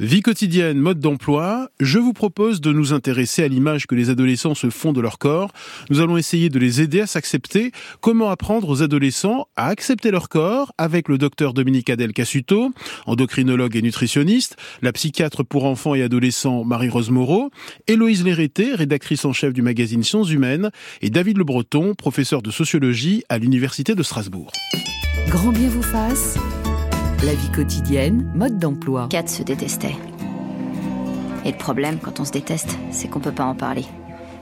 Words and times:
Vie 0.00 0.22
quotidienne, 0.22 0.78
mode 0.78 0.98
d'emploi, 0.98 1.70
je 1.78 2.00
vous 2.00 2.12
propose 2.12 2.60
de 2.60 2.72
nous 2.72 2.92
intéresser 2.92 3.44
à 3.44 3.48
l'image 3.48 3.86
que 3.86 3.94
les 3.94 4.10
adolescents 4.10 4.56
se 4.56 4.68
font 4.68 4.92
de 4.92 5.00
leur 5.00 5.18
corps. 5.18 5.52
Nous 5.88 6.00
allons 6.00 6.16
essayer 6.16 6.48
de 6.48 6.58
les 6.58 6.80
aider 6.80 7.00
à 7.00 7.06
s'accepter. 7.06 7.70
Comment 8.00 8.28
apprendre 8.28 8.68
aux 8.68 8.82
adolescents 8.82 9.46
à 9.54 9.68
accepter 9.68 10.10
leur 10.10 10.28
corps 10.28 10.72
avec 10.78 11.08
le 11.08 11.16
docteur 11.16 11.54
Dominique 11.54 11.90
Adel 11.90 12.12
Cassuto, 12.12 12.72
endocrinologue 13.06 13.76
et 13.76 13.82
nutritionniste, 13.82 14.56
la 14.82 14.90
psychiatre 14.90 15.44
pour 15.44 15.64
enfants 15.64 15.94
et 15.94 16.02
adolescents 16.02 16.64
Marie-Rose 16.64 17.10
Moreau, 17.10 17.52
Héloïse 17.86 18.24
Lérété, 18.24 18.74
rédactrice 18.74 19.24
en 19.24 19.32
chef 19.32 19.52
du 19.52 19.62
magazine 19.62 20.02
Sciences 20.02 20.32
Humaines, 20.32 20.72
et 21.02 21.10
David 21.10 21.38
Le 21.38 21.44
Breton, 21.44 21.94
professeur 21.94 22.42
de 22.42 22.50
sociologie 22.50 23.22
à 23.28 23.38
l'Université 23.38 23.94
de 23.94 24.02
Strasbourg. 24.02 24.50
Grand 25.28 25.52
bien 25.52 25.68
vous 25.68 25.82
fasse 25.82 26.36
la 27.24 27.34
vie 27.34 27.50
quotidienne, 27.50 28.30
mode 28.34 28.58
d'emploi. 28.58 29.08
Kat 29.08 29.26
se 29.28 29.42
détestait. 29.42 29.96
Et 31.46 31.52
le 31.52 31.56
problème, 31.56 31.98
quand 31.98 32.20
on 32.20 32.24
se 32.26 32.32
déteste, 32.32 32.76
c'est 32.90 33.08
qu'on 33.08 33.20
peut 33.20 33.32
pas 33.32 33.44
en 33.44 33.54
parler. 33.54 33.86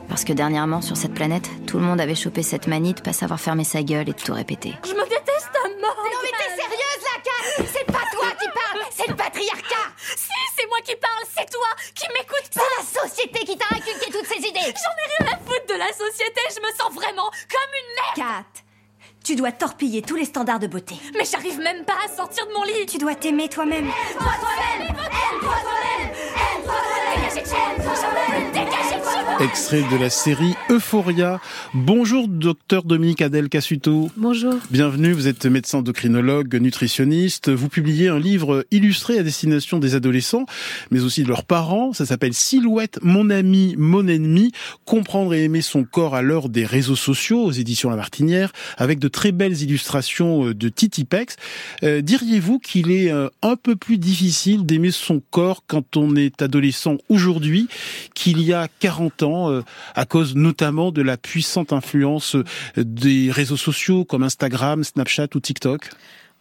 Parce 0.09 0.25
que 0.25 0.33
dernièrement, 0.33 0.81
sur 0.81 0.97
cette 0.97 1.15
planète, 1.15 1.49
tout 1.69 1.79
le 1.79 1.85
monde 1.85 2.01
avait 2.01 2.17
chopé 2.17 2.43
cette 2.43 2.67
manie 2.67 2.95
de 2.95 3.01
pas 3.01 3.13
savoir 3.13 3.39
fermer 3.39 3.63
sa 3.63 3.85
gueule 3.85 4.09
et 4.09 4.13
de 4.13 4.19
tout 4.19 4.35
répéter. 4.35 4.75
Je 4.85 4.95
me 4.95 5.05
déteste 5.05 5.55
à 5.55 5.69
mort 5.81 5.97
Non 5.97 6.19
mais 6.25 6.31
t'es 6.35 6.61
sérieuse 6.61 7.03
là, 7.07 7.23
Kat 7.23 7.65
C'est 7.73 7.87
pas 7.87 8.03
toi 8.11 8.29
qui 8.41 8.49
parle, 8.51 8.83
c'est 8.91 9.09
le 9.09 9.15
patriarcat 9.15 9.89
Si, 10.17 10.33
c'est 10.57 10.67
moi 10.67 10.79
qui 10.83 10.97
parle, 10.97 11.25
c'est 11.39 11.51
toi 11.51 11.71
qui 11.95 12.07
m'écoute 12.09 12.51
pas 12.53 12.63
C'est 12.83 12.99
la 12.99 13.09
société 13.09 13.45
qui 13.45 13.57
t'a 13.57 13.77
inculqué 13.77 14.11
toutes 14.11 14.27
ces 14.27 14.41
idées 14.41 14.75
J'en 14.75 14.95
ai 14.99 15.07
rien 15.23 15.35
à 15.35 15.39
foutre 15.39 15.67
de 15.69 15.79
la 15.79 15.93
société, 15.93 16.41
je 16.51 16.61
me 16.61 16.73
sens 16.75 16.93
vraiment 16.93 17.31
comme 17.47 17.73
une 17.79 18.23
merde 18.27 18.45
Kat 18.55 18.62
tu 19.25 19.37
dois 19.37 19.53
torpiller 19.53 20.03
tous 20.03 20.17
les 20.17 20.25
standards 20.25 20.59
de 20.59 20.67
beauté. 20.67 20.97
Mais 21.17 21.25
j'arrive 21.31 21.59
même 21.59 21.85
pas 21.85 21.95
à 22.05 22.15
sortir 22.15 22.47
de 22.47 22.53
mon 22.53 22.65
lit. 22.65 22.87
Tu 22.87 22.99
dois 22.99 23.15
t'aimer 23.15 23.49
toi-même. 23.49 23.85
Aime-toi 23.85 24.33
toi-même. 24.41 24.89
Aime-toi 24.89 25.55
toi-même. 25.63 26.11
Aime-toi 26.57 26.75
toi-même. 26.75 27.13
Dégagez 27.23 27.41
de 27.41 28.53
Dégagez 28.53 28.97
de 28.97 29.45
Extrait 29.45 29.83
de 29.91 29.97
la 29.97 30.11
série 30.11 30.55
Euphoria. 30.71 31.41
Bonjour, 31.75 32.29
docteur 32.29 32.85
Dominique 32.85 33.23
Adel 33.23 33.49
Cassuto. 33.49 34.11
Bonjour. 34.17 34.55
Bienvenue, 34.71 35.13
vous 35.13 35.27
êtes 35.27 35.47
médecin 35.47 35.79
endocrinologue, 35.79 36.55
nutritionniste. 36.55 37.51
Vous 37.51 37.69
publiez 37.69 38.09
un 38.09 38.19
livre 38.19 38.65
illustré 38.71 39.19
à 39.19 39.23
destination 39.23 39.79
des 39.79 39.95
adolescents, 39.95 40.47
mais 40.91 41.03
aussi 41.03 41.23
de 41.23 41.29
leurs 41.29 41.45
parents. 41.45 41.93
Ça 41.93 42.07
s'appelle 42.07 42.35
Silhouette, 42.35 42.99
mon 43.03 43.31
ami, 43.31 43.75
mon 43.79 44.07
ennemi. 44.07 44.53
Comprendre 44.85 45.35
et 45.35 45.45
aimer 45.45 45.63
son 45.63 45.85
corps 45.85 46.15
à 46.15 46.23
l'heure 46.23 46.49
des 46.49 46.65
réseaux 46.65 46.97
sociaux 46.97 47.43
aux 47.43 47.53
éditions 47.53 47.91
La 47.91 47.97
Martinière, 47.97 48.53
avec 48.77 48.99
de 48.99 49.09
très 49.13 49.31
belles 49.31 49.63
illustrations 49.63 50.49
euh, 50.49 50.55
de 50.55 50.69
Titi 50.69 51.05
Pex. 51.05 51.37
Euh, 51.85 52.01
diriez-vous 52.01 52.59
qu'il 52.59 52.91
est 52.91 53.13
euh, 53.13 53.29
un 53.43 53.55
peu 53.55 53.77
plus 53.77 53.99
difficile 53.99 54.67
d'aimer 54.67 54.91
son 54.91 55.23
corps 55.31 55.63
quand 55.67 55.97
on 55.97 56.17
est 56.17 56.43
adolescent 56.43 56.97
aujourd'hui 57.09 57.69
qu'il 58.15 58.43
y 58.43 58.53
a 58.53 58.67
40 58.81 59.23
ans, 59.23 59.63
à 59.95 60.05
cause 60.05 60.35
notamment 60.35 60.91
de 60.91 61.03
la 61.03 61.17
puissante 61.17 61.73
influence 61.73 62.37
des 62.77 63.31
réseaux 63.31 63.57
sociaux 63.57 64.05
comme 64.05 64.23
Instagram, 64.23 64.83
Snapchat 64.85 65.29
ou 65.35 65.41
TikTok? 65.41 65.91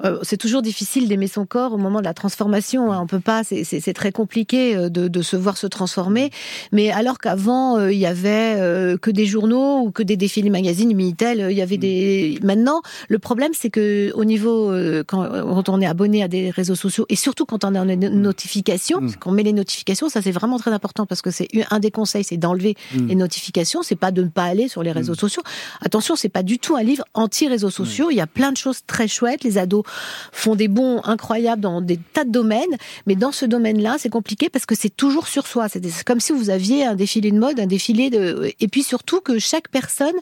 Euh, 0.03 0.19
c'est 0.23 0.37
toujours 0.37 0.61
difficile 0.61 1.07
d'aimer 1.07 1.27
son 1.27 1.45
corps 1.45 1.73
au 1.73 1.77
moment 1.77 1.99
de 1.99 2.05
la 2.05 2.13
transformation. 2.13 2.91
Hein. 2.91 2.99
On 3.01 3.07
peut 3.07 3.19
pas, 3.19 3.43
c'est 3.43 3.93
très 3.93 4.11
compliqué 4.11 4.75
euh, 4.75 4.89
de, 4.89 5.07
de, 5.07 5.21
se 5.21 5.35
voir 5.35 5.57
se 5.57 5.67
transformer. 5.67 6.31
Mais 6.71 6.91
alors 6.91 7.19
qu'avant, 7.19 7.77
euh, 7.77 7.91
il 7.91 7.99
y 7.99 8.05
avait 8.05 8.57
que 9.01 9.11
des 9.11 9.25
journaux 9.25 9.81
ou 9.81 9.91
que 9.91 10.03
des 10.03 10.17
défilés 10.17 10.49
magazines, 10.49 10.93
Minitel, 10.93 11.47
il 11.49 11.57
y 11.57 11.61
avait 11.61 11.77
des. 11.77 12.39
Maintenant, 12.43 12.81
le 13.09 13.19
problème, 13.19 13.51
c'est 13.53 13.69
que 13.69 14.11
au 14.13 14.25
niveau 14.25 14.73
quand, 15.07 15.69
on 15.69 15.81
est 15.81 15.85
abonné 15.85 16.23
à 16.23 16.27
des 16.27 16.49
réseaux 16.49 16.75
sociaux 16.75 17.05
et 17.09 17.15
surtout 17.15 17.45
quand 17.45 17.63
on 17.63 17.75
a 17.75 17.79
une 17.79 18.09
notification, 18.21 19.01
mm. 19.01 19.13
quand 19.19 19.29
on 19.31 19.33
met 19.33 19.43
les 19.43 19.53
notifications, 19.53 20.09
ça 20.09 20.21
c'est 20.21 20.31
vraiment 20.31 20.57
très 20.57 20.71
important 20.71 21.05
parce 21.05 21.21
que 21.21 21.31
c'est 21.31 21.47
un 21.69 21.79
des 21.79 21.91
conseils, 21.91 22.23
c'est 22.23 22.37
d'enlever 22.37 22.75
mm. 22.93 23.07
les 23.07 23.15
notifications. 23.15 23.83
C'est 23.83 23.95
pas 23.95 24.11
de 24.11 24.23
ne 24.23 24.29
pas 24.29 24.43
aller 24.43 24.67
sur 24.67 24.83
les 24.83 24.91
réseaux 24.91 25.13
mm. 25.13 25.17
sociaux. 25.17 25.43
Attention, 25.81 26.15
c'est 26.15 26.29
pas 26.29 26.43
du 26.43 26.59
tout 26.59 26.75
un 26.75 26.83
livre 26.83 27.05
anti-réseaux 27.13 27.69
sociaux. 27.69 28.09
Il 28.11 28.17
y 28.17 28.21
a 28.21 28.27
plein 28.27 28.51
de 28.51 28.57
choses 28.57 28.81
très 28.85 29.07
chouettes. 29.07 29.43
Les 29.43 29.57
ados 29.57 29.83
font 30.31 30.55
des 30.55 30.67
bons 30.67 31.01
incroyables 31.03 31.61
dans 31.61 31.81
des 31.81 31.97
tas 31.97 32.23
de 32.23 32.31
domaines, 32.31 32.77
mais 33.05 33.15
dans 33.15 33.31
ce 33.31 33.45
domaine-là, 33.45 33.95
c'est 33.99 34.09
compliqué 34.09 34.49
parce 34.49 34.65
que 34.65 34.75
c'est 34.75 34.95
toujours 34.95 35.27
sur 35.27 35.47
soi. 35.47 35.67
C'est 35.69 36.03
comme 36.03 36.19
si 36.19 36.31
vous 36.31 36.49
aviez 36.49 36.85
un 36.85 36.95
défilé 36.95 37.31
de 37.31 37.39
mode, 37.39 37.59
un 37.59 37.65
défilé 37.65 38.09
de, 38.09 38.51
et 38.59 38.67
puis 38.67 38.83
surtout 38.83 39.21
que 39.21 39.39
chaque 39.39 39.69
personne 39.69 40.15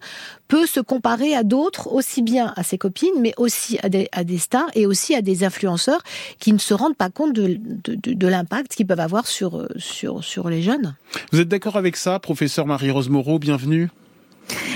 peut 0.48 0.66
se 0.66 0.80
comparer 0.80 1.36
à 1.36 1.44
d'autres, 1.44 1.92
aussi 1.92 2.22
bien 2.22 2.54
à 2.56 2.64
ses 2.64 2.78
copines, 2.78 3.10
mais 3.20 3.34
aussi 3.38 3.78
à 3.84 3.90
des, 3.90 4.38
stars 4.38 4.70
et 4.74 4.86
aussi 4.86 5.16
à 5.16 5.22
des 5.22 5.44
influenceurs 5.44 6.02
qui 6.40 6.54
ne 6.54 6.58
se 6.58 6.74
rendent 6.74 6.98
pas 6.98 7.10
compte 7.10 7.34
de, 7.34 8.28
l'impact 8.28 8.76
qu'ils 8.76 8.88
peuvent 8.88 9.00
avoir 9.00 9.28
sur, 9.28 9.68
sur, 9.78 10.24
sur 10.24 10.50
les 10.50 10.62
jeunes. 10.62 10.96
Vous 11.32 11.40
êtes 11.40 11.48
d'accord 11.48 11.78
avec 11.78 11.96
ça, 11.96 12.20
professeur 12.20 12.66
Marie-Rose 12.66 13.10
Moreau? 13.10 13.40
Bienvenue. 13.40 13.90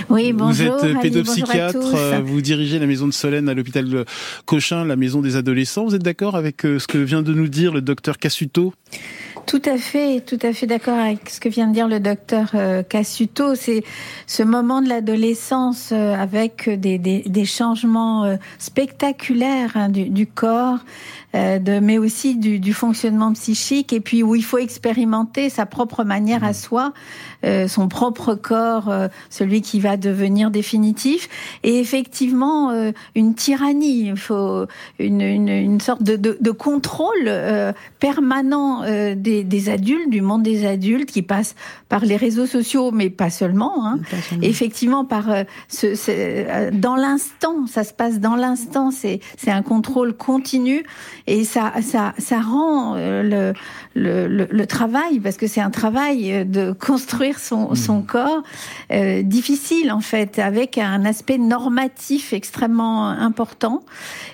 Oui, 0.10 0.34
bonjour. 0.34 0.78
Vous 0.78 0.86
êtes 0.86 1.02
pédopsychiatre, 1.02 1.96
euh, 1.96 2.22
vous 2.24 2.42
dirigez 2.42 2.80
la 2.80 2.86
maison 2.86 3.08
de 3.08 3.14
Solène 3.14 3.50
à 3.50 3.54
l'hôpital 3.54 4.06
Cochin, 4.46 4.86
la 4.86 4.96
maison 4.96 5.22
des 5.22 5.36
adolescents. 5.36 5.86
Vous 5.86 5.96
êtes 5.96 6.04
d'accord 6.04 6.36
avec 6.36 6.66
euh, 6.66 6.80
ce 6.80 6.88
que 6.88 6.98
vient 6.98 7.22
de 7.22 7.34
nous 7.34 7.48
dire 7.48 7.74
le 7.74 7.82
docteur 7.82 8.18
Cassuto 8.18 8.74
tout 9.46 9.62
à 9.66 9.78
fait, 9.78 10.22
tout 10.22 10.40
à 10.42 10.54
fait 10.54 10.68
d'accord 10.68 10.98
avec 10.98 11.30
ce 11.30 11.42
que 11.42 11.50
vient 11.50 11.68
de 11.68 11.74
dire 11.74 11.90
le 11.90 12.00
docteur 12.00 12.52
euh, 12.56 12.82
Cassuto. 12.82 13.56
C'est 13.56 13.84
ce 14.26 14.42
moment 14.42 14.82
de 14.82 14.88
l'adolescence 14.88 15.92
avec 15.92 16.70
des, 16.70 16.98
des, 16.98 17.24
des, 17.24 17.46
changements 17.46 18.38
spectaculaires 18.58 19.72
hein, 19.76 19.90
du, 19.90 20.10
du, 20.10 20.28
corps, 20.28 20.80
de, 21.34 21.80
mais 21.80 21.98
aussi 21.98 22.36
du, 22.36 22.60
du, 22.60 22.74
fonctionnement 22.74 23.34
psychique, 23.34 23.94
et 23.94 24.00
puis 24.00 24.24
où 24.24 24.36
il 24.36 24.44
faut 24.44 24.58
expérimenter 24.58 25.50
sa 25.50 25.66
propre 25.66 26.04
manière 26.04 26.44
à 26.44 26.54
soi, 26.54 26.94
son 27.68 27.88
propre 27.88 28.36
corps, 28.36 28.92
celui 29.30 29.62
qui 29.62 29.80
va 29.80 29.98
devenir 29.98 30.52
définitif. 30.52 31.30
Et 31.64 31.80
effectivement, 31.80 32.72
euh, 32.72 32.92
une 33.16 33.36
tyrannie, 33.36 34.08
il 34.08 34.18
faut 34.18 34.66
une, 35.00 35.22
une, 35.22 35.50
une 35.50 35.80
sorte 35.80 36.04
de, 36.04 36.16
de, 36.16 36.38
de 36.40 36.52
contrôle 36.52 37.26
euh, 37.28 37.74
permanent 38.00 38.84
euh, 38.84 39.16
des, 39.16 39.44
des, 39.44 39.70
adultes, 39.70 40.10
du 40.10 40.22
monde 40.22 40.44
des 40.44 40.66
adultes, 40.66 41.12
qui 41.12 41.22
passe 41.22 41.56
par 41.90 42.06
les 42.06 42.16
réseaux 42.16 42.46
sociaux, 42.46 42.92
mais 42.92 43.10
pas 43.10 43.30
seulement. 43.30 43.86
Hein. 43.86 44.00
Effectivement, 44.42 45.06
par 45.06 45.26
ce, 45.68 45.96
ce 45.96 46.72
dans 46.72 46.96
l'instant, 46.96 47.68
ça 47.68 47.84
se 47.84 47.94
passe 47.94 48.20
dans 48.20 48.36
l'instant. 48.36 48.92
C'est 48.92 49.20
c'est 49.38 49.52
un 49.52 49.62
contrôle 49.62 50.14
continu 50.14 50.84
et 51.28 51.44
ça 51.44 51.74
ça 51.82 52.14
ça 52.18 52.42
rend 52.42 52.96
le 52.96 53.54
le, 53.96 54.28
le, 54.28 54.48
le 54.50 54.68
travail 54.68 55.20
parce 55.20 55.38
que 55.38 55.48
c'est 55.48 55.62
un 55.62 55.70
travail 55.70 56.46
de 56.46 56.72
construire 56.72 57.40
son 57.40 57.72
mmh. 57.72 57.76
son 57.76 58.02
corps 58.02 58.44
difficile 59.24 59.92
en 59.92 60.02
fait, 60.02 60.40
avec 60.40 60.78
un 60.78 61.06
aspect 61.06 61.38
normatif 61.38 62.34
extrêmement 62.34 63.10
important 63.10 63.84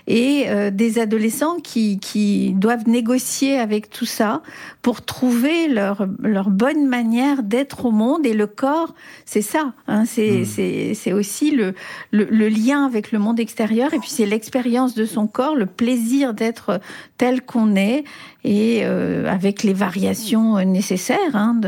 et 0.08 0.46
euh, 0.48 0.72
des 0.72 1.00
adolescents 1.00 1.58
qui, 1.60 2.00
qui 2.00 2.54
doivent 2.54 2.88
négocier 2.88 3.58
avec 3.58 3.90
tout 3.90 4.06
ça 4.06 4.42
pour 4.82 5.04
trouver 5.04 5.68
leur, 5.68 6.08
leur 6.22 6.50
bonne 6.50 6.88
manière 6.88 7.44
d'être 7.44 7.86
au 7.86 7.92
monde 7.92 8.26
et 8.26 8.34
le 8.34 8.48
corps, 8.48 8.94
c'est 9.26 9.42
ça, 9.42 9.74
hein, 9.88 10.06
c'est 10.06 10.42
mmh. 10.42 10.94
c'est 10.96 11.14
aussi 11.14 11.52
le, 11.52 11.74
le, 12.12 12.26
le 12.26 12.50
lien 12.50 12.86
avec 12.86 13.12
le 13.12 13.20
monde 13.20 13.40
extérieur 13.40 13.94
et 13.94 14.00
puis 14.00 14.10
c'est 14.10 14.26
l'expérience 14.26 14.96
de 14.96 15.06
son 15.06 15.28
corps, 15.28 15.56
le 15.56 15.66
plaisir 15.66 16.34
d'être 16.34 16.79
tel 17.18 17.42
qu'on 17.42 17.76
est 17.76 18.04
et 18.44 18.82
euh, 18.84 19.28
avec 19.28 19.64
les 19.64 19.74
variations 19.74 20.64
nécessaires 20.66 21.36
hein, 21.36 21.60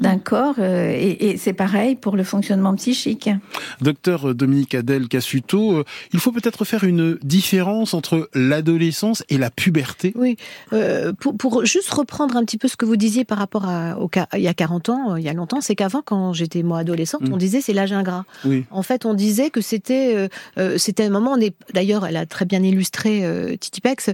d'un 0.00 0.18
corps. 0.18 0.56
Euh, 0.58 0.92
et, 0.92 1.30
et 1.30 1.36
c'est 1.36 1.52
pareil 1.52 1.96
pour 1.96 2.16
le 2.16 2.24
fonctionnement 2.24 2.74
psychique. 2.74 3.30
Docteur 3.80 4.34
Dominique 4.34 4.74
Adel 4.74 5.08
Cassuto, 5.08 5.78
euh, 5.78 5.84
il 6.12 6.20
faut 6.20 6.32
peut-être 6.32 6.64
faire 6.64 6.84
une 6.84 7.18
différence 7.22 7.94
entre 7.94 8.28
l'adolescence 8.34 9.24
et 9.28 9.38
la 9.38 9.50
puberté. 9.50 10.12
Oui, 10.16 10.36
euh, 10.72 11.12
pour, 11.12 11.36
pour, 11.36 11.64
juste 11.64 11.90
reprendre 11.90 12.36
un 12.36 12.44
petit 12.44 12.58
peu 12.58 12.68
ce 12.68 12.76
que 12.76 12.84
vous 12.84 12.96
disiez 12.96 13.24
par 13.24 13.38
rapport 13.38 13.66
à 13.68 13.98
au, 13.98 14.10
il 14.34 14.40
y 14.40 14.48
a 14.48 14.54
40 14.54 14.88
ans, 14.88 15.16
il 15.16 15.24
y 15.24 15.28
a 15.28 15.32
longtemps, 15.32 15.60
c'est 15.60 15.74
qu'avant, 15.74 16.02
quand 16.04 16.32
j'étais 16.32 16.62
moi 16.62 16.78
adolescente, 16.78 17.22
mm. 17.22 17.32
on 17.32 17.36
disait 17.36 17.60
c'est 17.60 17.72
l'âge 17.72 17.92
ingrat. 17.92 18.24
Oui. 18.44 18.64
En 18.70 18.82
fait, 18.82 19.06
on 19.06 19.14
disait 19.14 19.50
que 19.50 19.60
c'était 19.60 20.28
euh, 20.58 20.78
c'était 20.78 21.04
un 21.04 21.10
moment. 21.10 21.36
D'ailleurs, 21.72 22.06
elle 22.06 22.16
a 22.16 22.26
très 22.26 22.44
bien 22.44 22.62
illustré 22.62 23.56
Titi 23.58 23.80
Pex. 23.80 24.10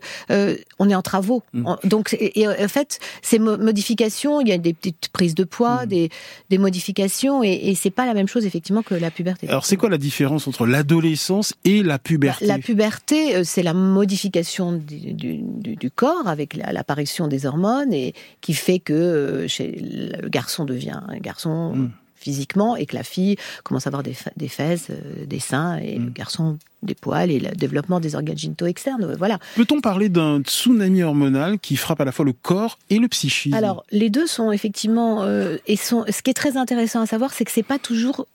On 0.79 0.89
est 0.89 0.95
en 0.95 1.03
travaux. 1.03 1.43
Mm. 1.53 1.75
donc, 1.85 2.17
et, 2.19 2.47
en 2.47 2.69
fait, 2.69 2.99
ces 3.23 3.39
modifications, 3.39 4.41
il 4.41 4.49
y 4.49 4.53
a 4.53 4.59
des 4.59 4.73
petites 4.75 5.09
prises 5.13 5.35
de 5.35 5.45
poids, 5.45 5.85
mm. 5.85 5.89
des, 5.89 6.11
des 6.51 6.59
modifications, 6.59 7.43
et, 7.43 7.53
et 7.53 7.75
c'est 7.75 7.91
pas 7.91 8.07
la 8.07 8.15
même 8.15 8.29
chose 8.29 8.47
effectivement 8.47 8.83
que 8.83 8.95
la 8.95 9.11
puberté. 9.11 9.49
Alors, 9.49 9.67
c'est 9.67 9.77
quoi 9.77 9.89
la 9.89 9.99
différence 9.99 10.47
entre 10.49 10.67
l'adolescence 10.67 11.55
et 11.65 11.83
la 11.83 11.99
puberté? 11.99 12.47
La, 12.47 12.59
puberté, 12.59 13.37
euh, 13.37 13.43
c'est 13.45 13.63
la 13.63 13.75
modification 13.75 14.73
du, 14.73 15.13
du, 15.13 15.43
du 15.77 15.91
corps 15.91 16.27
avec 16.27 16.55
l'apparition 16.55 17.29
des 17.29 17.47
hormones 17.47 17.93
et 17.93 18.15
qui 18.41 18.55
fait 18.55 18.79
que 18.79 18.93
euh, 18.93 19.49
chez 19.49 19.71
le 19.71 20.29
garçon 20.29 20.65
devient 20.65 21.01
un 21.09 21.19
garçon. 21.19 21.75
Mm 21.75 21.91
physiquement 22.21 22.77
et 22.77 22.87
que 22.87 22.95
la 22.95 23.03
fille 23.03 23.37
commence 23.65 23.87
à 23.87 23.91
avoir 23.91 24.03
des, 24.03 24.15
des 24.37 24.49
fesses, 24.49 24.89
euh, 24.91 25.27
des 25.27 25.41
seins 25.41 25.79
et 25.79 25.97
le 25.97 26.11
garçon 26.11 26.59
des 26.83 26.95
poils 26.95 27.31
et 27.31 27.41
le 27.41 27.51
développement 27.51 28.01
des 28.01 28.15
organes 28.15 28.39
génitaux 28.39 28.67
externes. 28.67 29.15
Voilà. 29.19 29.39
Peut-on 29.57 29.81
parler 29.81 30.09
d'un 30.09 30.41
tsunami 30.41 31.03
hormonal 31.03 31.59
qui 31.59 31.77
frappe 31.77 32.01
à 32.01 32.05
la 32.05 32.13
fois 32.13 32.25
le 32.25 32.33
corps 32.33 32.79
et 32.89 32.99
le 32.99 33.09
psychisme? 33.09 33.55
Alors, 33.55 33.85
les 33.91 34.11
deux 34.11 34.27
sont 34.27 34.53
effectivement 34.53 35.27
et 35.67 35.77
sont. 35.77 36.05
Ce 36.09 36.23
qui 36.23 36.31
est 36.31 36.35
très 36.35 36.57
intéressant 36.57 37.01
à 37.03 37.07
savoir, 37.07 37.33
c'est 37.33 37.45
que 37.45 37.51
c'est 37.51 37.63
pas 37.63 37.79
toujours 37.79 38.27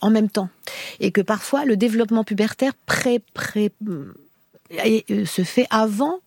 en 0.00 0.10
même 0.10 0.28
temps 0.28 0.48
et 1.00 1.10
que 1.10 1.20
parfois 1.20 1.64
le 1.64 1.76
développement 1.76 2.24
pubertaire 2.24 2.72
pré, 2.86 3.20
pré 3.34 3.72
se 4.70 5.42
fait 5.42 5.66
avant 5.70 6.20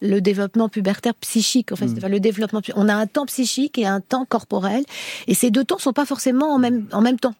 le 0.00 0.20
développement 0.20 0.68
pubertaire 0.68 1.14
psychique. 1.14 1.72
En 1.72 1.76
fait, 1.76 1.86
mm. 1.86 2.08
le 2.08 2.20
développement. 2.20 2.60
On 2.74 2.88
a 2.88 2.94
un 2.94 3.06
temps 3.06 3.26
psychique 3.26 3.78
et 3.78 3.86
un 3.86 4.00
temps 4.00 4.24
corporel, 4.24 4.84
et 5.26 5.34
ces 5.34 5.50
deux 5.50 5.64
temps 5.64 5.78
sont 5.78 5.92
pas 5.92 6.06
forcément 6.06 6.54
en 6.54 6.58
même 6.58 6.86
en 6.92 7.00
même 7.00 7.18
temps. 7.18 7.34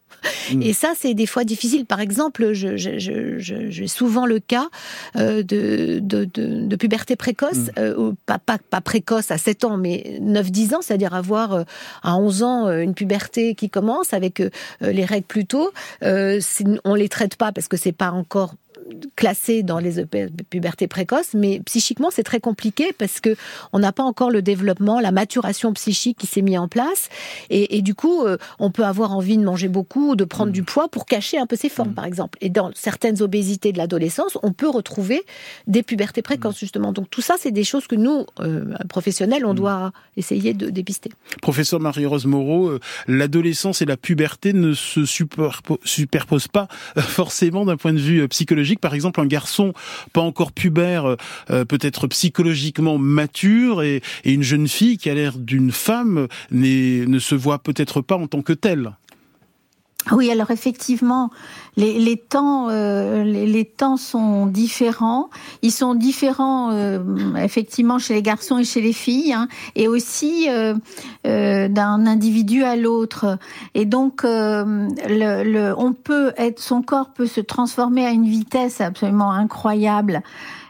Mm. 0.52 0.62
Et 0.62 0.72
ça, 0.72 0.92
c'est 0.96 1.14
des 1.14 1.26
fois 1.26 1.44
difficile. 1.44 1.86
Par 1.86 2.00
exemple, 2.00 2.52
j'ai 2.52 2.78
je, 2.78 2.98
je, 2.98 3.70
je, 3.70 3.86
souvent 3.86 4.26
le 4.26 4.40
cas 4.40 4.68
euh, 5.16 5.42
de, 5.42 6.00
de, 6.00 6.24
de, 6.24 6.66
de, 6.66 6.76
puberté 6.76 7.16
précoce, 7.16 7.56
mm. 7.56 7.72
euh, 7.78 8.12
pas, 8.26 8.38
pas, 8.38 8.58
pas, 8.58 8.80
précoce 8.80 9.30
à 9.30 9.38
7 9.38 9.64
ans, 9.64 9.76
mais 9.76 10.18
9-10 10.20 10.74
ans, 10.74 10.82
c'est-à-dire 10.82 11.14
avoir 11.14 11.52
euh, 11.52 11.62
à 12.02 12.16
11 12.16 12.42
ans 12.42 12.66
euh, 12.66 12.80
une 12.80 12.94
puberté 12.94 13.54
qui 13.54 13.70
commence 13.70 14.12
avec 14.12 14.40
euh, 14.40 14.50
les 14.80 15.04
règles 15.04 15.26
plus 15.26 15.46
tôt. 15.46 15.70
on 16.02 16.94
les 16.94 17.08
traite 17.08 17.36
pas 17.36 17.52
parce 17.52 17.68
que 17.68 17.76
c'est 17.76 17.92
pas 17.92 18.10
encore 18.10 18.54
classé 19.16 19.62
dans 19.62 19.78
les 19.78 20.04
pubertés 20.50 20.88
précoces, 20.88 21.34
mais 21.34 21.60
psychiquement 21.60 22.10
c'est 22.10 22.22
très 22.22 22.40
compliqué 22.40 22.92
parce 22.96 23.20
que 23.20 23.36
on 23.72 23.78
n'a 23.78 23.92
pas 23.92 24.02
encore 24.02 24.30
le 24.30 24.42
développement, 24.42 25.00
la 25.00 25.12
maturation 25.12 25.72
psychique 25.72 26.18
qui 26.18 26.26
s'est 26.26 26.42
mis 26.42 26.58
en 26.58 26.68
place, 26.68 27.08
et, 27.50 27.82
du 27.82 27.94
coup 27.94 28.24
euh, 28.24 28.36
on 28.58 28.70
peut 28.70 28.84
avoir 28.84 29.12
envie 29.12 29.36
de 29.36 29.44
manger 29.44 29.68
beaucoup, 29.68 30.16
de 30.16 30.24
prendre 30.24 30.52
du 30.52 30.62
mm. 30.62 30.66
poids 30.66 30.88
pour 30.88 31.06
cacher 31.06 31.38
un 31.38 31.46
peu 31.46 31.56
ses 31.56 31.68
formes, 31.68 31.90
mm. 31.90 31.94
par 31.94 32.04
exemple. 32.04 32.38
Et 32.40 32.48
dans 32.48 32.70
certaines 32.74 33.22
obésités 33.22 33.72
de 33.72 33.78
l'adolescence, 33.78 34.38
on 34.42 34.52
peut 34.52 34.68
retrouver 34.68 35.22
des 35.66 35.82
pubertés 35.82 36.22
précoces 36.22 36.56
mm. 36.56 36.60
justement. 36.60 36.92
Donc 36.92 37.10
tout 37.10 37.22
ça, 37.22 37.34
c'est 37.38 37.50
des 37.50 37.64
choses 37.64 37.86
que 37.86 37.96
nous 37.96 38.26
euh, 38.40 38.74
professionnels, 38.88 39.44
on 39.44 39.54
doit 39.54 39.92
essayer 40.16 40.54
de 40.54 40.70
dépister. 40.70 41.10
Professeur 41.42 41.80
Marie-Rose 41.80 42.26
Moreau, 42.26 42.68
euh, 42.68 42.80
l'adolescence 43.06 43.82
et 43.82 43.84
la 43.84 43.96
puberté 43.96 44.52
ne 44.52 44.72
se 44.74 45.04
superposent 45.04 46.48
pas 46.48 46.68
forcément 46.96 47.64
d'un 47.64 47.76
point 47.76 47.92
de 47.92 47.98
vue 47.98 48.26
psychologique 48.28 48.77
par 48.80 48.94
exemple, 48.94 49.20
un 49.20 49.26
garçon 49.26 49.72
pas 50.12 50.20
encore 50.20 50.52
pubère, 50.52 51.16
euh, 51.50 51.64
peut-être 51.64 52.06
psychologiquement 52.08 52.98
mature, 52.98 53.82
et, 53.82 54.02
une 54.24 54.42
jeune 54.42 54.68
fille 54.68 54.98
qui 54.98 55.10
a 55.10 55.14
l'air 55.14 55.38
d'une 55.38 55.72
femme 55.72 56.28
ne 56.50 57.18
se 57.18 57.34
voit 57.34 57.58
peut-être 57.58 58.00
pas 58.00 58.16
en 58.16 58.26
tant 58.26 58.42
que 58.42 58.52
telle. 58.52 58.92
Oui, 60.12 60.30
alors 60.30 60.50
effectivement, 60.50 61.30
les, 61.76 62.16
temps, 62.16 62.68
euh, 62.70 63.22
les, 63.22 63.64
temps 63.64 63.96
sont 63.96 64.46
différents. 64.46 65.28
Ils 65.62 65.70
sont 65.70 65.94
différents 65.94 66.70
euh, 66.72 66.98
effectivement 67.36 67.98
chez 67.98 68.14
les 68.14 68.22
garçons 68.22 68.58
et 68.58 68.64
chez 68.64 68.80
les 68.80 68.92
filles, 68.92 69.32
hein, 69.32 69.48
et 69.76 69.86
aussi 69.86 70.48
euh, 70.48 70.74
d'un 71.22 72.06
individu 72.06 72.64
à 72.64 72.74
l'autre. 72.74 73.38
Et 73.74 73.84
donc, 73.84 74.22
on 74.24 75.92
peut 75.92 76.32
être, 76.36 76.60
son 76.60 76.82
corps 76.82 77.10
peut 77.10 77.26
se 77.26 77.40
transformer 77.40 78.06
à 78.06 78.10
une 78.10 78.26
vitesse 78.26 78.80
absolument 78.80 79.32
incroyable. 79.32 80.22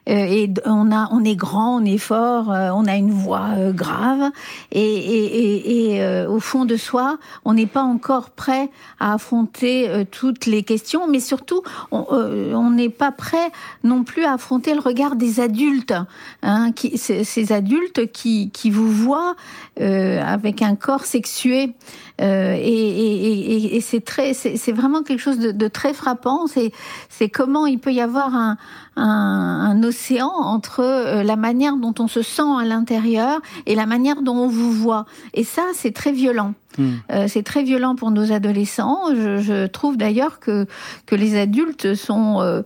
Euh, 0.09 0.13
et 0.13 0.51
on 0.65 0.91
a, 0.91 1.09
on 1.13 1.25
est 1.25 1.37
grand, 1.37 1.81
on 1.81 1.85
est 1.85 1.99
fort, 1.99 2.51
euh, 2.51 2.71
on 2.73 2.87
a 2.87 2.97
une 2.97 3.11
voix 3.11 3.51
euh, 3.57 3.73
grave, 3.73 4.31
et, 4.73 4.81
et, 4.81 5.95
et 5.97 6.27
au 6.27 6.41
fond 6.41 6.65
de 6.65 6.77
soi, 6.77 7.19
on 7.45 7.55
n'est 7.55 7.67
pas 7.67 7.83
encore 7.83 8.31
prêt 8.31 8.71
à 9.01 9.15
affronter 9.15 10.07
toutes 10.11 10.47
les 10.47 10.63
questions, 10.63 11.07
mais 11.09 11.21
surtout, 11.21 11.63
on 11.91 12.71
n'est 12.71 12.89
pas 12.89 13.13
prêt 13.13 13.51
non 13.85 14.05
plus 14.05 14.25
à 14.25 14.35
affronter 14.35 14.75
le 14.75 14.81
regard 14.81 15.17
des 15.17 15.41
adultes, 15.41 15.95
hein, 16.43 16.73
qui, 16.73 16.97
ces 16.99 17.53
adultes 17.53 18.11
qui, 18.13 18.51
qui 18.51 18.71
vous 18.71 18.91
voient 18.91 19.35
avec 19.79 20.63
un 20.63 20.77
corps 20.77 21.05
sexué. 21.05 21.75
Euh, 22.21 22.57
et, 22.59 22.69
et, 22.69 23.77
et 23.77 23.81
c'est 23.81 24.01
très, 24.01 24.35
c'est 24.35 24.73
vraiment 24.73 25.03
quelque 25.03 25.21
chose 25.21 25.39
de, 25.39 25.53
de 25.53 25.69
très 25.69 25.95
frappant. 25.95 26.47
C'est, 26.47 26.73
c'est 27.09 27.29
comment 27.29 27.67
il 27.67 27.79
peut 27.79 27.93
y 27.93 28.01
avoir 28.01 28.35
un, 28.35 28.57
un, 28.97 29.05
un, 29.05 29.83
océan 29.85 30.29
entre 30.29 30.81
euh, 30.81 31.23
la 31.23 31.37
manière 31.37 31.77
dont 31.77 31.95
on 31.99 32.09
se 32.09 32.23
sent 32.23 32.43
à 32.61 32.65
l'intérieur 32.65 33.41
et 33.67 33.75
la 33.75 33.87
manière 33.87 34.23
dont 34.23 34.37
on 34.37 34.49
vous 34.49 34.73
voit. 34.73 35.07
Et 35.35 35.45
ça, 35.45 35.63
c'est 35.75 35.93
très 35.93 36.13
violent. 36.13 36.55
Euh, 36.79 37.27
c'est 37.29 37.43
très 37.43 37.63
violent 37.63 37.95
pour 37.95 38.11
nos 38.11 38.33
adolescents. 38.33 39.15
Je, 39.15 39.39
je 39.39 39.67
trouve 39.67 39.97
d'ailleurs 39.97 40.41
que 40.41 40.67
que 41.07 41.15
les 41.15 41.39
adultes 41.39 41.95
sont 41.95 42.41
euh, 42.41 42.63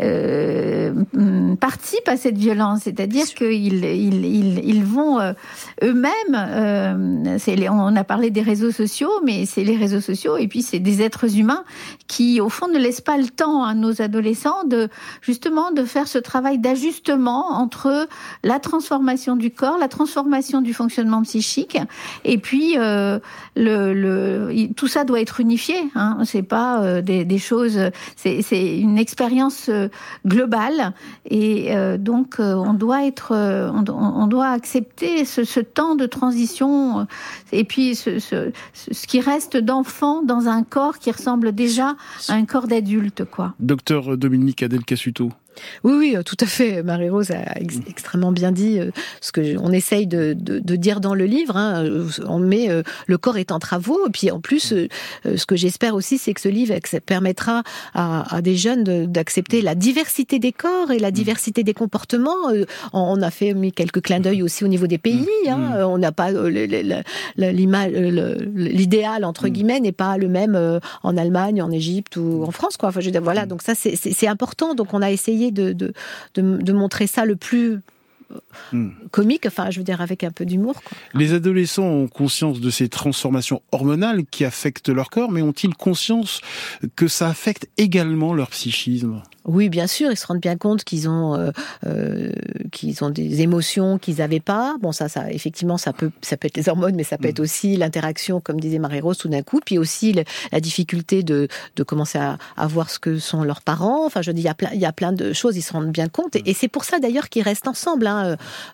euh, 0.00 1.54
participent 1.56 2.08
à 2.08 2.16
cette 2.16 2.36
violence, 2.36 2.80
c'est-à-dire 2.84 3.26
qu'ils 3.26 3.84
ils, 3.84 4.24
ils, 4.24 4.58
ils, 4.64 4.84
vont 4.84 5.20
euh, 5.20 5.32
eux-mêmes. 5.82 6.12
Euh, 6.34 7.38
on 7.70 7.96
a 7.96 8.04
parlé 8.04 8.30
des 8.30 8.42
réseaux 8.42 8.70
sociaux, 8.70 9.10
mais 9.24 9.46
c'est 9.46 9.64
les 9.64 9.76
réseaux 9.76 10.00
sociaux 10.00 10.36
et 10.36 10.48
puis 10.48 10.62
c'est 10.62 10.78
des 10.78 11.02
êtres 11.02 11.38
humains 11.38 11.64
qui, 12.06 12.40
au 12.40 12.48
fond, 12.48 12.68
ne 12.68 12.78
laissent 12.78 13.00
pas 13.00 13.16
le 13.16 13.28
temps 13.28 13.64
à 13.64 13.74
nos 13.74 14.02
adolescents 14.02 14.64
de 14.64 14.88
justement 15.20 15.70
de 15.72 15.84
faire 15.84 16.08
ce 16.08 16.18
travail 16.18 16.58
d'ajustement 16.58 17.52
entre 17.52 18.08
la 18.42 18.58
transformation 18.58 19.36
du 19.36 19.50
corps, 19.50 19.78
la 19.78 19.88
transformation 19.88 20.60
du 20.60 20.74
fonctionnement 20.74 21.22
psychique, 21.22 21.78
et 22.24 22.38
puis 22.38 22.76
euh, 22.78 23.18
le, 23.56 23.94
le, 23.94 24.72
tout 24.74 24.88
ça 24.88 25.04
doit 25.04 25.20
être 25.20 25.40
unifié. 25.40 25.76
Hein. 25.94 26.18
C'est 26.24 26.42
pas 26.42 26.82
euh, 26.82 27.02
des, 27.02 27.24
des, 27.24 27.38
choses, 27.38 27.78
c'est 28.16 28.78
une 28.78 28.98
expérience 28.98 29.68
euh, 29.68 29.88
globale 30.26 30.92
et 31.28 31.76
euh, 31.76 31.98
donc 31.98 32.36
on 32.38 32.74
doit 32.74 33.06
être, 33.06 33.32
on, 33.32 33.84
on 33.88 34.26
doit 34.26 34.48
accepter 34.48 35.24
ce, 35.24 35.44
ce, 35.44 35.60
temps 35.60 35.94
de 35.94 36.06
transition 36.06 37.06
et 37.52 37.64
puis 37.64 37.94
ce, 37.94 38.18
ce, 38.18 38.52
ce 38.72 39.06
qui 39.06 39.20
reste 39.20 39.56
d'enfant 39.56 40.22
dans 40.22 40.48
un 40.48 40.62
corps 40.62 40.98
qui 40.98 41.10
ressemble 41.10 41.52
déjà 41.52 41.96
à 42.28 42.34
un 42.34 42.44
corps 42.44 42.66
d'adulte, 42.66 43.24
quoi. 43.24 43.54
Docteur 43.60 44.16
Dominique 44.16 44.62
Adel 44.62 44.84
Cassuto. 44.84 45.30
Oui, 45.82 45.92
oui, 45.96 46.16
euh, 46.16 46.22
tout 46.22 46.36
à 46.40 46.46
fait. 46.46 46.82
Marie-Rose 46.82 47.30
a 47.30 47.58
mm. 47.60 47.82
extrêmement 47.88 48.32
bien 48.32 48.52
dit 48.52 48.78
euh, 48.78 48.90
ce 49.20 49.32
que 49.32 49.56
on 49.58 49.72
essaye 49.72 50.06
de, 50.06 50.34
dire 50.34 51.00
dans 51.00 51.14
le 51.14 51.24
livre. 51.24 51.56
Hein. 51.56 51.84
On 52.26 52.38
met 52.38 52.70
euh, 52.70 52.82
le 53.06 53.18
corps 53.18 53.38
est 53.38 53.52
en 53.52 53.58
travaux, 53.58 54.06
et 54.06 54.10
puis 54.10 54.30
en 54.30 54.40
plus, 54.40 54.72
mm. 54.72 55.36
ce 55.36 55.46
que 55.46 55.56
j'espère 55.56 55.94
aussi, 55.94 56.18
c'est 56.18 56.34
que 56.34 56.40
ce 56.40 56.48
livre 56.48 56.74
permettra 57.06 57.62
à, 57.94 58.40
des 58.42 58.56
jeunes 58.56 59.06
d'accepter 59.06 59.62
la 59.62 59.74
diversité 59.74 60.38
des 60.38 60.52
corps 60.52 60.90
et 60.90 60.98
la 60.98 61.10
mm. 61.10 61.14
diversité 61.14 61.62
des 61.62 61.74
comportements. 61.74 62.50
On 62.92 63.22
a 63.22 63.30
fait 63.30 63.54
mis 63.54 63.72
quelques 63.72 64.02
clins 64.02 64.20
d'œil 64.20 64.42
aussi 64.42 64.64
au 64.64 64.68
niveau 64.68 64.86
des 64.86 64.98
pays. 64.98 65.26
Hein. 65.48 65.84
On 65.86 65.98
n'a 65.98 66.12
pas 66.12 66.30
l'image, 67.36 67.92
l'idéal 67.92 69.24
entre 69.24 69.48
guillemets 69.48 69.80
n'est 69.80 69.92
pas 69.92 70.18
le 70.18 70.28
même 70.28 70.80
en 71.02 71.16
Allemagne, 71.16 71.62
en 71.62 71.70
Égypte 71.70 72.16
ou 72.16 72.44
en 72.44 72.50
France, 72.50 72.76
quoi. 72.76 72.88
Enfin, 72.90 73.00
je 73.00 73.10
voilà. 73.18 73.46
Donc 73.46 73.62
ça, 73.62 73.74
c'est 73.74 74.26
important. 74.26 74.74
Donc 74.74 74.92
on 74.92 75.02
a 75.02 75.10
essayé 75.10 75.43
de, 75.52 75.92
montrer 76.72 77.06
ça 77.06 77.24
le 77.24 77.36
plus 77.36 77.80
hmm. 78.72 78.90
comique, 79.10 79.46
enfin, 79.46 79.70
je 79.70 79.78
veux 79.78 79.84
dire, 79.84 80.00
avec 80.00 80.24
un 80.24 80.30
peu 80.30 80.44
d'humour. 80.44 80.80
Les 81.14 81.32
adolescents 81.32 81.86
ont 81.86 82.08
conscience 82.08 82.60
de 82.60 82.70
ces 82.70 82.88
transformations 82.88 83.62
hormonales 83.72 84.24
qui 84.30 84.44
affectent 84.44 84.88
leur 84.88 85.10
corps, 85.10 85.30
mais 85.30 85.42
ont-ils 85.42 85.74
conscience 85.74 86.40
que 86.96 87.08
ça 87.08 87.28
affecte 87.28 87.68
également 87.76 88.34
leur 88.34 88.50
psychisme? 88.50 89.22
Oui, 89.46 89.68
bien 89.68 89.86
sûr, 89.86 90.10
ils 90.10 90.16
se 90.16 90.26
rendent 90.26 90.40
bien 90.40 90.56
compte 90.56 90.84
qu'ils 90.84 91.06
ont 91.06 91.34
euh, 91.34 91.50
euh, 91.86 92.32
qu'ils 92.72 93.04
ont 93.04 93.10
des 93.10 93.42
émotions 93.42 93.98
qu'ils 93.98 94.16
n'avaient 94.16 94.40
pas. 94.40 94.76
Bon, 94.80 94.90
ça, 94.90 95.08
ça, 95.10 95.30
effectivement, 95.30 95.76
ça 95.76 95.92
peut 95.92 96.10
ça 96.22 96.38
peut 96.38 96.46
être 96.46 96.56
les 96.56 96.70
hormones, 96.70 96.94
mais 96.96 97.04
ça 97.04 97.18
peut 97.18 97.28
être 97.28 97.40
mm. 97.40 97.42
aussi 97.42 97.76
l'interaction, 97.76 98.40
comme 98.40 98.58
disait 98.58 98.78
Marie-Rose, 98.78 99.18
tout 99.18 99.28
d'un 99.28 99.42
coup, 99.42 99.60
puis 99.64 99.76
aussi 99.76 100.14
la 100.50 100.60
difficulté 100.60 101.22
de, 101.22 101.48
de 101.76 101.82
commencer 101.82 102.18
à, 102.18 102.38
à, 102.56 102.66
voir 102.66 102.88
ce 102.88 102.98
que 102.98 103.18
sont 103.18 103.44
leurs 103.44 103.60
parents. 103.60 104.06
Enfin, 104.06 104.22
je 104.22 104.30
dis, 104.30 104.40
il 104.40 104.44
y 104.44 104.48
a 104.48 104.54
plein 104.54 104.70
il 104.72 104.80
y 104.80 104.86
a 104.86 104.92
plein 104.92 105.12
de 105.12 105.34
choses, 105.34 105.58
ils 105.58 105.62
se 105.62 105.74
rendent 105.74 105.92
bien 105.92 106.08
compte, 106.08 106.36
et, 106.36 106.54
c'est 106.54 106.68
pour 106.68 106.84
ça 106.84 106.98
d'ailleurs 106.98 107.28
qu'ils 107.28 107.42
restent 107.42 107.68
ensemble. 107.68 108.06
Hein. 108.06 108.23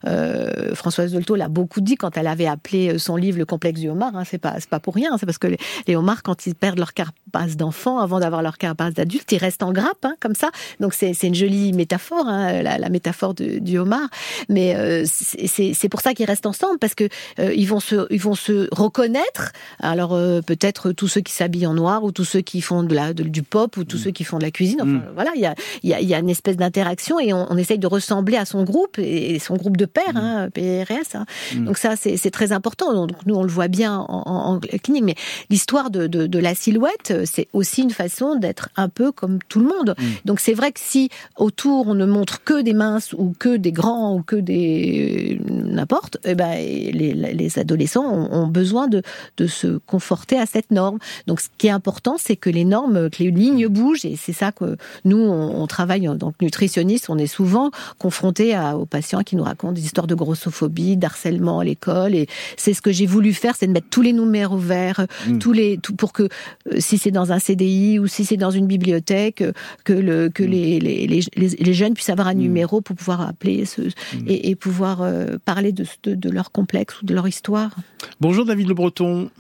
Euh, 0.06 0.74
Françoise 0.74 1.12
Dolto 1.12 1.34
l'a 1.34 1.48
beaucoup 1.48 1.80
dit 1.80 1.96
quand 1.96 2.16
elle 2.16 2.26
avait 2.26 2.46
appelé 2.46 2.98
son 2.98 3.16
livre 3.16 3.38
Le 3.38 3.46
complexe 3.46 3.80
du 3.80 3.88
homard. 3.88 4.16
Hein. 4.16 4.24
C'est 4.24 4.38
pas 4.38 4.54
c'est 4.58 4.68
pas 4.68 4.80
pour 4.80 4.94
rien, 4.94 5.16
c'est 5.18 5.26
parce 5.26 5.38
que 5.38 5.46
les, 5.46 5.58
les, 5.86 5.96
homards, 5.96 6.22
quand 6.22 6.46
ils 6.46 6.54
perdent 6.54 6.78
leur 6.78 6.94
carapace 6.94 7.56
d'enfant 7.56 7.98
avant 7.98 8.20
d'avoir 8.20 8.42
leur 8.42 8.58
carapace 8.58 8.94
d'adulte, 8.94 9.30
ils 9.32 9.38
restent 9.38 9.62
en 9.62 9.72
grappe, 9.72 10.04
hein, 10.04 10.14
comme 10.20 10.34
ça. 10.34 10.50
Donc 10.80 10.94
c'est 10.94 11.12
une 11.22 11.34
jolie 11.34 11.72
métaphore, 11.72 12.26
hein, 12.26 12.62
la, 12.62 12.78
la, 12.78 12.88
métaphore 12.88 13.34
de, 13.34 13.58
du 13.58 13.78
homard. 13.78 14.08
Mais 14.48 14.74
euh, 14.76 15.04
c'est 15.06 15.88
pour 15.88 16.00
ça 16.00 16.14
qu'ils 16.14 16.26
restent 16.26 16.46
ensemble 16.46 16.78
parce 16.78 16.94
que 16.94 17.08
euh, 17.38 17.52
ils 17.54 17.66
vont 17.66 17.80
se 17.80 18.06
ils 18.10 18.20
vont 18.20 18.34
se 18.34 18.68
reconnaître. 18.72 19.52
Alors 19.80 20.14
euh, 20.14 20.40
peut-être 20.40 20.92
tous 20.92 21.08
ceux 21.08 21.20
qui 21.20 21.32
s'habillent 21.32 21.66
en 21.66 21.74
noir 21.74 22.04
ou 22.04 22.12
tous 22.12 22.24
ceux 22.24 22.40
qui 22.40 22.60
font 22.60 22.82
de 22.82 22.94
la 22.94 23.12
du 23.12 23.42
pop 23.42 23.76
ou 23.76 23.84
tous 23.84 23.98
mm. 23.98 24.00
ceux 24.00 24.10
qui 24.10 24.24
font 24.24 24.38
de 24.38 24.44
la 24.44 24.50
cuisine. 24.50 24.80
Enfin 24.82 24.90
mm. 24.90 25.12
voilà, 25.14 25.30
il 25.34 25.42
y 25.42 25.46
a 25.46 25.54
il 25.82 25.90
y 25.90 25.94
a, 25.94 26.00
y 26.00 26.14
a 26.14 26.18
une 26.18 26.30
espèce 26.30 26.56
d'interaction 26.56 27.18
et 27.20 27.32
on, 27.32 27.46
on, 27.50 27.56
essaye 27.56 27.78
de 27.78 27.86
ressembler 27.86 28.36
à 28.36 28.44
son 28.44 28.64
groupe 28.64 28.98
et, 28.98 29.29
et 29.30 29.38
son 29.38 29.56
groupe 29.56 29.76
de 29.76 29.86
pairs, 29.86 30.16
hein, 30.16 30.48
PRS. 30.52 31.14
Hein. 31.14 31.26
Donc 31.56 31.78
ça, 31.78 31.94
c'est 31.96 32.30
très 32.30 32.52
important. 32.52 33.06
Donc 33.06 33.16
nous, 33.26 33.34
on 33.34 33.42
le 33.42 33.48
voit 33.48 33.68
bien 33.68 33.96
en, 33.96 34.22
en 34.26 34.60
clinique. 34.60 35.04
Mais 35.04 35.14
l'histoire 35.48 35.90
de, 35.90 36.06
de, 36.06 36.26
de, 36.26 36.38
la 36.38 36.54
silhouette, 36.54 37.14
c'est 37.24 37.48
aussi 37.52 37.82
une 37.82 37.90
façon 37.90 38.36
d'être 38.36 38.70
un 38.76 38.88
peu 38.88 39.12
comme 39.12 39.38
tout 39.48 39.60
le 39.60 39.66
monde. 39.66 39.94
Donc 40.24 40.40
c'est 40.40 40.54
vrai 40.54 40.72
que 40.72 40.80
si 40.80 41.10
autour 41.36 41.88
on 41.88 41.94
ne 41.94 42.06
montre 42.06 42.42
que 42.44 42.60
des 42.62 42.74
minces 42.74 43.12
ou 43.12 43.34
que 43.38 43.56
des 43.56 43.72
grands 43.72 44.14
ou 44.16 44.22
que 44.22 44.36
des 44.36 45.40
n'importe, 45.48 46.18
eh 46.24 46.34
ben 46.34 46.54
les, 46.54 47.12
les 47.14 47.58
adolescents 47.58 48.04
ont, 48.04 48.32
ont 48.32 48.46
besoin 48.46 48.88
de, 48.88 49.02
de 49.36 49.46
se 49.46 49.78
conforter 49.78 50.38
à 50.38 50.46
cette 50.46 50.70
norme. 50.70 50.98
Donc 51.26 51.40
ce 51.40 51.48
qui 51.58 51.68
est 51.68 51.70
important, 51.70 52.16
c'est 52.18 52.36
que 52.36 52.50
les 52.50 52.64
normes, 52.64 53.10
que 53.10 53.22
les 53.22 53.30
lignes 53.30 53.68
bougent, 53.68 54.04
et 54.04 54.16
c'est 54.16 54.32
ça 54.32 54.52
que 54.52 54.76
nous 55.04 55.18
on, 55.18 55.62
on 55.62 55.66
travaille 55.66 56.08
en 56.08 56.16
tant 56.16 56.30
que 56.32 56.38
nutritionniste. 56.42 57.10
On 57.10 57.18
est 57.18 57.26
souvent 57.26 57.70
confronté 57.98 58.56
aux 58.74 58.86
patients 58.86 59.19
qui 59.24 59.36
nous 59.36 59.42
racontent 59.42 59.72
des 59.72 59.84
histoires 59.84 60.06
de 60.06 60.14
grossophobie, 60.14 60.96
d'harcèlement 60.96 61.60
à 61.60 61.64
l'école, 61.64 62.14
et 62.14 62.26
c'est 62.56 62.74
ce 62.74 62.82
que 62.82 62.92
j'ai 62.92 63.06
voulu 63.06 63.32
faire, 63.32 63.54
c'est 63.56 63.66
de 63.66 63.72
mettre 63.72 63.88
tous 63.90 64.02
les 64.02 64.12
numéros 64.12 64.56
verts, 64.56 65.06
mm. 65.26 65.38
tous 65.38 65.52
les 65.52 65.78
tout, 65.78 65.94
pour 65.94 66.12
que 66.12 66.24
euh, 66.24 66.76
si 66.78 66.98
c'est 66.98 67.10
dans 67.10 67.32
un 67.32 67.38
CDI 67.38 67.98
ou 67.98 68.06
si 68.06 68.24
c'est 68.24 68.36
dans 68.36 68.50
une 68.50 68.66
bibliothèque, 68.66 69.42
que 69.84 69.92
le 69.92 70.28
que 70.28 70.42
mm. 70.42 70.46
les, 70.46 70.80
les, 70.80 71.06
les, 71.06 71.48
les, 71.48 71.74
jeunes 71.74 71.94
puissent 71.94 72.10
avoir 72.10 72.28
un 72.28 72.34
mm. 72.34 72.38
numéro 72.38 72.80
pour 72.80 72.96
pouvoir 72.96 73.20
appeler 73.22 73.64
ce, 73.64 73.82
et, 74.26 74.50
et, 74.50 74.54
pouvoir 74.54 75.02
euh, 75.02 75.36
parler 75.44 75.72
de, 75.72 75.84
de, 76.02 76.14
de 76.14 76.30
leur 76.30 76.52
complexe 76.52 77.00
ou 77.02 77.06
de 77.06 77.14
leur 77.14 77.26
histoire. 77.28 77.74
Bonjour 78.20 78.44
David 78.44 78.68
Le 78.68 78.74
Breton. 78.74 79.30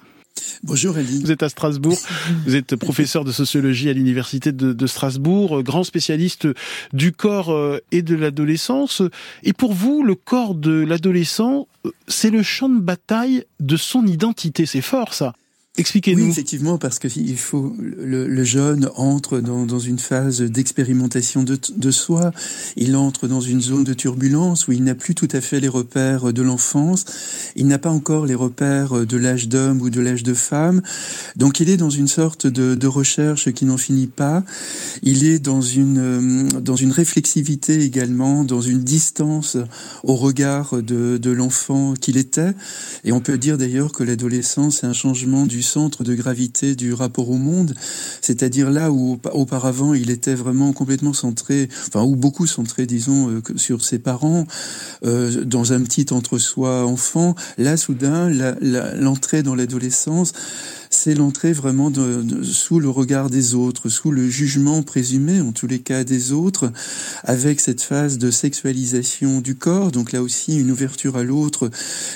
Bonjour 0.62 0.98
Elie. 0.98 1.20
Vous 1.22 1.32
êtes 1.32 1.42
à 1.42 1.48
Strasbourg, 1.48 1.98
vous 2.46 2.54
êtes 2.54 2.76
professeur 2.76 3.24
de 3.24 3.32
sociologie 3.32 3.88
à 3.88 3.92
l'université 3.92 4.52
de, 4.52 4.72
de, 4.72 4.86
Strasbourg, 4.86 5.62
grand 5.62 5.84
spécialiste 5.84 6.48
du 6.92 7.12
corps 7.12 7.50
euh, 7.50 7.80
et 7.92 8.02
de 8.02 8.14
l'adolescence. 8.14 9.02
Et 9.42 9.52
pour 9.52 9.72
vous, 9.72 10.02
le 10.02 10.14
corps 10.14 10.54
de 10.54 10.72
l'adolescent, 10.72 11.66
euh, 11.86 11.90
c'est 12.08 12.30
le 12.30 12.42
champ 12.42 12.68
de 12.68 12.78
bataille 12.78 13.44
de 13.58 13.76
son 13.76 14.06
identité. 14.06 14.66
C'est 14.66 14.82
fort 14.82 15.14
ça. 15.14 15.32
Expliquez-nous. 15.80 16.24
Oui, 16.24 16.30
effectivement, 16.30 16.76
parce 16.76 16.98
que 16.98 17.08
il 17.16 17.38
faut 17.38 17.74
le, 17.78 18.44
jeune 18.44 18.90
entre 18.96 19.40
dans, 19.40 19.78
une 19.78 19.98
phase 19.98 20.42
d'expérimentation 20.42 21.42
de, 21.42 21.90
soi. 21.90 22.32
Il 22.76 22.96
entre 22.96 23.26
dans 23.26 23.40
une 23.40 23.62
zone 23.62 23.84
de 23.84 23.94
turbulence 23.94 24.68
où 24.68 24.72
il 24.72 24.84
n'a 24.84 24.94
plus 24.94 25.14
tout 25.14 25.28
à 25.32 25.40
fait 25.40 25.58
les 25.58 25.68
repères 25.68 26.34
de 26.34 26.42
l'enfance. 26.42 27.06
Il 27.56 27.66
n'a 27.66 27.78
pas 27.78 27.88
encore 27.88 28.26
les 28.26 28.34
repères 28.34 29.06
de 29.06 29.16
l'âge 29.16 29.48
d'homme 29.48 29.80
ou 29.80 29.88
de 29.88 30.02
l'âge 30.02 30.22
de 30.22 30.34
femme. 30.34 30.82
Donc, 31.36 31.60
il 31.60 31.70
est 31.70 31.78
dans 31.78 31.88
une 31.88 32.08
sorte 32.08 32.46
de, 32.46 32.86
recherche 32.86 33.50
qui 33.52 33.64
n'en 33.64 33.78
finit 33.78 34.08
pas. 34.08 34.44
Il 35.02 35.24
est 35.24 35.38
dans 35.38 35.62
une 35.62 36.48
dans 36.60 36.76
une 36.76 36.90
réflexivité 36.90 37.80
également, 37.82 38.44
dans 38.44 38.60
une 38.60 38.82
distance 38.82 39.56
au 40.02 40.16
regard 40.16 40.82
de, 40.82 41.16
de 41.16 41.30
l'enfant 41.30 41.94
qu'il 41.94 42.18
était. 42.18 42.52
Et 43.04 43.12
on 43.12 43.20
peut 43.20 43.38
dire 43.38 43.56
d'ailleurs 43.56 43.92
que 43.92 44.02
l'adolescence 44.02 44.82
est 44.82 44.86
un 44.86 44.92
changement 44.92 45.46
du 45.46 45.62
centre 45.70 46.04
de 46.04 46.14
gravité 46.14 46.74
du 46.74 46.92
rapport 46.92 47.30
au 47.30 47.36
monde, 47.36 47.74
c'est-à-dire 48.20 48.70
là 48.70 48.90
où 48.90 49.18
auparavant 49.32 49.94
il 49.94 50.10
était 50.10 50.34
vraiment 50.34 50.72
complètement 50.72 51.12
centré, 51.12 51.68
enfin 51.88 52.02
ou 52.02 52.16
beaucoup 52.16 52.46
centré, 52.46 52.86
disons, 52.86 53.30
euh, 53.30 53.42
sur 53.56 53.82
ses 53.82 53.98
parents, 53.98 54.46
euh, 55.04 55.44
dans 55.44 55.72
un 55.72 55.80
petit 55.80 56.06
entre-soi 56.10 56.84
enfant, 56.84 57.34
là 57.58 57.76
soudain 57.76 58.30
l'entrée 58.96 59.42
dans 59.42 59.54
l'adolescence 59.54 60.32
c'est 60.92 61.14
l'entrée 61.14 61.52
vraiment 61.52 61.92
sous 62.42 62.80
le 62.80 62.90
regard 62.90 63.30
des 63.30 63.54
autres, 63.54 63.88
sous 63.88 64.10
le 64.10 64.28
jugement 64.28 64.82
présumé, 64.82 65.40
en 65.40 65.52
tous 65.52 65.68
les 65.68 65.78
cas 65.78 66.02
des 66.02 66.32
autres, 66.32 66.72
avec 67.22 67.60
cette 67.60 67.80
phase 67.80 68.18
de 68.18 68.30
sexualisation 68.32 69.40
du 69.40 69.54
corps. 69.54 69.92
Donc 69.92 70.10
là 70.10 70.20
aussi, 70.20 70.58
une 70.58 70.70
ouverture 70.70 71.16
à 71.16 71.22
l'autre 71.22 71.70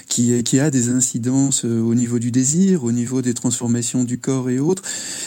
qui, 0.09 0.43
qui 0.43 0.59
a 0.59 0.71
des 0.71 0.89
incidences 0.89 1.65
euh, 1.65 1.81
au 1.81 1.95
niveau 1.95 2.19
du 2.19 2.33
désir, 2.33 2.83
au 2.83 2.91
niveau 2.91 3.23
des 3.23 3.33
transformations 3.33 4.03
du 4.03 4.19
corps 4.19 4.51
et 4.51 4.59
autres, 4.59 4.83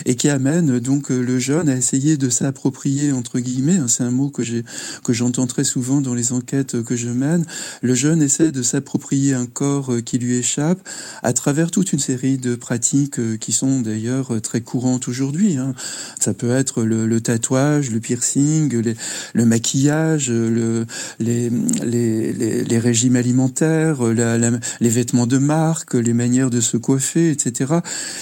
et 0.06 0.16
qui 0.16 0.28
amène 0.28 0.80
donc 0.80 1.10
euh, 1.10 1.22
le 1.22 1.40
jeune 1.40 1.70
à 1.70 1.76
essayer 1.78 2.18
de 2.18 2.30
s'approprier 2.30 3.14
entre 3.14 3.40
guillemets. 3.40 3.78
Hein, 3.78 3.88
c'est 3.88 4.04
un 4.04 4.12
mot 4.12 4.30
que 4.30 4.44
j'ai 4.44 4.66
que 5.04 5.14
j'entends 5.14 5.48
très 5.48 5.64
souvent 5.64 6.02
dans 6.02 6.14
les 6.14 6.34
enquêtes 6.34 6.84
que 6.84 6.98
je 6.98 7.10
mène. 7.10 7.46
Le 7.82 7.96
jeune 7.96 8.22
essaie 8.22 8.52
de 8.52 8.62
s'approprier 8.62 9.34
un 9.34 9.46
corps 9.46 9.94
euh, 9.94 10.02
qui 10.02 10.18
lui 10.18 10.36
échappe 10.36 10.80
à 11.24 11.32
travers 11.32 11.72
toute 11.72 11.94
une 11.94 12.00
série 12.00 12.38
de 12.38 12.56
pratiques 12.56 13.20
qui 13.40 13.52
sont 13.52 13.82
d'ailleurs 13.82 14.42
très 14.42 14.62
courantes 14.62 15.08
aujourd'hui. 15.08 15.58
Hein. 15.58 15.74
Ça 16.20 16.34
peut 16.34 16.52
être 16.52 16.84
le, 16.84 17.22
tatouage, 17.22 17.92
le 17.92 18.00
piercing, 18.00 18.96
le 19.34 19.46
maquillage, 19.46 20.30
le, 20.30 20.86
les, 21.20 22.80
régimes 22.80 23.16
alimentaires, 23.16 24.04
la, 24.04 24.38
les 24.80 24.90
vêtements 24.90 25.28
de 25.28 25.38
marque, 25.38 25.94
les 25.94 26.14
manières 26.14 26.50
de 26.50 26.62
se 26.62 26.78
coiffer, 26.78 27.32
etc. 27.32 27.76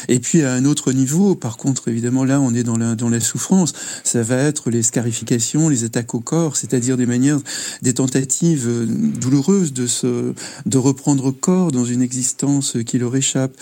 Et 0.08 0.20
puis 0.20 0.44
à 0.44 0.54
un 0.54 0.66
autre 0.66 0.92
niveau, 0.92 1.36
par 1.36 1.58
contre, 1.58 1.88
évidemment, 1.88 2.24
là, 2.24 2.40
on 2.40 2.54
est 2.54 2.64
dans 2.64 2.78
la, 2.78 2.96
dans 2.96 3.10
la 3.10 3.20
souffrance. 3.20 3.74
Ça 4.04 4.24
va 4.24 4.38
être 4.38 4.70
les 4.70 4.84
scarifications, 4.84 5.70
les 5.70 5.84
attaques 5.84 6.16
au 6.16 6.20
corps, 6.20 6.58
c'est-à-dire 6.58 6.98
des 6.98 7.06
manières, 7.06 7.40
des 7.82 7.94
tentatives 7.94 8.70
douloureuses 8.88 9.74
de 9.74 9.88
se, 9.88 10.34
de 10.66 10.78
reprendre 10.78 11.32
corps 11.32 11.72
dans 11.72 11.86
une 11.86 12.02
existence 12.02 12.78
qui 12.86 12.98
leur 12.98 13.16
échappe 13.16 13.56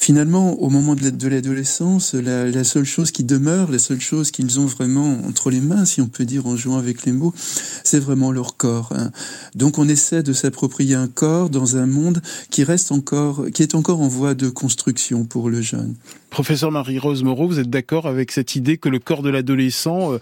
finalement, 0.00 0.54
au 0.54 0.70
moment 0.70 0.94
de 0.94 1.28
l'adolescence, 1.28 2.14
la, 2.14 2.64
seule 2.64 2.86
chose 2.86 3.10
qui 3.10 3.22
demeure, 3.22 3.70
la 3.70 3.78
seule 3.78 4.00
chose 4.00 4.30
qu'ils 4.30 4.58
ont 4.58 4.64
vraiment 4.64 5.18
entre 5.28 5.50
les 5.50 5.60
mains, 5.60 5.84
si 5.84 6.00
on 6.00 6.08
peut 6.08 6.24
dire 6.24 6.46
en 6.46 6.56
jouant 6.56 6.78
avec 6.78 7.04
les 7.04 7.12
mots, 7.12 7.34
c'est 7.36 8.00
vraiment 8.00 8.32
leur 8.32 8.56
corps. 8.56 8.92
Hein. 8.96 9.10
Donc 9.54 9.76
on 9.76 9.86
essaie 9.88 10.22
de 10.22 10.32
s'approprier 10.32 10.94
un 10.94 11.06
corps 11.06 11.50
dans 11.50 11.76
un 11.76 11.84
monde 11.84 12.22
qui 12.48 12.64
reste 12.64 12.92
encore, 12.92 13.44
qui 13.52 13.62
est 13.62 13.74
encore 13.74 14.00
en 14.00 14.08
voie 14.08 14.34
de 14.34 14.48
construction 14.48 15.26
pour 15.26 15.50
le 15.50 15.60
jeune. 15.60 15.94
Professeur 16.30 16.70
Marie-Rose 16.70 17.22
Moreau, 17.22 17.46
vous 17.46 17.58
êtes 17.58 17.70
d'accord 17.70 18.06
avec 18.06 18.32
cette 18.32 18.56
idée 18.56 18.78
que 18.78 18.88
le 18.88 19.00
corps 19.00 19.22
de 19.22 19.28
l'adolescent, 19.28 20.14
euh, 20.14 20.18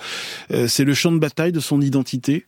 euh, 0.50 0.66
c'est 0.66 0.84
le 0.84 0.94
champ 0.94 1.12
de 1.12 1.18
bataille 1.18 1.52
de 1.52 1.60
son 1.60 1.80
identité? 1.80 2.46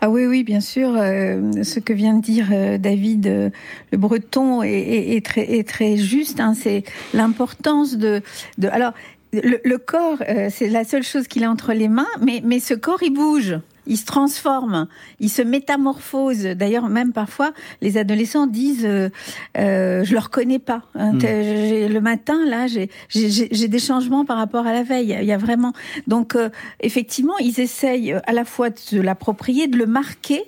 Ah 0.00 0.10
oui, 0.10 0.26
oui, 0.26 0.44
bien 0.44 0.60
sûr. 0.60 0.94
Euh, 0.96 1.62
ce 1.62 1.80
que 1.80 1.92
vient 1.92 2.14
de 2.14 2.22
dire 2.22 2.48
euh, 2.52 2.78
David 2.78 3.26
euh, 3.26 3.50
Le 3.92 3.98
Breton 3.98 4.62
est, 4.62 5.24
très, 5.24 5.96
juste. 5.96 6.40
Hein, 6.40 6.54
c'est 6.54 6.84
l'importance 7.14 7.96
de. 7.96 8.22
Alors, 8.70 8.92
le, 9.32 9.58
le 9.64 9.78
corps, 9.78 10.18
c'est 10.50 10.68
la 10.68 10.84
seule 10.84 11.02
chose 11.02 11.28
qu'il 11.28 11.44
a 11.44 11.50
entre 11.50 11.72
les 11.72 11.88
mains, 11.88 12.06
mais, 12.20 12.40
mais 12.44 12.60
ce 12.60 12.74
corps, 12.74 13.02
il 13.02 13.12
bouge 13.12 13.58
il 13.86 13.96
se 13.96 14.04
transforme, 14.04 14.86
il 15.20 15.30
se 15.30 15.42
métamorphose. 15.42 16.42
D'ailleurs, 16.42 16.88
même 16.88 17.12
parfois, 17.12 17.52
les 17.80 17.98
adolescents 17.98 18.46
disent 18.46 18.84
euh, 18.84 19.10
euh, 19.58 20.04
"Je 20.04 20.12
le 20.12 20.18
reconnais 20.18 20.58
pas". 20.58 20.82
Hein, 20.94 21.12
mm. 21.12 21.20
Le 21.22 21.98
matin, 22.00 22.44
là, 22.46 22.66
j'ai 22.66 23.68
des 23.68 23.78
changements 23.78 24.24
par 24.24 24.36
rapport 24.36 24.66
à 24.66 24.72
la 24.72 24.82
veille. 24.82 25.16
Il 25.20 25.26
y 25.26 25.32
a 25.32 25.38
vraiment 25.38 25.72
donc 26.06 26.34
euh, 26.34 26.48
effectivement, 26.80 27.36
ils 27.38 27.60
essayent 27.60 28.12
à 28.26 28.32
la 28.32 28.44
fois 28.44 28.70
de 28.70 29.00
l'approprier, 29.00 29.66
de 29.66 29.76
le 29.76 29.86
marquer, 29.86 30.42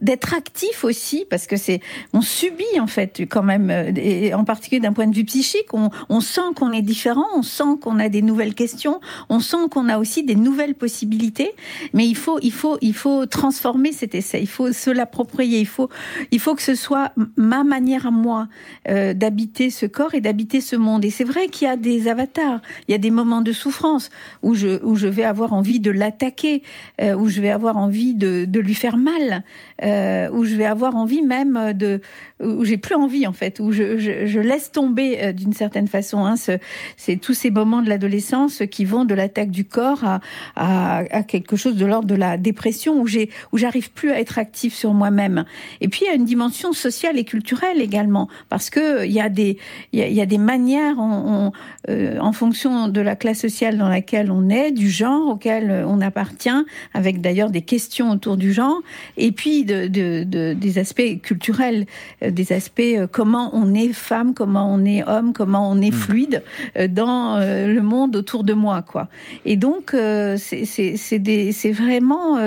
d'être 0.00 0.34
actif 0.34 0.84
aussi, 0.84 1.24
parce 1.28 1.46
que 1.46 1.56
c'est 1.56 1.80
on 2.12 2.20
subit 2.20 2.80
en 2.80 2.86
fait 2.86 3.22
quand 3.28 3.42
même, 3.42 3.70
et 3.96 4.34
en 4.34 4.44
particulier 4.44 4.80
d'un 4.80 4.92
point 4.92 5.06
de 5.06 5.14
vue 5.14 5.24
psychique, 5.24 5.72
on, 5.72 5.90
on 6.08 6.20
sent 6.20 6.40
qu'on 6.56 6.72
est 6.72 6.82
différent, 6.82 7.26
on 7.34 7.42
sent 7.42 7.78
qu'on 7.80 7.98
a 7.98 8.08
des 8.08 8.22
nouvelles 8.22 8.54
questions, 8.54 9.00
on 9.28 9.40
sent 9.40 9.68
qu'on 9.70 9.88
a 9.88 9.98
aussi 9.98 10.22
des 10.22 10.34
nouvelles 10.34 10.74
possibilités, 10.74 11.52
mais 11.92 12.06
il 12.06 12.16
faut 12.16 12.38
il 12.42 12.52
faut 12.52 12.78
il 12.82 12.94
faut 12.94 13.26
transformer 13.26 13.92
cet 13.92 14.14
essai, 14.14 14.40
il 14.42 14.48
faut 14.48 14.72
se 14.72 14.90
l'approprier, 14.90 15.60
il 15.60 15.66
faut, 15.66 15.88
il 16.32 16.40
faut 16.40 16.54
que 16.56 16.62
ce 16.62 16.74
soit 16.74 17.12
ma 17.36 17.62
manière 17.62 18.08
à 18.08 18.10
moi 18.10 18.48
euh, 18.88 19.14
d'habiter 19.14 19.70
ce 19.70 19.86
corps 19.86 20.14
et 20.14 20.20
d'habiter 20.20 20.60
ce 20.60 20.74
monde. 20.74 21.04
Et 21.04 21.10
c'est 21.10 21.24
vrai 21.24 21.46
qu'il 21.46 21.68
y 21.68 21.70
a 21.70 21.76
des 21.76 22.08
avatars, 22.08 22.60
il 22.88 22.92
y 22.92 22.94
a 22.94 22.98
des 22.98 23.12
moments 23.12 23.40
de 23.40 23.52
souffrance 23.52 24.10
où 24.42 24.54
je, 24.54 24.84
où 24.84 24.96
je 24.96 25.06
vais 25.06 25.22
avoir 25.22 25.52
envie 25.52 25.78
de 25.78 25.92
l'attaquer, 25.92 26.62
euh, 27.00 27.14
où 27.14 27.28
je 27.28 27.40
vais 27.40 27.50
avoir 27.50 27.76
envie 27.76 28.14
de, 28.14 28.44
de 28.46 28.60
lui 28.60 28.74
faire 28.74 28.96
mal, 28.96 29.44
euh, 29.84 30.28
où 30.32 30.44
je 30.44 30.56
vais 30.56 30.66
avoir 30.66 30.96
envie 30.96 31.22
même 31.22 31.72
de, 31.74 32.00
où 32.42 32.64
j'ai 32.64 32.78
plus 32.78 32.96
envie 32.96 33.28
en 33.28 33.32
fait, 33.32 33.60
où 33.60 33.70
je, 33.70 33.96
je, 33.98 34.40
laisse 34.40 34.72
tomber 34.72 35.32
d'une 35.32 35.52
certaine 35.52 35.86
façon. 35.86 36.26
Hein, 36.26 36.34
c'est 36.96 37.16
tous 37.16 37.34
ces 37.34 37.52
moments 37.52 37.80
de 37.80 37.88
l'adolescence 37.88 38.64
qui 38.68 38.84
vont 38.84 39.04
de 39.04 39.14
l'attaque 39.14 39.52
du 39.52 39.64
corps 39.64 40.02
à, 40.56 40.96
à 40.96 41.22
quelque 41.22 41.54
chose 41.54 41.76
de 41.76 41.86
l'ordre 41.86 42.08
de 42.08 42.16
la 42.16 42.36
dépression 42.36 42.71
où 42.94 43.06
j'ai 43.06 43.30
où 43.52 43.58
j'arrive 43.58 43.90
plus 43.92 44.10
à 44.10 44.20
être 44.20 44.38
active 44.38 44.74
sur 44.74 44.94
moi-même. 44.94 45.44
Et 45.80 45.88
puis 45.88 46.02
il 46.04 46.08
y 46.08 46.10
a 46.10 46.14
une 46.14 46.24
dimension 46.24 46.72
sociale 46.72 47.18
et 47.18 47.24
culturelle 47.24 47.80
également 47.80 48.28
parce 48.48 48.70
que 48.70 49.04
il 49.04 49.12
y 49.12 49.20
a 49.20 49.28
des 49.28 49.58
il 49.92 50.00
y 50.00 50.02
a, 50.02 50.08
il 50.08 50.14
y 50.14 50.20
a 50.20 50.26
des 50.26 50.38
manières 50.38 50.98
on, 50.98 51.48
on, 51.48 51.52
euh, 51.88 52.18
en 52.20 52.32
fonction 52.32 52.88
de 52.88 53.00
la 53.00 53.16
classe 53.16 53.40
sociale 53.40 53.76
dans 53.76 53.88
laquelle 53.88 54.30
on 54.30 54.48
est, 54.48 54.70
du 54.70 54.88
genre 54.88 55.28
auquel 55.28 55.84
on 55.86 56.00
appartient, 56.00 56.50
avec 56.94 57.20
d'ailleurs 57.20 57.50
des 57.50 57.62
questions 57.62 58.10
autour 58.10 58.36
du 58.36 58.52
genre, 58.52 58.80
et 59.16 59.32
puis 59.32 59.64
de, 59.64 59.88
de, 59.88 60.24
de 60.24 60.52
des 60.52 60.78
aspects 60.78 61.20
culturels, 61.22 61.86
euh, 62.22 62.30
des 62.30 62.52
aspects 62.52 62.80
euh, 62.80 63.06
comment 63.10 63.50
on 63.52 63.74
est 63.74 63.92
femme, 63.92 64.34
comment 64.34 64.72
on 64.72 64.84
est 64.84 65.02
homme, 65.08 65.32
comment 65.32 65.68
on 65.70 65.80
est 65.80 65.90
mmh. 65.90 65.92
fluide 65.92 66.42
dans 66.90 67.38
le 67.38 67.80
monde 67.80 68.16
autour 68.16 68.44
de 68.44 68.52
moi, 68.52 68.82
quoi. 68.82 69.08
Et 69.44 69.56
donc 69.56 69.94
c'est 70.36 71.72
vraiment 71.72 72.38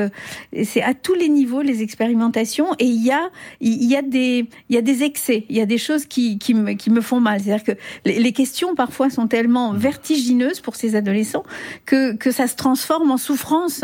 c'est 0.63 0.81
à 0.81 0.93
tous 0.93 1.13
les 1.13 1.29
niveaux 1.29 1.61
les 1.61 1.81
expérimentations 1.81 2.67
et 2.79 2.85
il 2.85 3.03
y 3.03 3.11
a 3.11 3.29
il 3.61 3.83
y 3.83 3.95
a 3.95 4.01
des 4.01 4.45
il 4.69 4.75
y 4.75 4.77
a 4.77 4.81
des 4.81 5.03
excès, 5.03 5.45
il 5.49 5.55
y 5.55 5.61
a 5.61 5.65
des 5.65 5.77
choses 5.77 6.05
qui 6.05 6.37
qui 6.37 6.53
me 6.53 6.73
qui 6.73 6.89
me 6.89 7.01
font 7.01 7.19
mal. 7.19 7.41
C'est-à-dire 7.41 7.63
que 7.63 7.79
les, 8.05 8.31
questions 8.31 8.75
parfois 8.75 9.09
sont 9.09 9.27
tellement 9.27 9.73
vertigineuses 9.73 10.59
pour 10.59 10.75
ces 10.75 10.95
adolescents 10.95 11.43
que 11.85 12.15
que 12.15 12.31
ça 12.31 12.47
se 12.47 12.55
transforme 12.55 13.11
en 13.11 13.17
souffrance 13.17 13.83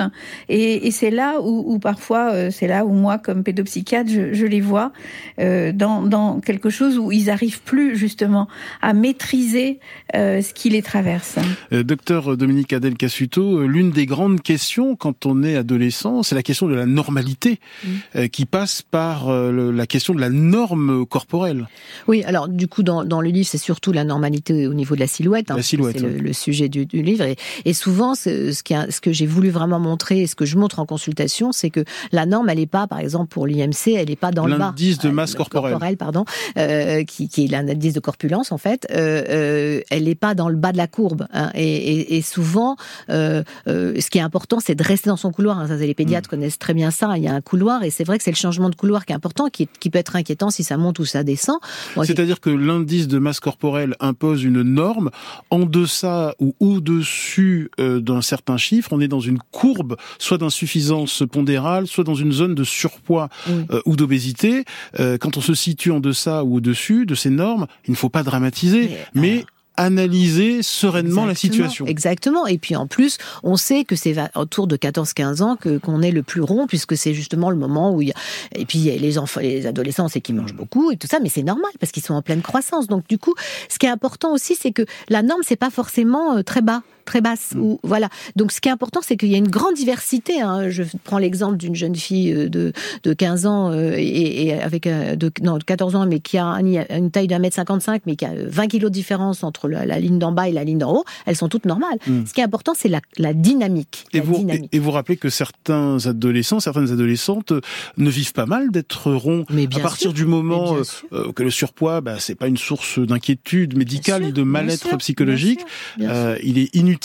et, 0.50 0.92
c'est 0.92 1.10
là 1.10 1.40
où, 1.42 1.80
parfois 1.80 2.32
euh, 2.34 2.52
c'est 2.52 2.68
là 2.68 2.86
où 2.86 2.92
moi 2.92 3.18
comme 3.18 3.44
pédopsychiatre 3.44 4.10
je, 4.10 4.46
les 4.46 4.62
vois 4.62 4.92
euh, 5.40 5.72
dans 5.72 6.02
dans 6.02 6.42
quelque 6.42 6.70
chose 6.70 6.98
où 6.98 7.12
ils 7.12 7.30
arrivent 7.30 7.62
plus 7.62 7.96
justement 7.96 8.48
à 8.82 8.94
maîtriser 8.94 9.80
euh, 10.16 10.42
ce 10.42 10.54
qui 10.54 10.70
les 10.70 10.82
traverse. 10.82 11.38
Docteur 11.72 12.36
Dominique 12.36 12.74
Adel 12.74 12.96
Cassuto, 12.96 13.66
l'une 13.66 13.92
des 13.92 14.06
grandes 14.06 14.42
questions 14.42 14.96
quand 14.96 15.26
on 15.26 15.44
est 15.44 15.56
adolescent, 15.56 16.21
c'est 16.24 16.36
la 16.36 16.44
question 16.44 16.68
de 16.68 16.76
la 16.76 16.86
normalité, 16.86 17.60
Mm. 17.84 17.88
euh, 18.16 18.28
qui 18.28 18.46
passe 18.46 18.82
par 18.82 19.30
euh, 19.30 19.52
le- 19.52 19.72
la 19.72 19.88
question 19.88 20.14
de 20.14 20.20
la 20.22 20.30
norme 20.30 21.06
corporelle. 21.06 21.68
Oui, 22.08 22.24
alors 22.24 22.48
du 22.48 22.68
coup, 22.68 22.84
dans, 22.84 23.04
dans 23.04 23.22
le 23.22 23.30
livre, 23.30 23.48
c'est 23.50 23.58
surtout 23.58 23.92
la 23.92 24.04
normalité 24.04 24.68
au 24.68 24.74
niveau 24.74 24.96
de 24.96 25.00
la 25.00 25.08
silhouette. 25.08 25.50
La 25.50 25.62
silhouette, 25.62 25.98
C'est 26.00 26.06
le, 26.06 26.14
oui. 26.16 26.20
le 26.22 26.34
sujet 26.34 26.70
du, 26.70 26.86
du 26.86 27.02
livre. 27.02 27.24
Et, 27.26 27.36
et 27.66 27.74
souvent, 27.74 28.16
ce, 28.16 28.52
ce, 28.52 28.64
qui 28.64 28.74
a- 28.74 28.90
ce 28.92 29.02
que 29.02 29.12
j'ai 29.12 29.26
voulu 29.26 29.50
vraiment 29.50 29.80
montrer 29.80 30.22
et 30.22 30.28
ce 30.28 30.36
que 30.36 30.46
je 30.46 30.58
montre 30.58 30.80
en 30.80 30.86
consultation, 30.86 31.52
c'est 31.52 31.70
que 31.70 31.84
la 32.12 32.26
norme, 32.26 32.50
elle 32.50 32.58
n'est 32.60 32.66
pas, 32.68 32.88
par 32.88 33.00
exemple, 33.00 33.28
pour 33.28 33.48
l'IMC, 33.48 33.94
elle 33.96 34.10
n'est 34.10 34.16
pas 34.16 34.32
dans 34.32 34.46
le 34.46 34.58
bas. 34.58 34.66
L'indice 34.68 35.00
de 35.00 35.10
masse 35.10 35.34
le 35.34 35.38
corporelle. 35.38 35.98
pardon, 35.98 36.26
euh, 36.58 37.04
qui, 37.04 37.28
qui 37.30 37.46
est 37.46 37.48
l'indice 37.48 37.94
de 37.94 38.00
corpulence, 38.00 38.52
en 38.52 38.58
fait. 38.58 38.88
Euh, 38.92 39.82
elle 39.90 40.04
n'est 40.06 40.16
pas 40.16 40.36
dans 40.36 40.50
le 40.50 40.56
bas 40.58 40.72
de 40.72 40.78
la 40.78 40.88
courbe. 40.88 41.28
hein. 41.34 41.52
et, 41.56 41.64
et, 41.64 42.18
et 42.18 42.22
souvent, 42.22 42.76
ce 43.10 44.10
qui 44.10 44.18
est 44.18 44.22
important, 44.22 44.60
c'est 44.60 44.76
de 44.76 44.84
rester 44.84 45.10
dans 45.10 45.18
son 45.18 45.32
couloir. 45.32 45.60
hein. 45.60 45.68
Ça, 45.68 45.76
les 45.76 45.94
pédiatres 46.04 46.28
Mm. 46.28 46.32
connaissent 46.32 46.60
très 46.60 46.74
bien 46.74 46.92
ça. 46.92 47.18
Il 47.18 47.24
y 47.24 47.28
a 47.28 47.34
un 47.34 47.42
couloir, 47.42 47.84
et 47.84 47.90
c'est 47.90 48.04
vrai 48.04 48.18
que 48.18 48.24
c'est 48.24 48.32
le 48.32 48.36
changement 48.36 48.70
de 48.70 48.76
couloir 48.76 49.06
qui 49.06 49.14
est 49.14 49.16
important, 49.16 49.50
qui, 49.50 49.68
qui 49.80 49.90
peut 49.90 50.00
être 50.00 50.16
inquiétant 50.16 50.50
si 50.50 50.64
ça 50.64 50.78
monte 50.78 51.00
ou 51.00 51.06
ça 51.06 51.24
descend. 51.24 51.58
C'est-à-dire 52.04 52.40
que 52.40 52.50
l'indice 52.50 53.08
de 53.08 53.20
masse 53.20 53.40
corporelle 53.40 53.96
impose 54.00 54.44
une 54.44 54.62
norme. 54.62 55.10
En 55.50 55.66
deçà 55.66 56.36
ou 56.40 56.56
au-dessus 56.60 57.70
euh, 57.80 58.00
d'un 58.00 58.22
certain 58.22 58.58
chiffre, 58.58 58.94
on 58.94 59.00
est 59.00 59.08
dans 59.08 59.20
une 59.20 59.40
courbe, 59.52 59.96
soit 60.18 60.38
d'insuffisance 60.38 61.24
pondérale, 61.32 61.88
soit 61.88 62.04
dans 62.04 62.16
une 62.16 62.32
zone 62.32 62.56
de 62.56 62.64
surpoids 62.64 63.30
euh, 63.50 63.82
ou 63.86 63.96
d'obésité. 63.96 64.66
Euh, 65.00 65.18
quand 65.18 65.38
on 65.38 65.42
se 65.42 65.54
situe 65.54 65.92
en 65.92 66.00
deçà 66.00 66.44
ou 66.44 66.58
au-dessus 66.58 67.06
de 67.06 67.16
ces 67.16 67.30
normes, 67.30 67.68
il 67.88 67.92
ne 67.92 67.96
faut 67.96 68.10
pas 68.10 68.24
dramatiser, 68.24 68.90
Mais, 69.14 69.22
mais, 69.22 69.46
analyser 69.78 70.62
sereinement 70.64 71.26
la 71.26 71.36
situation. 71.36 71.86
Exactement. 71.86 72.48
Et 72.48 72.58
puis 72.58 72.76
en 72.76 72.88
plus, 72.88 73.18
on 73.44 73.56
sait 73.56 73.84
que 73.84 73.96
c'est 73.96 74.16
autour 74.36 74.68
de 74.68 74.78
14-15 74.78 75.42
ans 75.42 75.56
que 75.56 75.78
qu'on 75.78 76.02
est 76.02 76.12
le 76.12 76.24
plus 76.24 76.42
rond, 76.42 76.68
puisque 76.68 76.98
c'est 76.98 77.14
justement 77.14 77.50
le 77.50 77.56
moment 77.56 77.94
où 77.94 78.02
il 78.02 78.10
y 78.10 78.12
a... 78.12 78.16
Et 78.56 78.66
puis 78.66 78.80
les 78.80 79.18
enfants, 79.18 79.40
les 79.42 79.66
adolescents, 79.66 80.08
c'est 80.08 80.22
qu'ils 80.22 80.36
mangent 80.36 80.54
beaucoup 80.54 80.92
et 80.92 80.98
tout 80.98 81.08
ça, 81.08 81.20
mais 81.20 81.30
c'est 81.30 81.44
normal 81.44 81.72
parce 81.80 81.92
qu'ils 81.92 82.04
sont 82.04 82.14
en 82.14 82.22
pleine 82.22 82.42
croissance. 82.42 82.88
Donc 82.88 83.08
du 83.08 83.18
coup, 83.18 83.34
ce 83.70 83.80
qui 83.80 83.86
est 83.86 83.90
important 83.90 84.34
aussi, 84.34 84.56
c'est 84.56 84.72
que 84.72 84.86
la 85.10 85.24
norme, 85.24 85.42
c'est 85.44 85.56
pas 85.56 85.70
forcément 85.70 86.38
euh, 86.38 86.44
très 86.44 86.62
bas 86.62 86.84
très 87.06 87.22
basse 87.22 87.54
ou 87.58 87.80
voilà 87.84 88.10
donc 88.36 88.52
ce 88.52 88.62
qui 88.62 88.70
est 88.70 88.72
important 88.72 89.00
c'est 89.04 89.18
qu'il 89.18 89.30
y 89.30 89.36
a 89.36 89.38
une 89.38 89.48
grande 89.50 89.74
diversité 89.76 90.42
hein. 90.42 90.70
je 90.70 90.84
prends 91.04 91.18
l'exemple 91.18 91.58
d'une 91.58 91.76
jeune 91.76 91.96
fille 91.96 92.32
euh, 92.34 92.50
de 92.50 92.74
de 93.04 93.14
15 93.14 93.46
ans 93.46 93.72
euh, 93.72 93.94
et, 93.98 94.46
et 94.48 94.54
avec 94.54 94.88
euh, 94.88 95.16
de 95.16 95.32
non 95.42 95.58
de 95.58 95.64
14 95.64 95.96
ans 95.96 96.06
mais 96.06 96.20
qui 96.20 96.38
a 96.38 96.46
un- 96.46 96.66
une 96.66 97.12
taille 97.12 97.28
d'un 97.28 97.40
mètre 97.40 97.56
55 97.56 98.04
mais 98.06 98.16
qui 98.16 98.26
a 98.26 98.32
20 98.36 98.68
kilos 98.68 98.90
de 98.92 98.94
différence 98.96 99.44
entre 99.44 99.68
la, 99.68 99.86
la 99.86 100.00
ligne 100.00 100.20
d'en 100.20 100.32
bas 100.32 100.48
et 100.50 100.52
la 100.52 100.64
ligne 100.64 100.78
d'en 100.78 100.94
haut 100.94 101.04
elles 101.26 101.36
sont 101.36 101.50
toutes 101.50 101.66
normales 101.66 101.98
Mm. 102.08 102.26
ce 102.26 102.34
qui 102.34 102.42
est 102.42 102.44
important 102.44 102.74
c'est 102.76 102.88
la, 102.90 103.02
la 103.18 103.34
dynamique 103.34 104.06
Et 104.14 104.18
la 104.20 104.24
vous, 104.24 104.36
et, 104.36 104.40
dynamique 104.40 104.70
et 104.72 104.80
vous 104.80 104.92
rappelez 104.92 105.18
que 105.18 105.30
certains 105.30 105.98
adolescents, 106.06 106.60
certaines 106.60 106.92
adolescentes 106.92 107.52
euh, 107.52 107.62
ne 107.98 108.10
vivent 108.10 108.34
pas 108.34 108.46
mal 108.46 108.72
d'être 108.72 109.12
ronds. 109.12 109.46
mais 109.50 109.64
À 109.64 109.68
bien 109.68 109.80
partir 109.80 110.12
sûr. 110.12 110.14
du 110.14 110.26
moment 110.26 110.76
euh, 110.76 110.84
euh, 111.14 111.32
que 111.34 111.44
le 111.44 111.50
surpoids, 111.52 112.02
bah, 112.02 112.16
c'est 112.20 112.36
pas 112.36 112.48
une 112.48 112.58
source 112.58 112.98
d'inquiétude 113.00 113.78
médicale 113.78 114.22
de 114.22 114.26
sûr, 114.28 114.34
bien 114.34 114.46
mal-être 114.46 114.98
psychologique, 114.98 115.60
bien 115.98 116.08
sûr, 116.08 116.14
bien 116.14 116.16
euh, 116.16 116.38
il 116.44 116.58
est 116.58 116.74
inutile 116.76 117.01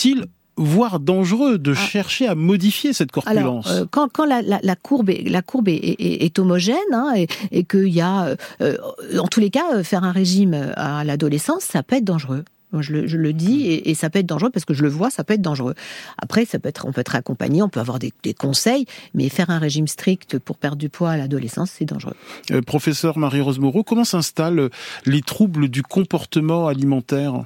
voire 0.59 1.01
dangereux 1.01 1.59
de 1.59 1.73
Ah. 1.73 1.75
chercher 1.75 2.27
à 2.29 2.35
modifier 2.35 2.95
cette 2.95 3.11
Alors, 3.27 3.45
corpulence. 3.63 3.71
euh, 3.71 3.85
quand, 3.91 4.09
quand 4.11 4.25
la, 4.25 4.41
la, 4.41 4.59
la 4.63 4.75
courbe 4.77 5.11
est, 5.11 5.29
la 5.29 5.43
courbe 5.43 5.69
est, 5.69 5.75
est, 5.75 6.25
est 6.25 6.39
homogène 6.39 6.77
hein, 6.95 7.13
et, 7.15 7.27
et 7.51 7.65
qu'il 7.65 7.89
y 7.89 8.01
a, 8.01 8.35
euh, 8.63 8.77
en 9.19 9.27
tous 9.27 9.41
les 9.41 9.51
cas, 9.51 9.75
euh, 9.75 9.83
faire 9.85 10.03
un 10.03 10.13
régime 10.13 10.73
à 10.77 11.05
l'adolescence, 11.05 11.63
ça 11.65 11.83
peut 11.83 11.97
être 11.97 12.05
dangereux. 12.05 12.43
Moi, 12.73 12.81
je 12.83 12.93
le, 12.95 13.07
je 13.07 13.19
le 13.19 13.33
dis 13.35 13.67
et, 13.67 13.91
et 13.91 13.95
ça 13.95 14.09
peut 14.09 14.19
être 14.19 14.27
dangereux 14.27 14.49
parce 14.51 14.65
que 14.65 14.73
je 14.75 14.83
le 14.83 14.89
vois, 14.89 15.11
ça 15.11 15.25
peut 15.25 15.35
être 15.35 15.43
dangereux. 15.43 15.75
Après, 16.19 16.47
ça 16.47 16.59
peut 16.59 16.71
être, 16.71 16.87
on 16.87 16.93
peut 16.93 17.03
être 17.03 17.15
accompagné, 17.15 17.63
on 17.63 17.69
peut 17.69 17.79
avoir 17.81 17.99
des, 17.99 18.13
des 18.23 18.33
conseils, 18.35 18.87
mais 19.15 19.29
faire 19.29 19.51
un 19.51 19.59
régime 19.59 19.87
strict 19.87 20.39
pour 20.39 20.57
perdre 20.57 20.79
du 20.79 20.89
poids 20.89 21.11
à 21.11 21.17
l'adolescence, 21.19 21.71
c'est 21.71 21.85
dangereux. 21.85 22.17
Euh, 22.51 22.63
professeur 22.63 23.19
Marie-Rose 23.19 23.59
Moreau, 23.61 23.85
comment 23.85 24.05
s'installent 24.05 24.71
les 25.05 25.21
troubles 25.21 25.69
du 25.69 25.83
comportement 25.83 26.67
alimentaire? 26.67 27.45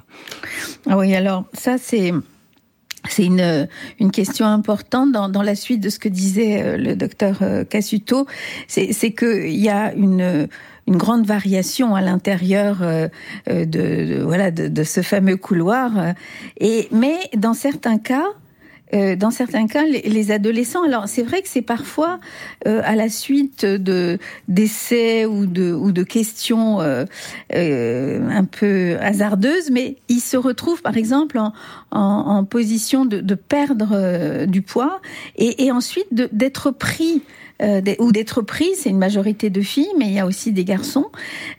Ah 0.89 0.97
oui, 0.97 1.13
alors 1.13 1.43
ça 1.53 1.77
c'est 1.77 2.13
c'est 3.09 3.25
une, 3.25 3.67
une 3.99 4.11
question 4.11 4.45
importante 4.45 5.11
dans, 5.11 5.27
dans 5.29 5.41
la 5.41 5.55
suite 5.55 5.81
de 5.81 5.89
ce 5.89 5.99
que 5.99 6.09
disait 6.09 6.61
euh, 6.61 6.77
le 6.77 6.95
docteur 6.95 7.39
euh, 7.41 7.63
Cassuto. 7.63 8.27
C'est 8.67 9.11
qu'il 9.13 9.57
y 9.57 9.69
a 9.69 9.93
une, 9.93 10.47
une 10.87 10.97
grande 10.97 11.25
variation 11.25 11.95
à 11.95 12.01
l'intérieur 12.01 12.79
euh, 12.81 13.07
de, 13.47 13.63
de- 13.65 14.21
voilà, 14.23 14.51
de, 14.51 14.67
de 14.67 14.83
ce 14.83 15.01
fameux 15.01 15.37
couloir. 15.37 15.91
Et, 16.59 16.87
mais 16.91 17.15
dans 17.35 17.53
certains 17.53 17.97
cas, 17.97 18.25
euh, 18.93 19.15
dans 19.15 19.31
certains 19.31 19.67
cas, 19.67 19.83
les, 19.83 20.01
les 20.01 20.31
adolescents. 20.31 20.83
Alors, 20.83 21.07
c'est 21.07 21.23
vrai 21.23 21.41
que 21.41 21.47
c'est 21.47 21.61
parfois 21.61 22.19
euh, 22.67 22.81
à 22.83 22.95
la 22.95 23.09
suite 23.09 23.65
de 23.65 24.19
d'essais 24.47 25.25
ou 25.25 25.45
de 25.45 25.71
ou 25.73 25.91
de 25.91 26.03
questions 26.03 26.81
euh, 26.81 27.05
un 27.51 28.45
peu 28.45 28.97
hasardeuses, 28.99 29.71
mais 29.71 29.97
ils 30.09 30.19
se 30.19 30.37
retrouvent, 30.37 30.81
par 30.81 30.97
exemple, 30.97 31.37
en, 31.37 31.53
en, 31.91 32.43
position 32.45 33.05
de, 33.05 33.21
de 33.21 33.35
perdre 33.35 34.45
du 34.45 34.61
poids 34.61 35.01
et, 35.37 35.65
et 35.65 35.71
ensuite 35.71 36.07
d'être 36.11 36.71
pris. 36.71 37.21
Euh, 37.61 37.81
ou 37.99 38.11
d'être 38.11 38.41
pris, 38.41 38.69
c'est 38.75 38.89
une 38.89 38.97
majorité 38.97 39.49
de 39.49 39.61
filles, 39.61 39.91
mais 39.97 40.05
il 40.07 40.13
y 40.13 40.19
a 40.19 40.25
aussi 40.25 40.51
des 40.51 40.63
garçons, 40.65 41.07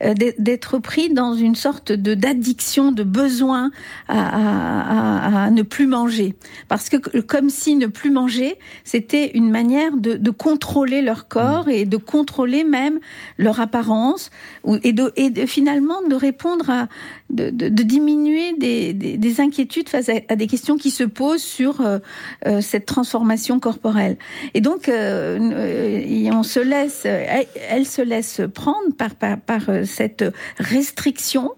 euh, 0.02 0.14
d'être- 0.14 0.78
pris 0.78 1.10
dans 1.10 1.34
une 1.34 1.54
sorte 1.54 1.92
de 1.92 2.14
d'addiction, 2.14 2.92
de 2.92 3.02
besoin 3.04 3.70
à, 4.08 5.50
ne 5.50 5.62
plus 5.62 5.86
manger, 5.86 6.34
parce 6.68 6.88
que 6.88 6.96
comme 7.20 7.50
si 7.50 7.76
ne 7.76 7.86
plus 7.86 8.10
manger, 8.10 8.56
c'était 8.84 9.30
une 9.34 9.50
manière 9.50 9.96
de, 9.96 10.30
contrôler 10.30 11.02
leur 11.02 11.28
corps 11.28 11.68
et 11.68 11.84
de 11.84 11.96
contrôler 11.96 12.64
même 12.64 12.98
leur 13.38 13.60
apparence, 13.60 14.30
et, 14.82 14.92
de, 14.92 15.12
et 15.16 15.30
de- 15.30 15.46
finalement 15.46 16.00
de 16.08 16.14
répondre 16.14 16.68
à, 16.70 16.88
de, 17.32 17.50
de- 17.50 17.68
de 17.68 17.82
diminuer 17.82 18.52
des, 18.58 18.92
des- 18.92 19.16
des 19.16 19.40
inquiétudes 19.40 19.88
face 19.88 20.08
à, 20.08 20.14
à 20.28 20.36
des 20.36 20.46
questions 20.46 20.76
qui 20.76 20.90
se 20.90 21.04
posent 21.04 21.42
sur 21.42 21.80
euh, 21.80 21.98
euh, 22.46 22.60
cette 22.60 22.86
transformation 22.86 23.58
corporelle. 23.58 24.16
Et 24.54 24.60
donc, 24.60 24.88
euh, 24.88 26.30
on 26.32 26.42
se 26.42 26.60
laisse, 26.60 27.04
elle, 27.04 27.46
elle 27.68 27.86
se 27.86 28.02
laisse 28.02 28.40
prendre 28.54 28.94
par, 28.96 29.14
par, 29.14 29.38
par 29.38 29.62
cette 29.84 30.24
restriction, 30.58 31.50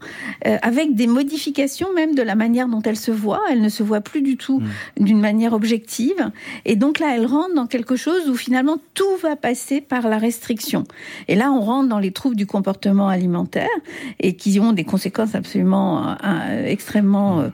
euh, 0.47 0.57
avec 0.63 0.95
des 0.95 1.07
modifications 1.07 1.89
même 1.95 2.15
de 2.15 2.23
la 2.23 2.35
manière 2.35 2.69
dont 2.69 2.83
elle 2.83 2.97
se 2.97 3.11
voit. 3.11 3.41
Elle 3.51 3.61
ne 3.61 3.69
se 3.69 3.83
voit 3.83 4.01
plus 4.01 4.23
du 4.23 4.37
tout 4.37 4.63
d'une 4.99 5.21
manière 5.21 5.53
objective. 5.53 6.31
Et 6.65 6.77
donc 6.77 6.99
là, 6.99 7.15
elle 7.17 7.27
rentre 7.27 7.55
dans 7.55 7.67
quelque 7.67 7.97
chose 7.97 8.29
où 8.29 8.35
finalement 8.35 8.79
tout 8.95 9.17
va 9.23 9.37
passer 9.37 9.81
par 9.81 10.09
la 10.09 10.19
restriction. 10.19 10.85
Et 11.29 11.35
là, 11.35 11.51
on 11.53 11.61
rentre 11.61 11.89
dans 11.89 11.99
les 11.99 12.13
troubles 12.13 12.37
du 12.37 12.47
comportement 12.47 13.09
alimentaire 13.09 13.69
et 14.21 14.35
qui 14.37 14.61
ont 14.61 14.73
des 14.73 14.85
conséquences 14.85 15.35
absolument 15.35 15.64
euh, 15.73 16.15
euh, 16.25 16.67
extrêmement 16.67 17.45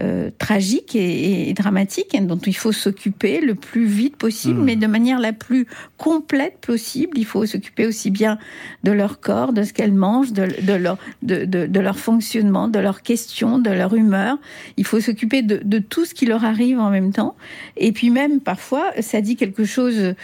euh, 0.00 0.30
tragiques 0.38 0.96
et, 0.96 1.48
et 1.50 1.54
dramatiques, 1.54 2.14
et 2.14 2.20
dont 2.20 2.38
il 2.38 2.56
faut 2.56 2.72
s'occuper 2.72 3.40
le 3.40 3.54
plus 3.54 3.86
vite 3.86 4.16
possible, 4.16 4.44
Mmh. 4.54 4.64
mais 4.64 4.76
de 4.76 4.86
manière 4.86 5.18
la 5.20 5.32
plus 5.32 5.66
complète 5.96 6.58
possible. 6.60 7.18
Il 7.18 7.24
faut 7.24 7.46
s'occuper 7.46 7.86
aussi 7.86 8.10
bien 8.10 8.38
de 8.82 8.92
leur 8.92 9.20
corps, 9.20 9.52
de 9.52 9.62
ce 9.62 9.72
qu'elles 9.72 9.92
mangent, 9.92 10.32
de, 10.32 10.48
de 10.62 10.72
leur, 10.74 10.98
de, 11.22 11.44
de, 11.44 11.66
de 11.66 11.80
leur 11.80 11.98
fonctionnement, 11.98 12.68
de 12.68 12.78
leurs 12.78 13.02
questions, 13.02 13.58
de 13.58 13.70
leur 13.70 13.94
humeur. 13.94 14.38
Il 14.76 14.84
faut 14.84 15.00
s'occuper 15.00 15.42
de, 15.42 15.60
de 15.64 15.78
tout 15.78 16.04
ce 16.04 16.14
qui 16.14 16.26
leur 16.26 16.44
arrive 16.44 16.78
en 16.78 16.90
même 16.90 17.12
temps. 17.12 17.36
Et 17.76 17.92
puis 17.92 18.10
même 18.10 18.40
parfois, 18.40 18.92
ça 19.00 19.20
dit 19.20 19.36
quelque 19.36 19.64
chose. 19.64 20.14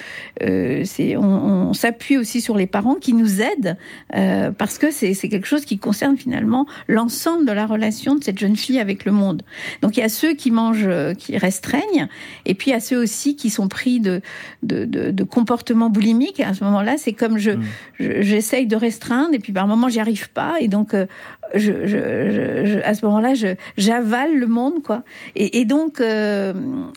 Euh, 0.43 0.83
c'est 0.85 1.17
on, 1.17 1.71
on 1.71 1.73
s'appuie 1.73 2.19
aussi 2.19 2.41
sur 2.41 2.57
les 2.57 2.67
parents 2.67 2.97
qui 2.97 3.13
nous 3.15 3.41
aident 3.41 3.77
euh, 4.17 4.51
parce 4.51 4.79
que 4.79 4.91
c'est 4.91 5.15
c'est 5.15 5.29
quelque 5.29 5.47
chose 5.47 5.65
qui 5.65 5.79
concerne 5.79 6.17
finalement 6.17 6.67
l'ensemble 6.89 7.47
de 7.47 7.53
la 7.53 7.67
relation 7.67 8.15
de 8.17 8.25
cette 8.25 8.39
jeune 8.39 8.57
fille 8.57 8.79
avec 8.79 9.05
le 9.05 9.13
monde. 9.13 9.43
Donc 9.83 9.97
il 9.97 10.01
y 10.01 10.03
a 10.03 10.09
ceux 10.09 10.35
qui 10.35 10.51
mangent, 10.51 10.87
euh, 10.87 11.15
qui 11.15 11.37
restreignent, 11.39 12.09
et 12.47 12.55
puis 12.55 12.71
il 12.71 12.75
y 12.75 12.77
a 12.77 12.81
ceux 12.81 12.99
aussi 12.99 13.37
qui 13.37 13.51
sont 13.51 13.69
pris 13.69 14.01
de 14.01 14.21
de, 14.63 14.85
de, 14.85 15.11
de 15.11 15.25
comportements 15.25 15.91
boulimiques. 15.91 16.41
À 16.41 16.55
ce 16.55 16.65
moment-là, 16.65 16.97
c'est 16.99 17.13
comme 17.13 17.39
je 17.39 17.51
Mm. 17.53 17.63
je- 17.99 18.23
j'essaye 18.23 18.67
de 18.67 18.77
restreindre, 18.77 19.35
et 19.35 19.39
puis 19.39 19.53
par 19.53 19.67
moment 19.67 19.89
j'y 19.89 20.01
arrive 20.01 20.31
pas, 20.31 20.55
et 20.61 20.69
donc 20.69 20.95
euh, 20.95 21.07
je, 21.55 21.73
je, 21.87 21.87
je- 21.87 22.65
je- 22.67 22.79
à 22.85 22.95
ce 22.95 23.05
moment-là, 23.07 23.33
j'avale 23.77 24.37
le 24.37 24.47
monde, 24.47 24.83
quoi. 24.83 25.03
Et, 25.37 25.61
et 25.61 25.65
donc 25.65 26.01
euh, 26.01 26.53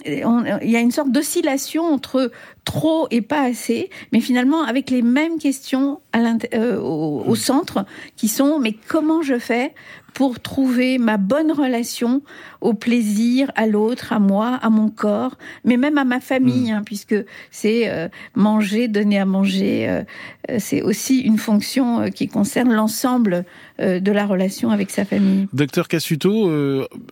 on- 0.06 0.44
il 0.62 0.70
y 0.70 0.76
a 0.76 0.80
une 0.80 0.92
sorte 0.92 1.12
d'oscillation 1.12 1.84
entre 1.84 2.32
trop 2.66 3.08
et 3.12 3.22
pas 3.22 3.42
assez, 3.42 3.90
mais 4.12 4.20
finalement 4.22 4.64
avec 4.64 4.90
les 4.90 5.02
mêmes 5.02 5.38
questions 5.38 6.00
à 6.14 6.20
euh, 6.54 6.80
au, 6.80 7.24
au, 7.28 7.36
centre 7.36 7.86
qui 8.16 8.28
sont 8.30 8.60
mais 8.60 8.74
comment 8.88 9.22
je 9.22 9.38
fais 9.38 9.74
pour 10.14 10.40
trouver 10.40 10.98
ma 10.98 11.18
bonne 11.18 11.52
relation 11.52 12.22
au 12.62 12.74
plaisir, 12.74 13.52
à 13.56 13.68
l'autre, 13.68 14.14
à 14.14 14.20
moi, 14.20 14.60
à 14.62 14.70
mon 14.70 14.90
corps, 14.90 15.38
mais 15.66 15.78
même 15.78 15.98
à 15.98 16.06
ma 16.06 16.20
famille, 16.20 16.72
mm. 16.72 16.76
hein, 16.76 16.82
puisque 16.86 17.16
c'est 17.52 17.90
euh, 17.90 18.08
manger, 18.36 18.88
donner 18.88 19.20
à 19.20 19.26
manger, 19.26 19.90
euh, 19.90 20.04
euh, 20.52 20.58
c'est 20.60 20.82
aussi 20.82 21.20
une 21.20 21.38
fonction 21.38 22.10
qui 22.10 22.28
concerne 22.28 22.74
l'ensemble 22.74 23.46
de 23.80 24.12
la 24.12 24.26
relation 24.26 24.70
avec 24.70 24.92
sa 24.92 25.06
famille. 25.06 25.48
Docteur 25.54 25.88
Cassuto, 25.88 26.52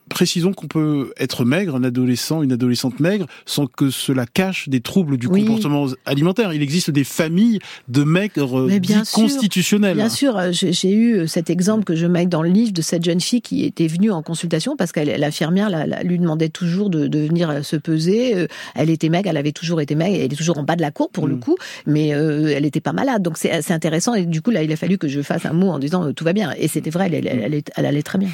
précisons 0.10 0.54
qu'on 0.54 0.67
peut 0.67 1.13
être 1.17 1.45
maigre, 1.45 1.76
un 1.76 1.84
adolescent, 1.84 2.43
une 2.43 2.52
adolescente 2.52 3.00
maigre, 3.00 3.26
sans 3.45 3.67
que 3.67 3.89
cela 3.89 4.26
cache 4.26 4.69
des 4.69 4.82
troubles 4.82 5.17
du 5.17 5.28
comportement 5.28 5.88
alimentaire. 6.06 6.54
Il 6.54 6.62
existe 6.62 6.91
des 6.91 7.04
familles 7.04 7.60
de 7.88 8.04
maigres 8.04 8.67
bien 8.80 9.04
constitutionnels. 9.12 9.97
Bien 9.97 10.10
sûr, 10.10 10.39
j'ai 10.52 10.93
eu 10.93 11.28
cet 11.28 11.50
exemple 11.50 11.84
que 11.84 11.95
je 11.95 12.06
mets 12.06 12.26
dans 12.26 12.41
le 12.41 12.50
livre 12.50 12.74
de 12.74 12.82
cette 12.82 13.04
jeune 13.04 13.21
fille 13.21 13.41
qui 13.41 13.65
était 13.65 13.88
venue 13.88 14.12
en 14.12 14.21
consultation 14.21 14.76
parce 14.76 14.91
qu'elle 14.91 15.10
l'infirmière 15.19 15.69
lui 16.04 16.19
demandait 16.19 16.50
toujours 16.50 16.89
de, 16.89 17.08
venir 17.08 17.50
euh, 17.50 17.62
se 17.62 17.76
peser. 17.76 18.36
Euh, 18.36 18.47
elle 18.76 18.89
était 18.89 19.10
maigre, 19.10 19.30
elle 19.30 19.38
avait 19.38 19.52
toujours 19.52 19.82
été 19.82 19.95
maigre, 19.95 20.15
elle 20.15 20.34
est 20.34 20.36
toujours 20.36 20.58
en 20.58 20.63
bas 20.63 20.76
de 20.76 20.82
la 20.82 20.91
cour 20.91 21.10
pour 21.10 21.28
le 21.28 21.36
mm. 21.36 21.39
coup, 21.39 21.56
mais 21.86 22.13
euh, 22.13 22.54
elle 22.56 22.63
n'était 22.63 22.82
pas 22.82 22.93
malade. 22.93 23.21
Donc 23.21 23.38
c'est 23.38 23.71
intéressant 23.71 24.13
et 24.13 24.26
du 24.26 24.41
coup 24.41 24.52
là 24.52 24.63
il 24.63 24.71
a 24.71 24.76
fallu 24.76 24.97
que 24.97 25.08
je 25.08 25.21
fasse 25.21 25.45
un 25.45 25.54
mot 25.54 25.69
en 25.69 25.80
disant 25.80 26.12
tout 26.13 26.24
va 26.24 26.34
bien. 26.34 26.51
Et 26.58 26.68
c'était 26.68 26.90
vrai, 26.90 27.10
elle 27.12 27.86
allait 27.86 28.04
très 28.04 28.18
bien. 28.18 28.30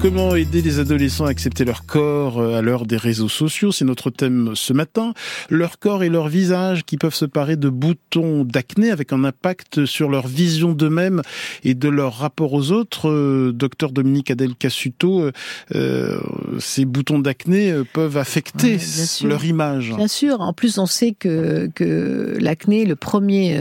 Comment 0.00 0.36
aider 0.36 0.60
les 0.60 0.78
adolescents 0.78 1.24
à 1.24 1.30
accepter 1.30 1.64
leur 1.64 1.86
corps 1.86 2.38
euh, 2.38 2.58
à 2.58 2.62
l'heure 2.62 2.84
des 2.84 2.98
réseaux 2.98 3.30
sociaux? 3.30 3.72
C'est 3.72 3.86
notre 3.86 4.10
thème 4.10 4.52
ce 4.54 4.74
matin. 4.74 5.14
Leur 5.48 5.78
corps 5.78 6.04
et 6.04 6.10
leur 6.10 6.28
visage 6.28 6.84
qui 6.84 6.98
peuvent 6.98 7.14
se 7.14 7.24
parer 7.24 7.56
de 7.56 7.70
boutons 7.70 8.44
d'acné 8.44 8.90
avec 8.90 9.12
un 9.12 9.24
impact 9.24 9.86
sur 9.86 10.10
leur 10.10 10.26
vision 10.26 10.72
d'eux-mêmes 10.72 11.22
et 11.64 11.74
de 11.74 11.88
leur 11.88 12.14
rapport 12.18 12.52
aux 12.52 12.72
autres. 12.72 13.08
Euh, 13.08 13.52
docteur 13.52 13.90
Dominique 13.90 14.30
Adel 14.30 14.54
Cassuto, 14.54 15.30
euh, 15.74 16.20
ces 16.58 16.84
boutons 16.84 17.18
d'acné 17.18 17.74
peuvent 17.94 18.18
affecter 18.18 18.78
leur 19.24 19.44
image. 19.44 19.94
Bien 19.96 20.08
sûr. 20.08 20.40
En 20.42 20.52
plus, 20.52 20.78
on 20.78 20.86
sait 20.86 21.12
que, 21.18 21.70
que 21.74 22.36
l'acné, 22.38 22.84
le 22.84 22.96
premier 22.96 23.60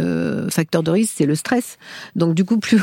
facteur 0.50 0.84
de 0.84 0.92
risque, 0.92 1.14
c'est 1.18 1.26
le 1.26 1.36
stress. 1.36 1.78
Donc 2.16 2.36
du 2.36 2.44
coup, 2.44 2.58
plus, 2.60 2.82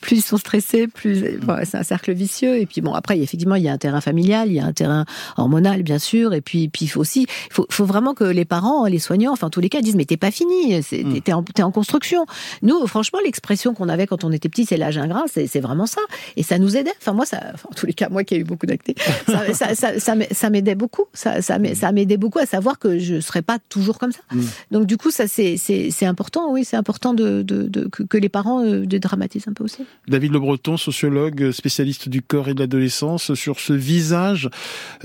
plus 0.00 0.16
ils 0.16 0.22
sont 0.22 0.38
stressés, 0.38 0.88
plus 0.88 1.24
c'est 1.64 1.76
un 1.76 1.82
cercle 1.82 2.12
vicieux. 2.12 2.58
Et 2.58 2.66
puis 2.66 2.79
bon, 2.80 2.94
après, 2.94 3.18
effectivement, 3.18 3.54
il 3.54 3.62
y 3.62 3.68
a 3.68 3.72
un 3.72 3.78
terrain 3.78 4.00
familial, 4.00 4.48
il 4.48 4.54
y 4.54 4.60
a 4.60 4.66
un 4.66 4.72
terrain 4.72 5.04
hormonal, 5.36 5.82
bien 5.82 5.98
sûr, 5.98 6.34
et 6.34 6.40
puis, 6.40 6.68
puis 6.68 6.86
il 6.86 6.88
faut 6.88 7.00
aussi, 7.00 7.22
il 7.22 7.52
faut, 7.52 7.66
faut, 7.70 7.84
vraiment 7.84 8.14
que 8.14 8.24
les 8.24 8.44
parents, 8.44 8.86
les 8.86 8.98
soignants, 8.98 9.32
enfin, 9.32 9.50
tous 9.50 9.60
les 9.60 9.68
cas, 9.68 9.80
disent, 9.80 9.96
mais 9.96 10.04
t'es 10.04 10.16
pas 10.16 10.30
fini, 10.30 10.76
mm. 10.78 11.20
t'es 11.20 11.32
en, 11.32 11.44
en, 11.60 11.70
construction. 11.70 12.26
Nous, 12.62 12.86
franchement, 12.86 13.18
l'expression 13.24 13.74
qu'on 13.74 13.88
avait 13.88 14.06
quand 14.06 14.24
on 14.24 14.32
était 14.32 14.48
petit, 14.48 14.66
c'est 14.66 14.76
l'âge 14.76 14.98
ingrat, 14.98 15.24
c'est 15.28 15.60
vraiment 15.60 15.86
ça. 15.86 16.00
Et 16.36 16.42
ça 16.42 16.58
nous 16.58 16.76
aidait. 16.76 16.92
Enfin, 17.00 17.12
moi, 17.12 17.26
ça, 17.26 17.52
en 17.68 17.74
tous 17.74 17.86
les 17.86 17.94
cas, 17.94 18.08
moi 18.08 18.24
qui 18.24 18.34
ai 18.34 18.38
eu 18.38 18.44
beaucoup 18.44 18.66
d'acné, 18.66 18.94
ça, 19.26 19.74
ça, 19.74 19.98
ça, 19.98 20.14
ça 20.30 20.50
m'aidait 20.50 20.74
beaucoup. 20.74 21.04
Ça, 21.12 21.42
ça 21.42 21.58
m'aidait 21.58 22.16
beaucoup 22.16 22.38
à 22.38 22.46
savoir 22.46 22.78
que 22.78 22.98
je 22.98 23.20
serais 23.20 23.42
pas 23.42 23.58
toujours 23.68 23.98
comme 23.98 24.12
ça. 24.12 24.20
Mm. 24.32 24.40
Donc, 24.70 24.86
du 24.86 24.96
coup, 24.96 25.10
ça, 25.10 25.24
c'est 25.28 26.06
important, 26.06 26.52
oui, 26.52 26.64
c'est 26.64 26.76
important 26.76 27.14
de, 27.14 27.42
de, 27.42 27.62
de, 27.68 27.86
que, 27.86 28.18
les 28.18 28.28
parents 28.28 28.62
euh, 28.64 28.84
dédramatisent 28.86 29.48
un 29.48 29.52
peu 29.52 29.64
aussi. 29.64 29.84
David 30.08 30.32
Le 30.32 30.40
Breton, 30.40 30.76
sociologue, 30.76 31.50
spécialiste 31.52 32.08
du 32.08 32.22
corps 32.22 32.48
et 32.48 32.54
de 32.54 32.60
la 32.60 32.66
adolescence, 32.70 33.34
sur 33.34 33.58
ce 33.58 33.72
visage 33.72 34.48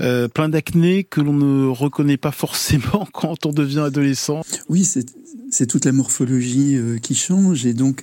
euh, 0.00 0.28
plein 0.28 0.48
d'acné 0.48 1.02
que 1.02 1.20
l'on 1.20 1.32
ne 1.32 1.66
reconnaît 1.66 2.16
pas 2.16 2.30
forcément 2.30 3.08
quand 3.12 3.44
on 3.44 3.52
devient 3.52 3.80
adolescent. 3.80 4.42
Oui, 4.68 4.84
c'est 4.84 5.66
toute 5.66 5.84
la 5.84 5.90
morphologie 5.92 6.76
euh, 6.76 6.98
qui 6.98 7.16
change 7.16 7.66
et 7.66 7.74
donc 7.74 8.02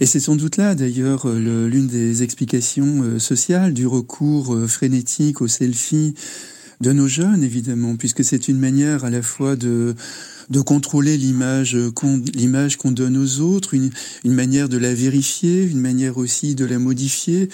et 0.00 0.06
c'est 0.06 0.20
sans 0.20 0.36
doute 0.36 0.56
là 0.56 0.74
d'ailleurs 0.74 1.28
euh, 1.28 1.68
l'une 1.68 1.86
des 1.86 2.22
explications 2.22 3.18
sociales 3.18 3.74
du 3.74 3.86
recours 3.86 4.56
frénétique 4.66 5.40
au 5.40 5.48
selfie 5.48 6.14
de 6.80 6.92
nos 6.92 7.06
jeunes 7.06 7.42
évidemment 7.42 7.96
puisque 7.96 8.24
c'est 8.24 8.48
une 8.48 8.58
manière 8.58 9.04
à 9.04 9.10
la 9.10 9.22
fois 9.22 9.56
de 9.56 9.94
de 10.50 10.60
contrôler 10.60 11.16
l'image 11.16 11.76
qu'on 11.94 12.22
l'image 12.34 12.76
qu'on 12.76 12.90
donne 12.90 13.16
aux 13.16 13.40
autres, 13.40 13.74
une, 13.74 13.90
une, 14.24 14.32
manière 14.32 14.68
de 14.68 14.76
la 14.78 14.94
vérifier, 14.94 15.62
une 15.62 15.80
manière 15.80 16.18
aussi 16.18 16.54
de 16.54 16.64
la 16.64 16.78
modifier, 16.78 17.48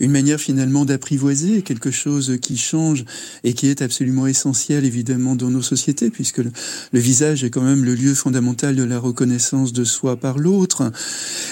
une 0.00 0.10
manière 0.10 0.40
finalement 0.40 0.84
d'apprivoiser 0.84 1.62
quelque 1.62 1.90
chose 1.90 2.38
qui 2.40 2.56
change 2.56 3.04
et 3.44 3.52
qui 3.52 3.68
est 3.68 3.82
absolument 3.82 4.26
essentiel 4.26 4.84
évidemment 4.84 5.36
dans 5.36 5.50
nos 5.50 5.62
sociétés 5.62 6.10
puisque 6.10 6.38
le, 6.38 6.52
visage 6.92 7.44
est 7.44 7.50
quand 7.50 7.62
même 7.62 7.84
le 7.84 7.94
lieu 7.94 8.14
fondamental 8.14 8.76
de 8.76 8.82
la 8.82 8.98
reconnaissance 8.98 9.72
de 9.72 9.84
soi 9.84 10.16
par 10.16 10.38
l'autre 10.38 10.92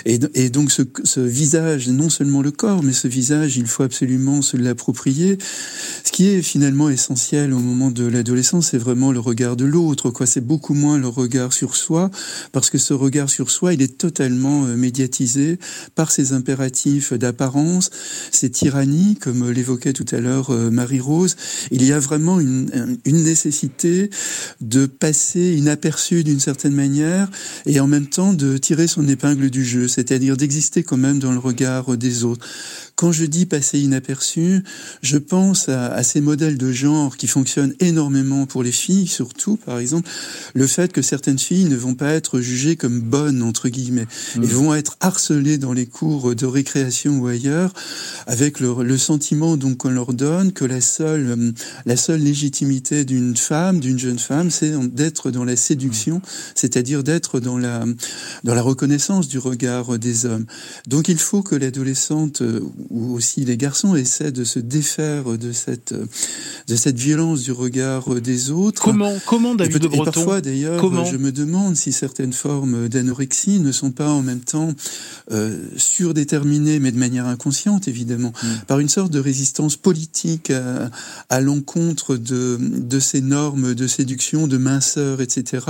et, 0.06 0.18
et, 0.34 0.50
donc 0.50 0.70
ce, 0.70 1.20
visage, 1.20 1.88
non 1.88 2.10
seulement 2.10 2.42
le 2.42 2.50
corps, 2.50 2.82
mais 2.82 2.92
ce 2.92 3.08
visage, 3.08 3.56
il 3.56 3.66
faut 3.66 3.82
absolument 3.82 4.42
se 4.42 4.56
l'approprier. 4.56 5.38
Ce 6.04 6.12
qui 6.12 6.28
est 6.28 6.42
finalement 6.42 6.88
essentiel 6.88 7.52
au 7.52 7.58
moment 7.58 7.90
de 7.90 8.04
l'adolescence, 8.04 8.70
c'est 8.70 8.78
vraiment 8.78 9.12
le 9.12 9.20
regard 9.20 9.56
de 9.56 9.64
l'autre. 9.64 10.10
Quoi, 10.10 10.26
c'est 10.26 10.44
beaucoup 10.44 10.74
le 10.92 11.08
regard 11.08 11.52
sur 11.52 11.76
soi, 11.76 12.10
parce 12.52 12.70
que 12.70 12.78
ce 12.78 12.92
regard 12.92 13.30
sur 13.30 13.50
soi, 13.50 13.74
il 13.74 13.82
est 13.82 13.98
totalement 13.98 14.66
euh, 14.66 14.76
médiatisé 14.76 15.58
par 15.94 16.10
ces 16.10 16.32
impératifs 16.32 17.12
d'apparence, 17.12 17.90
ces 18.30 18.50
tyrannies, 18.50 19.16
comme 19.16 19.50
l'évoquait 19.50 19.92
tout 19.92 20.06
à 20.12 20.20
l'heure 20.20 20.50
euh, 20.50 20.70
Marie-Rose. 20.70 21.36
Il 21.70 21.84
y 21.84 21.92
a 21.92 21.98
vraiment 21.98 22.40
une, 22.40 22.68
nécessité 23.06 24.10
de 24.60 24.86
passer 24.86 25.54
inaperçu 25.56 26.24
d'une 26.24 26.40
certaine 26.40 26.74
manière 26.74 27.30
et 27.64 27.80
en 27.80 27.86
même 27.86 28.06
temps 28.06 28.34
de 28.34 28.58
tirer 28.58 28.86
son 28.86 29.08
épingle 29.08 29.48
du 29.50 29.64
jeu, 29.64 29.88
c'est-à-dire 29.88 30.36
d'exister 30.36 30.82
quand 30.82 30.96
même 30.96 31.18
dans 31.18 31.32
le 31.32 31.38
regard 31.38 31.96
des 31.96 32.24
autres. 32.24 32.46
Quand 32.96 33.12
je 33.12 33.24
dis 33.24 33.46
passer 33.46 33.80
inaperçu, 33.80 34.62
je 35.02 35.16
pense 35.16 35.68
à, 35.68 35.86
à, 35.86 36.02
ces 36.02 36.20
modèles 36.20 36.58
de 36.58 36.70
genre 36.70 37.16
qui 37.16 37.26
fonctionnent 37.26 37.74
énormément 37.80 38.46
pour 38.46 38.62
les 38.62 38.72
filles, 38.72 39.06
surtout, 39.06 39.56
par 39.56 39.78
exemple, 39.78 40.08
le 40.54 40.66
fait 40.74 40.92
que 40.92 41.02
certaines 41.02 41.38
filles 41.38 41.66
ne 41.66 41.76
vont 41.76 41.94
pas 41.94 42.12
être 42.12 42.40
jugées 42.40 42.76
comme 42.76 43.00
bonnes, 43.00 43.42
entre 43.42 43.68
guillemets, 43.68 44.06
mmh. 44.36 44.42
et 44.42 44.46
vont 44.46 44.74
être 44.74 44.96
harcelées 45.00 45.58
dans 45.58 45.72
les 45.72 45.86
cours 45.86 46.34
de 46.34 46.46
récréation 46.46 47.18
ou 47.20 47.26
ailleurs, 47.28 47.72
avec 48.26 48.60
le, 48.60 48.82
le 48.82 48.98
sentiment 48.98 49.56
donc 49.56 49.78
qu'on 49.78 49.90
leur 49.90 50.12
donne 50.12 50.52
que 50.52 50.64
la 50.64 50.80
seule, 50.80 51.26
euh, 51.30 51.52
la 51.86 51.96
seule 51.96 52.20
légitimité 52.20 53.04
d'une 53.04 53.36
femme, 53.36 53.78
d'une 53.78 53.98
jeune 53.98 54.18
femme, 54.18 54.50
c'est 54.50 54.72
d'être 54.94 55.30
dans 55.30 55.44
la 55.44 55.56
séduction, 55.56 56.20
c'est-à-dire 56.54 57.04
d'être 57.04 57.40
dans 57.40 57.58
la, 57.58 57.84
dans 58.42 58.54
la 58.54 58.62
reconnaissance 58.62 59.28
du 59.28 59.38
regard 59.38 59.98
des 59.98 60.26
hommes. 60.26 60.46
Donc 60.88 61.08
il 61.08 61.18
faut 61.18 61.42
que 61.42 61.54
l'adolescente 61.54 62.42
euh, 62.42 62.60
ou 62.90 63.14
aussi 63.14 63.44
les 63.44 63.56
garçons 63.56 63.94
essaient 63.94 64.32
de 64.32 64.44
se 64.44 64.58
défaire 64.58 65.38
de 65.38 65.52
cette, 65.52 65.94
de 66.66 66.76
cette 66.76 66.98
violence 66.98 67.42
du 67.42 67.52
regard 67.52 68.14
des 68.20 68.50
autres. 68.50 68.82
Comment, 68.82 69.14
comment 69.26 69.54
David 69.54 69.78
de 69.78 69.88
Breton? 69.88 70.10
Parfois 70.10 70.40
d'ailleurs, 70.64 71.04
je 71.04 71.16
me 71.16 71.32
demande 71.32 71.76
si 71.76 71.92
certaines 71.92 72.32
formes 72.32 72.88
d'anorexie 72.88 73.60
ne 73.60 73.72
sont 73.72 73.90
pas 73.90 74.08
en 74.08 74.22
même 74.22 74.40
temps 74.40 74.72
euh, 75.32 75.56
surdéterminées, 75.76 76.78
mais 76.80 76.92
de 76.92 76.98
manière 76.98 77.26
inconsciente 77.26 77.88
évidemment, 77.88 78.32
mm. 78.42 78.46
par 78.66 78.80
une 78.80 78.88
sorte 78.88 79.12
de 79.12 79.18
résistance 79.18 79.76
politique 79.76 80.50
à, 80.50 80.90
à 81.30 81.40
l'encontre 81.40 82.16
de, 82.16 82.58
de 82.60 83.00
ces 83.00 83.20
normes 83.20 83.74
de 83.74 83.86
séduction, 83.86 84.46
de 84.46 84.56
minceur, 84.56 85.20
etc. 85.20 85.66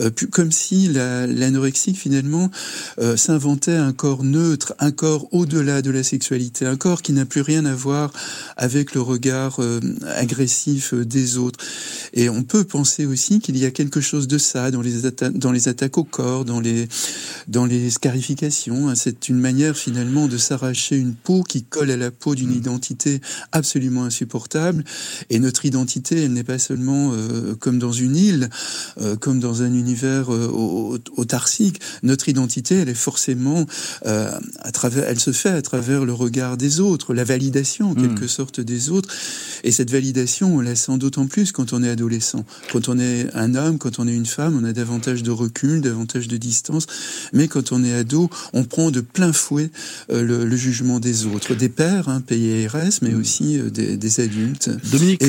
Euh, 0.00 0.10
comme 0.30 0.52
si 0.52 0.88
l'anorexie 0.88 1.94
finalement 1.94 2.50
euh, 2.98 3.16
s'inventait 3.16 3.76
un 3.76 3.92
corps 3.92 4.24
neutre, 4.24 4.74
un 4.78 4.90
corps 4.90 5.28
au-delà 5.32 5.82
de 5.82 5.90
la 5.90 6.02
sexualité 6.02 6.66
un 6.66 6.76
corps 6.76 7.02
qui 7.02 7.12
n'a 7.12 7.24
plus 7.24 7.40
rien 7.40 7.64
à 7.64 7.74
voir 7.74 8.12
avec 8.56 8.94
le 8.94 9.00
regard 9.00 9.60
agressif 10.06 10.94
des 10.94 11.36
autres. 11.36 11.58
Et 12.12 12.28
on 12.28 12.42
peut 12.42 12.64
penser 12.64 13.06
aussi 13.06 13.40
qu'il 13.40 13.56
y 13.56 13.64
a 13.64 13.70
quelque 13.70 14.00
chose 14.00 14.15
de 14.20 14.38
ça 14.38 14.70
dans 14.70 14.82
les, 14.82 15.02
dans 15.34 15.52
les 15.52 15.68
attaques 15.68 15.98
au 15.98 16.04
corps, 16.04 16.44
dans 16.44 16.60
les, 16.60 16.88
dans 17.48 17.66
les 17.66 17.90
scarifications. 17.90 18.94
C'est 18.94 19.28
une 19.28 19.38
manière 19.38 19.76
finalement 19.76 20.26
de 20.28 20.38
s'arracher 20.38 20.96
une 20.96 21.14
peau 21.14 21.42
qui 21.42 21.62
colle 21.62 21.90
à 21.90 21.96
la 21.96 22.10
peau 22.10 22.34
d'une 22.34 22.50
mmh. 22.50 22.58
identité 22.58 23.20
absolument 23.52 24.04
insupportable. 24.04 24.84
Et 25.30 25.38
notre 25.38 25.66
identité, 25.66 26.24
elle 26.24 26.32
n'est 26.32 26.44
pas 26.44 26.58
seulement 26.58 27.12
euh, 27.12 27.54
comme 27.54 27.78
dans 27.78 27.92
une 27.92 28.16
île, 28.16 28.48
comme 29.20 29.40
dans 29.40 29.62
un 29.62 29.72
univers 29.72 30.28
autarcique. 30.28 31.80
Notre 32.02 32.28
identité, 32.28 32.76
elle 32.76 32.88
est 32.88 32.94
forcément 32.94 33.66
à 34.04 34.72
travers, 34.72 35.04
elle 35.08 35.20
se 35.20 35.32
fait 35.32 35.50
à 35.50 35.62
travers 35.62 36.04
le 36.04 36.12
regard 36.12 36.56
des 36.56 36.80
autres, 36.80 37.14
la 37.14 37.24
validation 37.24 37.90
en 37.90 37.92
hmm. 37.92 38.02
quelque 38.02 38.26
sorte 38.26 38.60
des 38.60 38.90
autres. 38.90 39.08
Et 39.64 39.72
cette 39.72 39.90
validation, 39.90 40.56
on 40.56 40.60
la 40.60 40.76
sent 40.76 40.98
d'autant 40.98 41.26
plus 41.26 41.52
quand 41.52 41.72
on 41.72 41.82
est 41.82 41.88
adolescent, 41.88 42.44
quand 42.72 42.88
on 42.88 42.98
est 42.98 43.28
un 43.34 43.54
homme, 43.54 43.78
quand 43.78 43.98
on 43.98 44.05
on 44.06 44.08
est 44.08 44.14
une 44.14 44.26
femme, 44.26 44.58
on 44.60 44.64
a 44.64 44.72
davantage 44.72 45.22
de 45.22 45.30
recul, 45.30 45.80
davantage 45.80 46.28
de 46.28 46.36
distance. 46.36 46.86
Mais 47.32 47.48
quand 47.48 47.72
on 47.72 47.82
est 47.82 47.92
ado, 47.92 48.30
on 48.52 48.64
prend 48.64 48.90
de 48.90 49.00
plein 49.00 49.32
fouet 49.32 49.70
euh, 50.10 50.22
le, 50.22 50.56
jugement 50.56 51.00
des 51.00 51.26
autres, 51.26 51.54
des 51.54 51.68
pères, 51.68 52.08
hein, 52.08 52.22
PIRS, 52.26 53.00
mais 53.02 53.10
mm. 53.10 53.20
aussi 53.20 53.58
euh, 53.58 53.70
des, 53.70 54.20
adultes. 54.20 54.70
Dominique, 54.90 55.24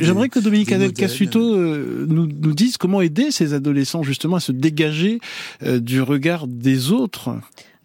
j'aimerais 0.00 0.28
que 0.28 0.38
Dominique 0.38 0.72
Adel 0.72 0.92
Cassuto 0.92 1.40
nous, 1.40 2.26
nous 2.26 2.54
dise 2.54 2.76
comment 2.76 3.00
aider 3.00 3.30
ces 3.30 3.52
adolescents 3.52 4.02
justement 4.02 4.36
à 4.36 4.40
se 4.40 4.52
dégager 4.52 5.20
du 5.62 6.00
regard 6.00 6.46
des 6.46 6.92
autres. 6.92 7.36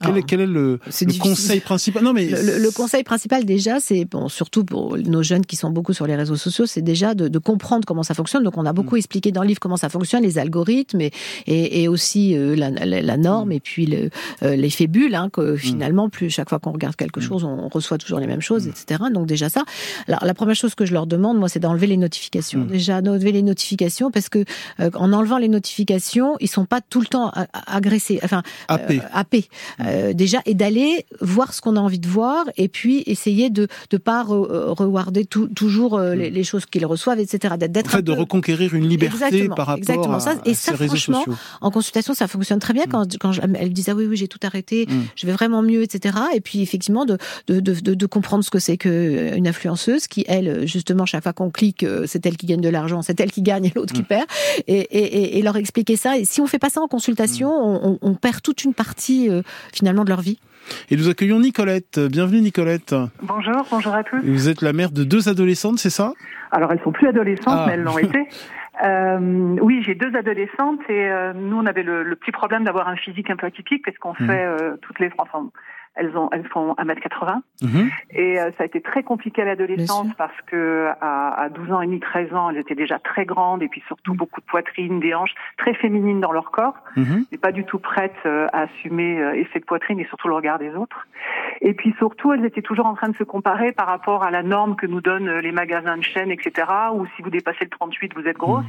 Quel, 0.02 0.18
est, 0.18 0.24
quel 0.24 0.42
est 0.42 0.48
le, 0.48 0.80
conseil 1.22 1.62
principal? 1.62 2.04
Non, 2.04 2.12
mais 2.12 2.26
le, 2.28 2.70
conseil 2.72 3.04
principal 3.04 3.46
déjà, 3.46 3.80
c'est 3.80 4.04
bon, 4.04 4.28
surtout 4.28 4.66
pour 4.66 4.98
nos 4.98 5.24
jeunes 5.24 5.46
qui 5.46 5.56
sont 5.56 5.70
beaucoup 5.70 5.94
sur 5.94 6.06
les 6.06 6.16
réseaux 6.16 6.36
sociaux, 6.36 6.66
c'est 6.66 6.82
déjà 6.82 7.16
de, 7.16 7.30
de, 7.30 7.40
comprendre 7.40 7.86
comment 7.86 8.04
ça 8.04 8.14
fonctionne. 8.14 8.44
Donc, 8.44 8.58
on 8.58 8.66
a 8.66 8.74
beaucoup 8.74 8.96
mm. 8.96 9.00
expliqué 9.00 9.32
dans 9.32 9.42
le 9.42 9.48
livre 9.48 9.60
comment 9.62 9.78
ça 9.78 9.88
fonctionne, 9.88 10.24
les 10.24 10.38
algorithmes 10.38 11.00
et, 11.00 11.12
et, 11.48 11.84
et 11.84 11.88
aussi 11.88 12.36
euh, 12.36 12.56
la, 12.56 12.70
la, 12.70 13.18
norme 13.18 13.50
mm. 13.50 13.54
et 13.54 13.60
puis 13.62 13.86
le, 13.86 14.10
euh, 14.44 14.56
l'effet 14.56 14.88
bulle. 14.88 15.16
Hein, 15.16 15.30
que 15.32 15.54
mm. 15.54 15.58
finalement, 15.58 16.10
plus 16.10 16.30
chaque 16.30 16.50
fois 16.50 16.60
qu'on 16.60 16.74
regarde 16.74 16.98
quelque 16.98 17.22
chose, 17.22 17.46
on 17.46 17.70
reçoit 17.70 17.98
toujours 17.98 18.20
les 18.20 18.28
mêmes 18.28 18.42
choses, 18.42 18.68
etc. 18.68 19.04
Donc 19.14 19.28
déjà 19.28 19.50
ça. 19.50 19.64
Alors, 20.08 20.26
la 20.26 20.34
première 20.34 20.56
chose 20.56 20.76
que 20.76 20.86
je 20.86 20.94
leur 20.94 21.08
demande, 21.08 21.40
moi, 21.40 21.48
c'est 21.48 21.60
d'enlever 21.60 21.88
les 21.88 21.98
notifications. 21.98 22.66
Déjà, 22.66 23.02
d'enlever 23.02 23.32
les 23.32 23.44
notifications 23.44 24.12
parce 24.12 24.28
que 24.28 24.44
euh, 24.82 24.90
en 24.96 25.14
enlevant 25.14 25.38
les 25.38 25.48
notifications, 25.48 26.36
ils 26.42 26.50
sont 26.50 26.66
pas 26.66 26.82
tout 26.82 27.00
le 27.00 27.08
temps 27.08 27.32
agressés, 27.66 28.20
enfin 28.24 28.44
happés. 28.68 29.48
Euh, 29.86 30.14
déjà 30.14 30.42
et 30.46 30.54
d'aller 30.54 31.06
voir 31.22 31.54
ce 31.54 31.62
qu'on 31.62 31.76
a 31.76 31.80
envie 31.80 32.00
de 32.00 32.08
voir 32.08 32.46
et 32.58 32.68
puis 32.68 33.04
essayer 33.06 33.50
de 33.50 33.68
ne 33.92 33.98
pas 33.98 34.24
rewarder 34.24 35.26
toujours 35.26 35.98
euh, 35.98 36.16
les, 36.16 36.44
choses 36.44 36.66
qu'ils 36.66 36.86
reçoivent, 36.86 37.20
etc. 37.20 37.56
D'être 37.58 37.88
en 37.88 37.98
fait, 37.98 38.02
de 38.02 38.12
reconquérir 38.12 38.74
une 38.74 38.88
liberté 38.88 39.48
par 39.48 39.68
rapport 39.68 39.78
exactement 39.78 40.20
ça. 40.20 40.36
et 40.46 40.54
ça, 40.54 40.76
franchement, 40.76 41.26
en 41.62 41.72
consultation, 41.72 42.14
ça 42.14 42.28
fonctionne 42.28 42.60
très 42.60 42.74
bien 42.74 42.86
mm. 42.86 42.90
quand, 42.90 43.18
quand 43.18 43.32
elle 43.56 43.74
disait 43.74 43.92
ah 43.92 43.96
oui 43.96 44.06
oui 44.06 44.18
j'ai 44.18 44.28
tout 44.28 44.40
arrêté, 44.44 44.86
mm. 44.88 44.94
je 45.16 45.28
vais 45.28 45.34
vraiment 45.34 45.62
mieux, 45.62 45.84
etc. 45.84 46.18
Et 46.34 46.42
puis 46.42 46.62
effectivement 46.62 47.06
de 47.06 47.18
de, 47.48 47.60
de, 47.60 47.94
de 47.94 48.06
comprendre 48.06 48.44
ce 48.44 48.50
que 48.50 48.60
c'est 48.60 48.78
qu'une 48.78 49.48
influenceuse 49.48 50.08
qui 50.08 50.24
elle 50.28 50.68
justement 50.68 51.06
chaque 51.06 51.24
fois 51.24 51.34
qu'on 51.34 51.50
clique 51.50 51.84
euh, 51.84 52.06
c'est 52.08 52.26
elle 52.26 52.38
qui 52.38 52.46
gagne 52.46 52.62
de 52.62 52.70
l'argent, 52.70 53.02
c'est 53.02 53.20
elle 53.20 53.32
qui 53.32 53.42
gagne 53.42 53.66
et 53.66 53.72
l'autre 53.76 53.94
qui 53.94 54.02
mm. 54.02 54.06
perd 54.06 54.26
et, 54.68 54.80
et, 54.80 55.38
et, 55.38 55.42
leur 55.42 55.58
expliquer 55.58 55.96
ça. 55.96 56.18
Et 56.18 56.26
si 56.26 56.42
on 56.42 56.48
fait 56.48 56.60
pas 56.60 56.70
ça 56.70 56.82
en 56.82 56.88
consultation, 56.88 57.50
on, 57.50 58.00
on, 58.02 58.16
perd 58.16 58.42
toute 58.42 58.64
une 58.64 58.74
partie 58.74 59.30
finalement 59.76 60.04
de 60.04 60.10
leur 60.10 60.22
vie. 60.22 60.40
Et 60.90 60.96
nous 60.96 61.10
accueillons 61.10 61.40
Nicolette. 61.40 62.00
Bienvenue 62.00 62.42
Nicolette. 62.42 62.96
Bonjour, 63.22 63.66
bonjour 63.70 63.94
à 63.94 64.04
tous. 64.04 64.20
Vous 64.24 64.50
êtes 64.50 64.62
la 64.62 64.74
mère 64.74 64.92
de 64.92 65.04
deux 65.04 65.30
adolescentes, 65.30 65.78
c'est 65.78 65.90
ça? 65.90 66.14
Alors 66.52 66.72
elles 66.72 66.82
sont 66.84 66.92
plus 66.92 67.08
adolescentes, 67.08 67.48
ah. 67.48 67.66
mais 67.68 67.74
elles 67.74 67.84
l'ont 67.84 67.98
été. 67.98 68.28
Euh, 68.84 69.56
oui, 69.62 69.82
j'ai 69.86 69.96
deux 69.96 70.14
adolescentes 70.16 70.82
et 70.90 71.10
euh, 71.10 71.34
nous 71.34 71.58
on 71.58 71.66
avait 71.66 71.84
le, 71.84 72.16
petit 72.16 72.32
problème 72.32 72.66
d'avoir 72.66 72.88
un 72.88 72.96
physique 72.98 73.30
un 73.30 73.38
peu 73.38 73.48
atypique 73.48 73.86
parce 73.86 73.98
qu'on 73.98 74.12
mmh. 74.12 74.28
fait 74.28 74.46
euh, 74.46 74.76
toutes 74.82 75.00
les 75.00 75.10
enfin, 75.18 75.50
elles 75.96 76.16
ont 76.18 76.30
elles 76.32 76.48
font 76.48 76.74
1m80 76.74 77.40
mhm. 77.62 77.90
et 78.12 78.40
euh, 78.40 78.52
ça 78.58 78.64
a 78.64 78.66
été 78.66 78.82
très 78.82 79.04
compliqué 79.04 79.42
à 79.42 79.46
l'adolescence 79.46 80.08
parce 80.18 80.40
que 80.48 80.90
à, 81.02 81.44
à, 81.44 81.50
12 81.50 81.72
ans 81.72 81.82
et 81.82 81.88
demi 81.88 82.00
13 82.00 82.34
ans 82.34 82.50
elles 82.50 82.58
étaient 82.58 82.76
déjà 82.76 83.00
très 83.00 83.26
grandes 83.26 83.64
et 83.64 83.68
puis 83.68 83.82
surtout 83.88 84.12
mhm. 84.12 84.18
beaucoup 84.18 84.42
de 84.42 84.46
poitrine 84.46 85.00
des 85.00 85.14
hanches 85.14 85.34
très 85.58 85.74
féminines 85.74 86.20
dans 86.20 86.32
leur 86.32 86.52
corps. 86.52 86.76
Mhm. 86.96 87.26
et 87.32 87.38
pas 87.38 87.52
du 87.52 87.64
tout 87.64 87.80
prêtes 87.80 88.14
euh, 88.26 88.48
à 88.54 88.62
assumer 88.64 89.22
euh, 89.22 89.34
effet 89.34 89.60
de 89.60 89.66
poitrine 89.66 90.00
et 90.00 90.06
surtout 90.06 90.28
le 90.28 90.36
regard 90.36 90.60
des 90.60 90.74
autres. 90.76 91.08
Et 91.62 91.74
puis 91.74 91.94
surtout 91.98 92.34
elles 92.34 92.46
étaient 92.46 92.62
toujours 92.62 92.86
en 92.86 92.96
train 92.96 93.10
de 93.10 93.16
se 93.16 93.24
comparer 93.24 93.72
par 93.72 93.88
rapport 93.88 94.24
à 94.24 94.32
la 94.32 94.44
norme 94.44 94.76
que 94.76 94.86
nous 94.86 95.02
donnent 95.02 95.40
les 95.40 95.52
magasins 95.52 95.98
de 95.98 96.04
chaîne 96.04 96.32
etc 96.32 96.68
où 96.94 97.06
si 97.16 97.22
vous 97.22 97.30
dépassez 97.30 97.64
le 97.64 97.70
38 97.70 98.14
vous 98.16 98.28
êtes 98.28 98.38
grosse. 98.38 98.66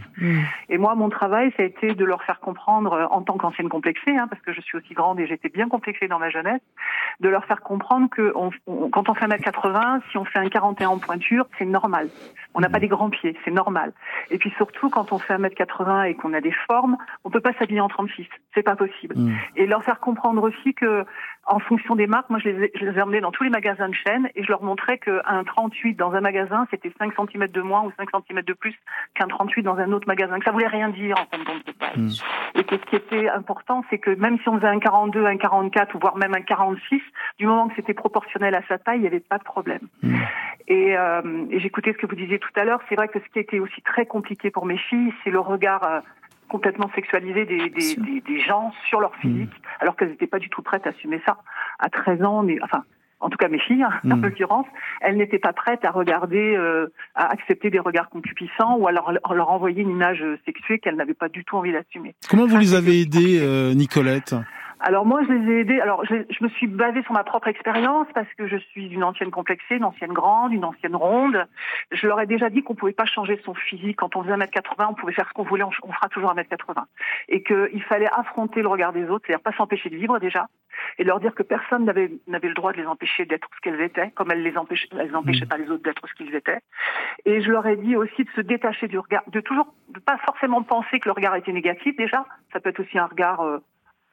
Et 0.68 0.78
moi 0.78 0.94
mon 0.94 1.08
travail 1.08 1.52
ça 1.56 1.62
a 1.62 1.66
été 1.66 1.94
de 1.94 2.04
leur 2.04 2.22
faire 2.22 2.40
comprendre 2.40 3.08
en 3.10 3.22
tant 3.22 3.36
qu'ancienne 3.36 3.68
complexée 3.68 4.16
hein, 4.16 4.26
parce 4.28 4.40
que 4.42 4.52
je 4.52 4.60
suis 4.60 4.78
aussi 4.78 4.94
grande 4.94 5.18
et 5.20 5.26
j'étais 5.26 5.48
bien 5.48 5.68
complexée 5.68 6.08
dans 6.08 6.18
ma 6.18 6.30
jeunesse 6.30 6.60
de 7.20 7.28
leur 7.28 7.44
faire 7.44 7.60
comprendre 7.60 8.08
que 8.10 8.32
on, 8.34 8.50
quand 8.90 9.08
on 9.08 9.14
fait 9.14 9.24
un 9.24 9.28
mètre 9.28 9.44
80, 9.44 10.00
si 10.10 10.18
on 10.18 10.24
fait 10.24 10.38
un 10.38 10.48
41 10.48 10.88
en 10.88 10.98
pointure, 10.98 11.46
c'est 11.58 11.64
normal. 11.64 12.08
On 12.54 12.60
n'a 12.60 12.68
pas 12.68 12.80
des 12.80 12.88
grands 12.88 13.10
pieds, 13.10 13.36
c'est 13.44 13.50
normal. 13.50 13.92
Et 14.30 14.38
puis 14.38 14.52
surtout, 14.56 14.90
quand 14.90 15.12
on 15.12 15.18
fait 15.18 15.34
un 15.34 15.38
mètre 15.38 15.56
80 15.56 16.04
et 16.04 16.14
qu'on 16.14 16.32
a 16.32 16.40
des 16.40 16.54
formes, 16.66 16.96
on 17.24 17.30
peut 17.30 17.40
pas 17.40 17.52
s'habiller 17.58 17.80
en 17.80 17.88
36. 17.88 18.26
C'est 18.54 18.62
pas 18.62 18.76
possible. 18.76 19.14
Mm. 19.16 19.34
Et 19.56 19.66
leur 19.66 19.82
faire 19.84 20.00
comprendre 20.00 20.42
aussi 20.42 20.74
que, 20.74 21.04
en 21.46 21.58
fonction 21.58 21.94
des 21.94 22.06
marques, 22.06 22.30
moi 22.30 22.38
je 22.38 22.48
les, 22.48 22.64
ai, 22.64 22.72
je 22.74 22.84
les 22.84 22.98
ai 22.98 23.02
emmenés 23.02 23.20
dans 23.20 23.30
tous 23.30 23.44
les 23.44 23.50
magasins 23.50 23.88
de 23.88 23.94
chaîne 23.94 24.28
et 24.34 24.42
je 24.42 24.48
leur 24.48 24.62
montrais 24.62 24.98
qu'un 24.98 25.44
38 25.44 25.94
dans 25.94 26.12
un 26.12 26.20
magasin, 26.20 26.66
c'était 26.70 26.92
5 26.98 27.12
cm 27.14 27.48
de 27.48 27.60
moins 27.60 27.84
ou 27.84 27.92
5 27.96 28.08
cm 28.10 28.42
de 28.42 28.52
plus 28.52 28.74
qu'un 29.14 29.28
38 29.28 29.62
dans 29.62 29.76
un 29.76 29.92
autre 29.92 30.06
magasin. 30.06 30.38
Que 30.38 30.44
ça 30.44 30.52
voulait 30.52 30.66
rien 30.66 30.88
dire 30.88 31.16
en 31.18 31.26
fin 31.26 31.42
de 31.42 31.44
compte. 31.44 31.66
Mm. 31.96 32.08
Et 32.54 32.64
que 32.64 32.76
ce 32.76 32.84
qui 32.86 32.96
était 32.96 33.28
important, 33.28 33.84
c'est 33.90 33.98
que 33.98 34.10
même 34.10 34.38
si 34.40 34.48
on 34.48 34.56
faisait 34.56 34.68
un 34.68 34.78
42, 34.78 35.24
un 35.24 35.36
44 35.36 35.94
ou 35.94 35.98
voire 35.98 36.16
même 36.16 36.34
un 36.34 36.42
46, 36.42 37.00
du 37.38 37.46
moment 37.46 37.68
que 37.68 37.74
c'était 37.76 37.94
proportionnel 37.94 38.54
à 38.54 38.62
sa 38.68 38.78
taille, 38.78 38.98
il 38.98 39.02
n'y 39.02 39.06
avait 39.06 39.20
pas 39.20 39.38
de 39.38 39.44
problème. 39.44 39.80
Mm. 40.02 40.16
Et, 40.68 40.96
euh, 40.96 41.46
et 41.50 41.60
j'écoutais 41.60 41.92
ce 41.92 41.98
que 41.98 42.06
vous 42.06 42.16
disiez 42.16 42.38
tout 42.38 42.50
à 42.56 42.64
l'heure. 42.64 42.80
C'est 42.88 42.96
vrai 42.96 43.08
que 43.08 43.18
ce 43.20 43.24
qui 43.32 43.38
a 43.38 43.42
été 43.42 43.60
aussi 43.60 43.80
très 43.82 44.06
compliqué 44.06 44.50
pour 44.50 44.66
mes 44.66 44.78
filles, 44.78 45.12
c'est 45.22 45.30
le 45.30 45.40
regard 45.40 45.82
euh, 45.84 46.00
complètement 46.48 46.90
sexualisé 46.94 47.44
des, 47.44 47.70
des, 47.70 47.94
des, 47.96 48.20
des, 48.20 48.40
gens 48.40 48.72
sur 48.88 49.00
leur 49.00 49.14
physique, 49.16 49.50
mm. 49.50 49.66
alors 49.80 49.96
qu'elles 49.96 50.10
n'étaient 50.10 50.26
pas 50.26 50.38
du 50.38 50.48
tout 50.48 50.62
prêtes 50.62 50.86
à 50.86 50.90
assumer 50.90 51.20
ça. 51.26 51.38
À 51.78 51.88
13 51.88 52.22
ans, 52.24 52.42
mais 52.42 52.58
enfin, 52.62 52.84
en 53.20 53.30
tout 53.30 53.36
cas 53.36 53.48
mes 53.48 53.58
filles, 53.58 53.82
hein, 53.82 53.90
en 54.04 54.16
mm. 54.16 54.22
l'occurrence, 54.22 54.66
elles 55.00 55.16
n'étaient 55.16 55.38
pas 55.38 55.52
prêtes 55.52 55.84
à 55.84 55.90
regarder, 55.90 56.54
euh, 56.56 56.92
à 57.14 57.30
accepter 57.30 57.70
des 57.70 57.78
regards 57.78 58.10
concupissants 58.10 58.76
ou 58.76 58.88
à 58.88 58.92
leur, 58.92 59.12
leur 59.12 59.50
envoyer 59.50 59.82
une 59.82 59.90
image 59.90 60.24
sexuée 60.44 60.78
qu'elles 60.78 60.96
n'avaient 60.96 61.14
pas 61.14 61.28
du 61.28 61.44
tout 61.44 61.56
envie 61.56 61.72
d'assumer. 61.72 62.14
Comment 62.28 62.46
vous 62.46 62.58
les 62.58 62.74
avez 62.74 63.00
aidées, 63.00 63.38
euh, 63.40 63.74
Nicolette? 63.74 64.34
Alors 64.80 65.06
moi, 65.06 65.22
je 65.24 65.32
les 65.32 65.52
ai 65.52 65.60
aidés. 65.60 65.80
Alors 65.80 66.04
je, 66.04 66.14
je, 66.28 66.44
me 66.44 66.48
suis 66.50 66.66
basée 66.66 67.02
sur 67.02 67.12
ma 67.12 67.24
propre 67.24 67.48
expérience 67.48 68.06
parce 68.14 68.32
que 68.34 68.46
je 68.46 68.56
suis 68.56 68.88
une 68.88 69.04
ancienne 69.04 69.30
complexée, 69.30 69.76
une 69.76 69.84
ancienne 69.84 70.12
grande, 70.12 70.52
une 70.52 70.64
ancienne 70.64 70.94
ronde. 70.94 71.46
Je 71.92 72.06
leur 72.06 72.20
ai 72.20 72.26
déjà 72.26 72.50
dit 72.50 72.62
qu'on 72.62 72.74
pouvait 72.74 72.92
pas 72.92 73.06
changer 73.06 73.40
son 73.44 73.54
physique. 73.54 73.96
Quand 73.96 74.16
on 74.16 74.22
faisait 74.22 74.34
1m80, 74.34 74.86
on 74.90 74.94
pouvait 74.94 75.14
faire 75.14 75.28
ce 75.28 75.32
qu'on 75.32 75.44
voulait, 75.44 75.64
on, 75.64 75.70
fera 75.70 76.08
toujours 76.10 76.34
1m80. 76.34 76.84
Et 77.28 77.42
qu'il 77.42 77.82
fallait 77.84 78.08
affronter 78.12 78.60
le 78.60 78.68
regard 78.68 78.92
des 78.92 79.08
autres, 79.08 79.24
c'est-à-dire 79.26 79.42
pas 79.42 79.56
s'empêcher 79.56 79.88
de 79.88 79.96
vivre 79.96 80.18
déjà, 80.18 80.46
et 80.98 81.04
leur 81.04 81.20
dire 81.20 81.34
que 81.34 81.42
personne 81.42 81.84
n'avait 81.84 82.10
n'avait 82.26 82.48
le 82.48 82.54
droit 82.54 82.72
de 82.72 82.78
les 82.78 82.86
empêcher 82.86 83.24
d'être 83.24 83.48
ce 83.56 83.60
qu'elles 83.62 83.80
étaient, 83.80 84.10
comme 84.10 84.30
elles 84.30 84.42
les 84.42 84.58
empêchaient, 84.58 84.88
elles 84.98 85.16
empêchaient 85.16 85.46
mmh. 85.46 85.48
pas 85.48 85.56
les 85.56 85.70
autres 85.70 85.82
d'être 85.82 86.06
ce 86.06 86.14
qu'ils 86.14 86.34
étaient. 86.34 86.58
Et 87.24 87.40
je 87.40 87.50
leur 87.50 87.66
ai 87.66 87.76
dit 87.76 87.96
aussi 87.96 88.24
de 88.24 88.30
se 88.36 88.42
détacher 88.42 88.88
du 88.88 88.98
regard, 88.98 89.22
de 89.28 89.40
toujours, 89.40 89.66
de 89.88 90.00
pas 90.00 90.18
forcément 90.18 90.62
penser 90.62 91.00
que 91.00 91.08
le 91.08 91.12
regard 91.12 91.34
était 91.34 91.52
négatif 91.52 91.96
déjà. 91.96 92.26
Ça 92.52 92.60
peut 92.60 92.70
être 92.70 92.80
aussi 92.80 92.98
un 92.98 93.06
regard 93.06 93.40
euh, 93.40 93.58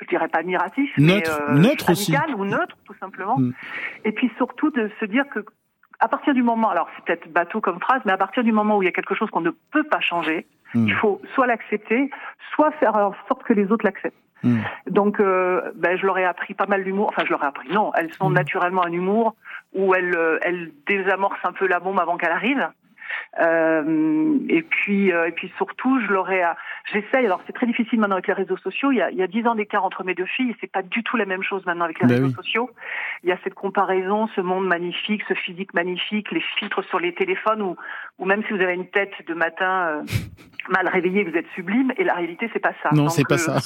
je 0.01 0.07
dirais 0.07 0.27
pas 0.27 0.39
admiratif, 0.39 0.91
neutre, 0.97 1.41
mais 1.49 1.53
euh, 1.53 1.59
neutre 1.59 1.91
aussi. 1.91 2.15
ou 2.37 2.45
neutre 2.45 2.77
tout 2.85 2.95
simplement. 2.99 3.37
Mm. 3.37 3.53
Et 4.05 4.11
puis 4.11 4.31
surtout 4.37 4.69
de 4.71 4.89
se 4.99 5.05
dire 5.05 5.25
que 5.29 5.45
à 5.99 6.07
partir 6.07 6.33
du 6.33 6.43
moment, 6.43 6.69
alors 6.69 6.89
c'est 6.95 7.05
peut-être 7.05 7.31
bateau 7.31 7.61
comme 7.61 7.79
phrase, 7.79 8.01
mais 8.05 8.11
à 8.11 8.17
partir 8.17 8.43
du 8.43 8.51
moment 8.51 8.77
où 8.77 8.81
il 8.83 8.85
y 8.85 8.89
a 8.89 8.91
quelque 8.91 9.15
chose 9.15 9.29
qu'on 9.29 9.41
ne 9.41 9.51
peut 9.71 9.83
pas 9.83 10.01
changer, 10.01 10.45
mm. 10.73 10.87
il 10.87 10.93
faut 10.95 11.21
soit 11.33 11.47
l'accepter, 11.47 12.09
soit 12.53 12.71
faire 12.71 12.95
en 12.95 13.13
sorte 13.27 13.43
que 13.43 13.53
les 13.53 13.71
autres 13.71 13.85
l'acceptent. 13.85 14.17
Mm. 14.43 14.59
Donc, 14.89 15.19
euh, 15.19 15.71
ben, 15.75 15.97
je 15.97 16.05
leur 16.05 16.17
ai 16.17 16.25
appris 16.25 16.53
pas 16.53 16.65
mal 16.65 16.83
d'humour. 16.83 17.07
Enfin, 17.09 17.23
je 17.25 17.31
leur 17.31 17.43
ai 17.43 17.47
appris. 17.47 17.69
Non, 17.71 17.91
elles 17.95 18.13
sont 18.13 18.29
naturellement 18.29 18.85
un 18.85 18.91
humour 18.91 19.35
où 19.73 19.95
elles, 19.95 20.15
euh, 20.15 20.37
elles 20.41 20.71
désamorcent 20.85 21.45
un 21.45 21.53
peu 21.53 21.67
la 21.67 21.79
bombe 21.79 21.99
avant 21.99 22.17
qu'elle 22.17 22.31
arrive. 22.31 22.69
Euh, 23.39 24.37
et 24.49 24.61
puis, 24.61 25.11
euh, 25.11 25.27
et 25.27 25.31
puis 25.31 25.51
surtout, 25.57 25.99
je 26.01 26.07
l'aurais. 26.07 26.43
J'essaye. 26.91 27.25
Alors, 27.25 27.41
c'est 27.47 27.53
très 27.53 27.65
difficile 27.65 27.99
maintenant 27.99 28.15
avec 28.15 28.27
les 28.27 28.33
réseaux 28.33 28.57
sociaux. 28.57 28.91
Il 28.91 28.97
y 28.97 29.01
a, 29.01 29.09
il 29.11 29.17
y 29.17 29.23
a 29.23 29.27
10 29.27 29.47
ans 29.47 29.55
d'écart 29.55 29.83
entre 29.83 30.03
mes 30.03 30.13
deux 30.13 30.25
filles. 30.25 30.55
C'est 30.61 30.71
pas 30.71 30.81
du 30.81 31.03
tout 31.03 31.17
la 31.17 31.25
même 31.25 31.43
chose 31.43 31.65
maintenant 31.65 31.85
avec 31.85 31.99
les 31.99 32.07
ben 32.07 32.15
réseaux 32.15 32.35
sociaux. 32.35 32.69
Il 33.23 33.29
y 33.29 33.31
a 33.31 33.37
cette 33.43 33.53
comparaison, 33.53 34.27
ce 34.35 34.41
monde 34.41 34.67
magnifique, 34.67 35.23
ce 35.27 35.33
physique 35.33 35.73
magnifique, 35.73 36.31
les 36.31 36.43
filtres 36.59 36.83
sur 36.85 36.99
les 36.99 37.13
téléphones, 37.13 37.61
ou, 37.61 37.75
ou 38.19 38.25
même 38.25 38.43
si 38.47 38.53
vous 38.53 38.61
avez 38.61 38.73
une 38.73 38.89
tête 38.89 39.13
de 39.27 39.33
matin. 39.33 39.87
Euh, 39.87 40.03
mal 40.69 40.87
réveillé, 40.87 41.23
vous 41.23 41.35
êtes 41.35 41.45
sublime, 41.55 41.91
et 41.97 42.03
la 42.03 42.13
réalité 42.13 42.49
c'est 42.53 42.59
pas 42.59 42.73
ça. 42.81 42.89
Non, 42.93 43.09
c'est 43.09 43.27
pas 43.27 43.37
ça. 43.37 43.57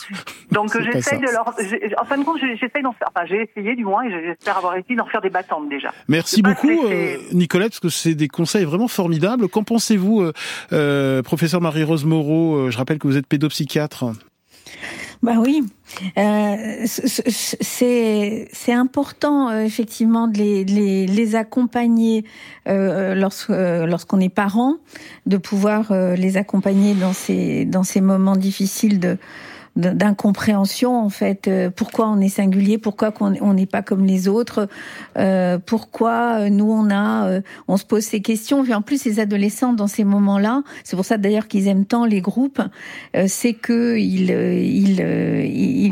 Donc 0.51 0.71
j'essaye 0.91 1.19
de 1.19 1.31
leur, 1.31 1.47
en 1.47 2.05
fin 2.05 2.17
de 2.17 2.23
compte, 2.23 2.39
j'essaye 2.39 2.81
d'en 2.81 2.93
faire, 2.93 3.09
enfin 3.15 3.25
j'ai 3.25 3.43
essayé 3.43 3.75
du 3.75 3.85
moins, 3.85 4.03
et 4.03 4.09
j'espère 4.09 4.57
avoir 4.57 4.75
essayé 4.75 4.95
d'en 4.95 5.05
faire 5.05 5.21
des 5.21 5.29
battantes 5.29 5.69
déjà. 5.69 5.91
Merci 6.07 6.41
beaucoup, 6.41 6.87
Nicolette, 7.33 7.69
parce 7.69 7.79
que 7.79 7.89
c'est 7.89 8.15
des 8.15 8.27
conseils 8.27 8.65
vraiment 8.65 8.87
formidables. 8.87 9.47
Qu'en 9.47 9.63
pensez-vous, 9.63 10.21
euh, 10.21 10.33
euh, 10.73 11.21
professeur 11.21 11.61
Marie-Rose 11.61 12.05
Moreau 12.05 12.55
euh, 12.55 12.71
Je 12.71 12.77
rappelle 12.77 12.99
que 12.99 13.07
vous 13.07 13.17
êtes 13.17 13.27
pédopsychiatre. 13.27 14.05
Bah 15.23 15.35
oui, 15.39 15.63
c'est 16.85 18.47
c'est 18.51 18.73
important 18.73 19.51
effectivement 19.59 20.27
de 20.27 20.37
les, 20.37 20.63
les, 20.63 21.07
les 21.07 21.35
accompagner 21.35 22.23
lorsqu'on 22.67 24.19
est 24.19 24.29
parent, 24.29 24.75
de 25.25 25.37
pouvoir 25.37 25.91
les 26.15 26.37
accompagner 26.37 26.93
dans 26.93 27.13
ces 27.13 27.65
dans 27.65 27.83
ces 27.83 28.01
moments 28.01 28.35
difficiles 28.35 28.99
de 28.99 29.17
d'incompréhension 29.77 30.99
en 30.99 31.09
fait. 31.09 31.47
Euh, 31.47 31.69
pourquoi 31.73 32.09
on 32.09 32.19
est 32.19 32.29
singulier 32.29 32.77
Pourquoi 32.77 33.13
on 33.21 33.53
n'est 33.53 33.65
pas 33.65 33.81
comme 33.81 34.05
les 34.05 34.27
autres 34.27 34.67
euh, 35.17 35.57
Pourquoi 35.65 36.49
nous 36.49 36.69
on 36.69 36.89
a 36.91 37.39
On 37.67 37.77
se 37.77 37.85
pose 37.85 38.03
ces 38.03 38.21
questions. 38.21 38.65
Et 38.65 38.73
en 38.73 38.81
plus, 38.81 39.05
les 39.05 39.19
adolescents 39.19 39.73
dans 39.73 39.87
ces 39.87 40.03
moments-là, 40.03 40.63
c'est 40.83 40.95
pour 40.95 41.05
ça 41.05 41.17
d'ailleurs 41.17 41.47
qu'ils 41.47 41.67
aiment 41.67 41.85
tant 41.85 42.05
les 42.05 42.21
groupes, 42.21 42.61
c'est 43.27 43.53
que 43.53 43.97
ils, 43.97 44.29
ils, 44.29 44.99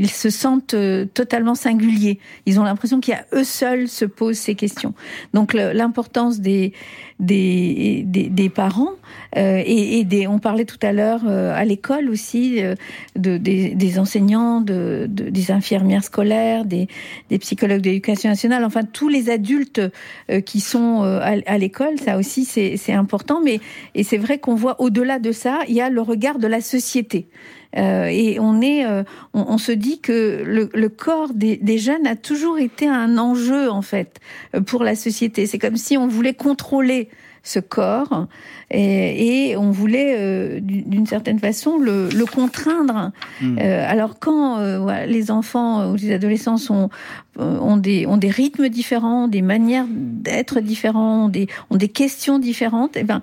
ils 0.01 0.09
se 0.09 0.29
sentent 0.29 0.75
totalement 1.13 1.55
singuliers. 1.55 2.19
Ils 2.45 2.59
ont 2.59 2.63
l'impression 2.63 2.99
a 3.13 3.25
eux 3.33 3.43
seuls 3.43 3.87
se 3.87 4.05
posent 4.05 4.37
ces 4.37 4.55
questions. 4.55 4.93
Donc 5.33 5.53
l'importance 5.53 6.39
des 6.39 6.73
des, 7.19 8.03
des, 8.05 8.49
parents 8.49 8.91
euh, 9.37 9.61
et, 9.65 10.03
des, 10.03 10.27
on 10.27 10.39
parlait 10.39 10.65
tout 10.65 10.79
à 10.81 10.91
l'heure 10.91 11.21
euh, 11.25 11.55
à 11.55 11.63
l'école 11.63 12.09
aussi 12.09 12.61
euh, 12.61 12.75
de, 13.15 13.37
des, 13.37 13.99
enseignants, 13.99 14.59
de, 14.59 15.07
des 15.09 15.51
infirmières 15.51 16.03
scolaires, 16.03 16.65
des, 16.65 16.87
des 17.29 17.39
psychologues 17.39 17.81
d'éducation 17.81 18.29
nationale, 18.29 18.65
enfin 18.65 18.83
tous 18.83 19.07
les 19.07 19.29
adultes 19.29 19.81
qui 20.45 20.59
sont 20.59 21.03
à, 21.03 21.57
l'école, 21.57 21.99
ça 21.99 22.17
aussi 22.17 22.45
c'est 22.45 22.93
important. 22.93 23.41
Mais 23.43 23.59
et 23.93 24.03
c'est 24.03 24.17
vrai 24.17 24.37
qu'on 24.37 24.55
voit 24.55 24.81
au-delà 24.81 25.19
de 25.19 25.31
ça, 25.31 25.59
il 25.67 25.75
y 25.75 25.81
a 25.81 25.89
le 25.89 26.01
regard 26.01 26.39
de 26.39 26.47
la 26.47 26.61
société. 26.61 27.27
Et 27.75 28.37
on 28.39 28.61
est, 28.61 28.85
on, 29.33 29.57
se 29.57 29.71
dit 29.71 29.99
que 29.99 30.43
le, 30.45 30.69
le 30.73 30.89
corps 30.89 31.33
des, 31.33 31.57
des, 31.57 31.77
jeunes 31.77 32.07
a 32.07 32.15
toujours 32.15 32.57
été 32.57 32.87
un 32.87 33.17
enjeu 33.17 33.69
en 33.69 33.81
fait 33.81 34.19
pour 34.65 34.83
la 34.83 34.95
société. 34.95 35.45
C'est 35.45 35.59
comme 35.59 35.77
si 35.77 35.97
on 35.97 36.07
voulait 36.07 36.33
contrôler 36.33 37.09
ce 37.45 37.59
corps 37.59 38.27
et, 38.71 39.49
et 39.49 39.57
on 39.57 39.69
voulait 39.69 40.15
euh, 40.17 40.59
d'une 40.59 41.05
certaine 41.05 41.39
façon 41.39 41.77
le, 41.77 42.09
le 42.09 42.25
contraindre. 42.25 43.11
Hmm. 43.39 43.57
Euh, 43.59 43.85
alors 43.87 44.17
quand 44.19 44.57
euh, 44.57 45.05
les 45.05 45.29
enfants 45.29 45.91
ou 45.91 45.95
les 45.95 46.11
adolescents 46.11 46.57
sont, 46.57 46.89
ont, 47.37 47.77
des, 47.77 48.07
ont 48.07 48.17
des 48.17 48.31
rythmes 48.31 48.67
différents, 48.67 49.27
des 49.27 49.43
manières 49.43 49.85
d'être 49.89 50.59
différents, 50.59 51.29
des, 51.29 51.47
ont 51.69 51.77
des 51.77 51.89
questions 51.89 52.39
différentes, 52.39 52.97
et 52.97 53.01
eh 53.01 53.03
ben 53.03 53.21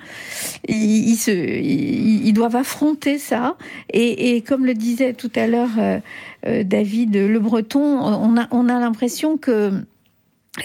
ils, 0.69 1.09
ils, 1.11 1.17
se, 1.17 1.33
ils, 1.33 2.33
doivent 2.33 2.57
affronter 2.57 3.19
ça. 3.19 3.57
Et, 3.93 4.37
et, 4.37 4.43
comme 4.43 4.65
le 4.65 4.75
disait 4.75 5.13
tout 5.13 5.33
à 5.35 5.49
l'heure 5.49 5.71
David 6.47 7.15
Le 7.15 7.39
Breton, 7.41 7.81
on 7.81 8.37
a, 8.37 8.47
on 8.53 8.69
a 8.69 8.79
l'impression 8.79 9.37
que 9.37 9.73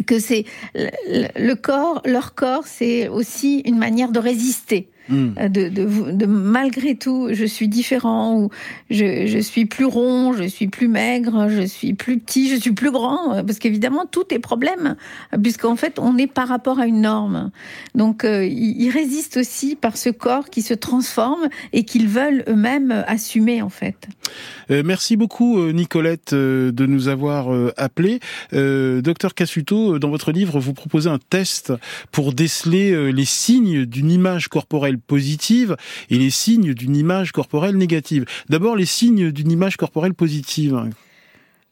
que 0.05 0.19
c'est 0.19 0.45
le 0.75 1.53
corps, 1.53 2.01
leur 2.05 2.35
corps, 2.35 2.65
c'est 2.65 3.07
aussi 3.07 3.59
une 3.65 3.77
manière 3.77 4.11
de 4.11 4.19
résister. 4.19 4.89
Hmm. 5.09 5.29
Euh, 5.39 5.47
de, 5.47 5.69
de, 5.69 6.11
de, 6.11 6.25
malgré 6.25 6.95
tout, 6.95 7.29
je 7.31 7.45
suis 7.45 7.67
différent 7.67 8.37
ou 8.37 8.49
je, 8.89 9.25
je 9.27 9.39
suis 9.39 9.65
plus 9.65 9.85
rond, 9.85 10.33
je 10.33 10.43
suis 10.43 10.67
plus 10.67 10.87
maigre, 10.87 11.47
je 11.49 11.61
suis 11.61 11.93
plus 11.93 12.19
petit, 12.19 12.49
je 12.49 12.55
suis 12.55 12.73
plus 12.73 12.91
grand, 12.91 13.33
euh, 13.33 13.43
parce 13.43 13.59
qu'évidemment 13.59 14.05
tout 14.05 14.25
est 14.31 14.39
problème, 14.39 14.95
puisqu'en 15.41 15.75
fait 15.75 15.99
on 15.99 16.17
est 16.17 16.27
par 16.27 16.47
rapport 16.47 16.79
à 16.79 16.87
une 16.87 17.01
norme. 17.01 17.51
Donc 17.95 18.23
euh, 18.23 18.45
ils 18.45 18.89
résistent 18.89 19.37
aussi 19.37 19.75
par 19.75 19.97
ce 19.97 20.09
corps 20.09 20.49
qui 20.49 20.61
se 20.61 20.73
transforme 20.73 21.47
et 21.73 21.83
qu'ils 21.83 22.07
veulent 22.07 22.43
eux-mêmes 22.47 23.03
assumer 23.07 23.61
en 23.61 23.69
fait. 23.69 24.07
Euh, 24.71 24.83
merci 24.85 25.15
beaucoup 25.15 25.71
Nicolette 25.71 26.33
de 26.33 26.85
nous 26.85 27.07
avoir 27.07 27.47
appelé. 27.77 28.19
Docteur 28.51 29.33
Cassuto, 29.33 29.99
dans 29.99 30.09
votre 30.09 30.31
livre, 30.31 30.59
vous 30.59 30.73
proposez 30.73 31.09
un 31.09 31.19
test 31.19 31.73
pour 32.11 32.33
déceler 32.33 33.11
les 33.11 33.25
signes 33.25 33.85
d'une 33.85 34.11
image 34.11 34.47
corporelle 34.47 34.96
positive 35.05 35.75
et 36.09 36.17
les 36.17 36.29
signes 36.29 36.73
d'une 36.73 36.95
image 36.95 37.31
corporelle 37.31 37.77
négative. 37.77 38.25
D'abord, 38.49 38.75
les 38.75 38.85
signes 38.85 39.31
d'une 39.31 39.51
image 39.51 39.77
corporelle 39.77 40.13
positive. 40.13 40.89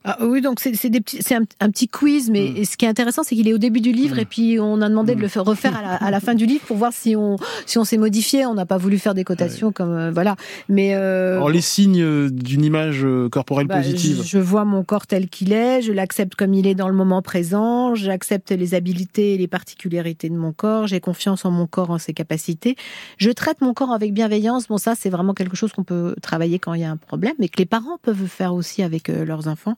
Ah, 0.08 0.18
oui, 0.22 0.40
donc 0.40 0.60
c'est 0.60 1.34
un, 1.34 1.42
un, 1.60 1.70
petit 1.72 1.88
quiz, 1.88 2.30
mais 2.30 2.52
mm. 2.52 2.66
ce 2.66 2.78
qui 2.78 2.86
est 2.86 2.88
intéressant, 2.88 3.24
c'est 3.24 3.36
qu'il 3.36 3.48
est 3.48 3.54
au 3.56 3.58
début 3.58 3.82
du 3.82 3.92
livre 3.92 4.18
mm. 4.18 4.20
et 4.20 4.26
puis 4.26 4.60
on 4.60 4.80
a 4.82 4.88
demandé 4.88 5.16
de 5.16 5.20
le 5.20 5.26
mm. 5.26 5.30
faire, 5.30 5.44
refaire 5.44 5.98
à 6.00 6.12
la, 6.12 6.20
fin 6.20 6.36
du 6.36 6.46
livre 6.46 6.64
pour 6.64 6.78
voir 6.78 6.94
si 6.94 7.16
on 7.16 7.38
si 7.66 7.80
on 7.80 7.84
s'est 7.86 7.98
modifié. 7.98 8.46
On 8.46 8.54
n'a 8.54 8.68
pas 8.68 8.78
voulu 8.78 9.00
faire 9.00 9.16
des 9.16 9.24
cotations 9.24 9.72
comme 9.72 9.92
euh, 9.92 10.12
voilà. 10.12 10.36
Mais 10.70 10.94
euh, 10.94 11.38
Alors 11.38 11.50
les 11.50 11.62
signes 11.62 12.04
euh, 12.04 12.30
d'une 12.30 12.64
image 12.64 13.04
corporelle 13.32 13.66
bah, 13.66 13.78
positive. 13.78 14.22
Je, 14.24 14.38
vois 14.38 14.64
mon 14.64 14.84
corps 14.84 15.08
tel 15.08 15.28
qu'il 15.28 15.54
est, 15.54 15.82
je 15.82 15.92
l'accepte 15.92 16.36
comme 16.36 16.54
il 16.54 16.68
est 16.68 16.76
dans 16.76 16.88
le 16.88 16.94
moment 16.94 17.24
présent, 17.24 17.96
j'accepte 17.96 18.52
les 18.52 18.76
habiletés 18.76 19.34
et 19.34 19.38
les 19.40 19.48
particularités 19.48 20.30
de 20.30 20.36
mon 20.36 20.52
corps, 20.52 20.86
j'ai 20.86 21.00
confiance 21.00 21.46
en 21.46 21.52
mon 21.52 21.66
corps, 21.66 21.90
en 21.90 21.98
ses 21.98 22.14
capacités. 22.14 22.76
Je 23.18 23.32
traite 23.32 23.62
mon 23.62 23.74
corps 23.74 23.92
avec 23.92 24.14
bienveillance. 24.14 24.68
Bon, 24.68 24.78
ça 24.78 24.94
c'est 24.94 25.10
vraiment 25.10 25.34
quelque 25.34 25.56
chose 25.56 25.72
qu'on 25.72 25.84
peut 25.84 26.16
travailler 26.22 26.60
quand 26.60 26.76
il 26.76 26.82
y 26.82 26.86
a 26.86 26.92
un 26.92 26.98
problème, 26.98 27.34
mais 27.40 27.48
que 27.48 27.58
les 27.58 27.66
parents 27.66 27.98
peuvent 28.04 28.28
faire 28.28 28.54
aussi 28.54 28.84
avec 28.84 29.08
leurs 29.08 29.48
enfants. 29.48 29.78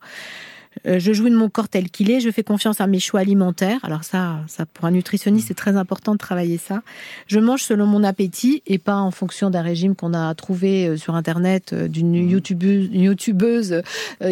Euh, 0.86 1.00
je 1.00 1.14
jouis 1.14 1.32
de 1.32 1.36
mon 1.36 1.50
corps 1.50 1.70
tel 1.70 1.90
qu'il 1.90 2.12
est, 2.12 2.20
je 2.20 2.30
fais 2.30 2.44
confiance 2.44 2.82
à 2.82 2.88
mes 2.88 3.00
choix 3.00 3.22
alimentaires. 3.22 3.80
Alors 3.84 4.04
ça, 4.04 4.40
ça 4.48 4.66
pour 4.66 4.86
un 4.86 4.92
nutritionniste, 4.92 5.48
c'est 5.48 5.54
très 5.54 5.76
important 5.76 6.14
de 6.14 6.18
travailler 6.18 6.58
ça. 6.58 6.82
Je 7.28 7.40
mange 7.40 7.62
selon 7.64 7.86
mon 7.86 8.04
appétit 8.04 8.62
et 8.68 8.78
pas 8.78 8.96
en 8.96 9.12
fonction 9.12 9.50
d'un 9.50 9.62
régime 9.62 9.96
qu'on 9.96 10.14
a 10.14 10.34
trouvé 10.36 10.88
euh, 10.88 10.98
sur 10.98 11.16
internet 11.16 11.74
euh, 11.74 11.88
d'une 11.88 12.12
mmh. 12.12 12.30
youtubeuse, 12.30 12.90
youtubeuse 12.92 13.82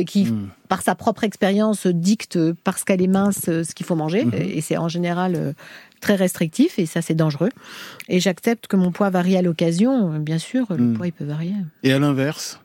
qui 0.08 0.26
mmh. 0.26 0.50
par 0.68 0.82
sa 0.82 0.96
propre 0.96 1.24
expérience 1.24 1.88
dicte 1.88 2.40
parce 2.64 2.84
qu'elle 2.84 3.02
est 3.02 3.08
mince 3.08 3.46
ce 3.46 3.74
qu'il 3.74 3.86
faut 3.86 3.96
manger 3.96 4.26
mmh. 4.26 4.34
et 4.34 4.62
c'est 4.62 4.78
en 4.78 4.88
général 4.88 5.54
très 6.02 6.16
restrictif 6.16 6.80
et 6.80 6.86
ça 6.86 7.02
c'est 7.02 7.16
dangereux. 7.16 7.50
Et 8.10 8.20
j'accepte 8.20 8.68
que 8.68 8.76
mon 8.76 8.92
poids 8.92 9.10
varie 9.10 9.38
à 9.38 9.42
l'occasion, 9.42 10.20
bien 10.20 10.38
sûr, 10.38 10.66
le 10.70 10.94
poids 10.94 11.08
il 11.08 11.14
peut 11.14 11.26
varier. 11.26 11.54
Et 11.84 11.94
à 11.94 12.00
l'inverse? 12.00 12.60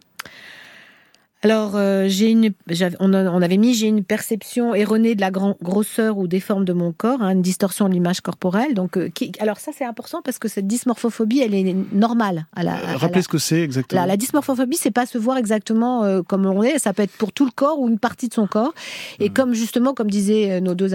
Alors, 1.43 1.73
euh, 1.75 2.05
j'ai 2.07 2.31
une, 2.31 2.53
on, 2.99 3.15
on, 3.15 3.43
avait 3.43 3.57
mis, 3.57 3.73
j'ai 3.73 3.87
une 3.87 4.05
perception 4.05 4.75
erronée 4.75 5.15
de 5.15 5.23
la 5.23 5.31
grand, 5.31 5.57
grosseur 5.63 6.19
ou 6.19 6.27
des 6.27 6.41
formes 6.41 6.67
de 6.67 6.75
mon 6.75 6.93
corps, 6.93 7.23
hein, 7.23 7.31
une 7.31 7.41
distorsion 7.41 7.89
de 7.89 7.95
l'image 7.95 8.21
corporelle. 8.21 8.75
Donc, 8.75 8.99
euh, 8.99 9.09
qui, 9.09 9.33
alors 9.41 9.59
ça 9.59 9.73
c'est 9.77 9.87
important 9.87 10.21
parce 10.23 10.39
que 10.39 10.49
cette 10.49 10.67
dysmorphophobie, 10.67 11.41
elle 11.41 11.55
est 11.55 11.75
normale. 11.93 12.45
À 12.55 12.63
la, 12.63 12.75
à 12.75 12.97
Rappelez 12.99 13.23
ce 13.23 13.29
que 13.29 13.39
c'est 13.39 13.63
exactement. 13.63 14.03
La, 14.03 14.07
la 14.07 14.17
dysmorphophobie, 14.19 14.77
c'est 14.77 14.91
pas 14.91 15.07
se 15.07 15.17
voir 15.17 15.39
exactement 15.39 16.05
euh, 16.05 16.21
comme 16.21 16.45
on 16.45 16.63
est. 16.63 16.79
Ça 16.79 16.93
peut 16.93 17.05
être 17.05 17.17
pour 17.17 17.33
tout 17.33 17.47
le 17.47 17.53
corps 17.53 17.79
ou 17.79 17.89
une 17.89 17.99
partie 17.99 18.29
de 18.29 18.35
son 18.35 18.47
corps. 18.47 18.75
Et 19.19 19.31
hmm. 19.31 19.33
comme 19.33 19.55
justement, 19.55 19.95
comme 19.95 20.11
disaient 20.11 20.61
nos 20.61 20.75
deux 20.75 20.91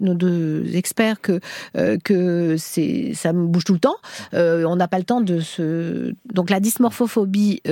nos 0.00 0.14
deux 0.14 0.76
experts, 0.76 1.22
que 1.22 1.40
que 2.04 2.56
c'est, 2.58 3.12
ça 3.14 3.32
me 3.32 3.46
bouge 3.46 3.64
tout 3.64 3.72
le 3.72 3.78
temps. 3.78 3.96
on 4.34 4.76
n'a 4.76 4.88
pas 4.88 4.98
le 4.98 5.04
temps 5.04 5.22
de 5.22 5.40
se. 5.40 6.12
Donc 6.34 6.50
la 6.50 6.60
dysmorphophobie 6.60 7.62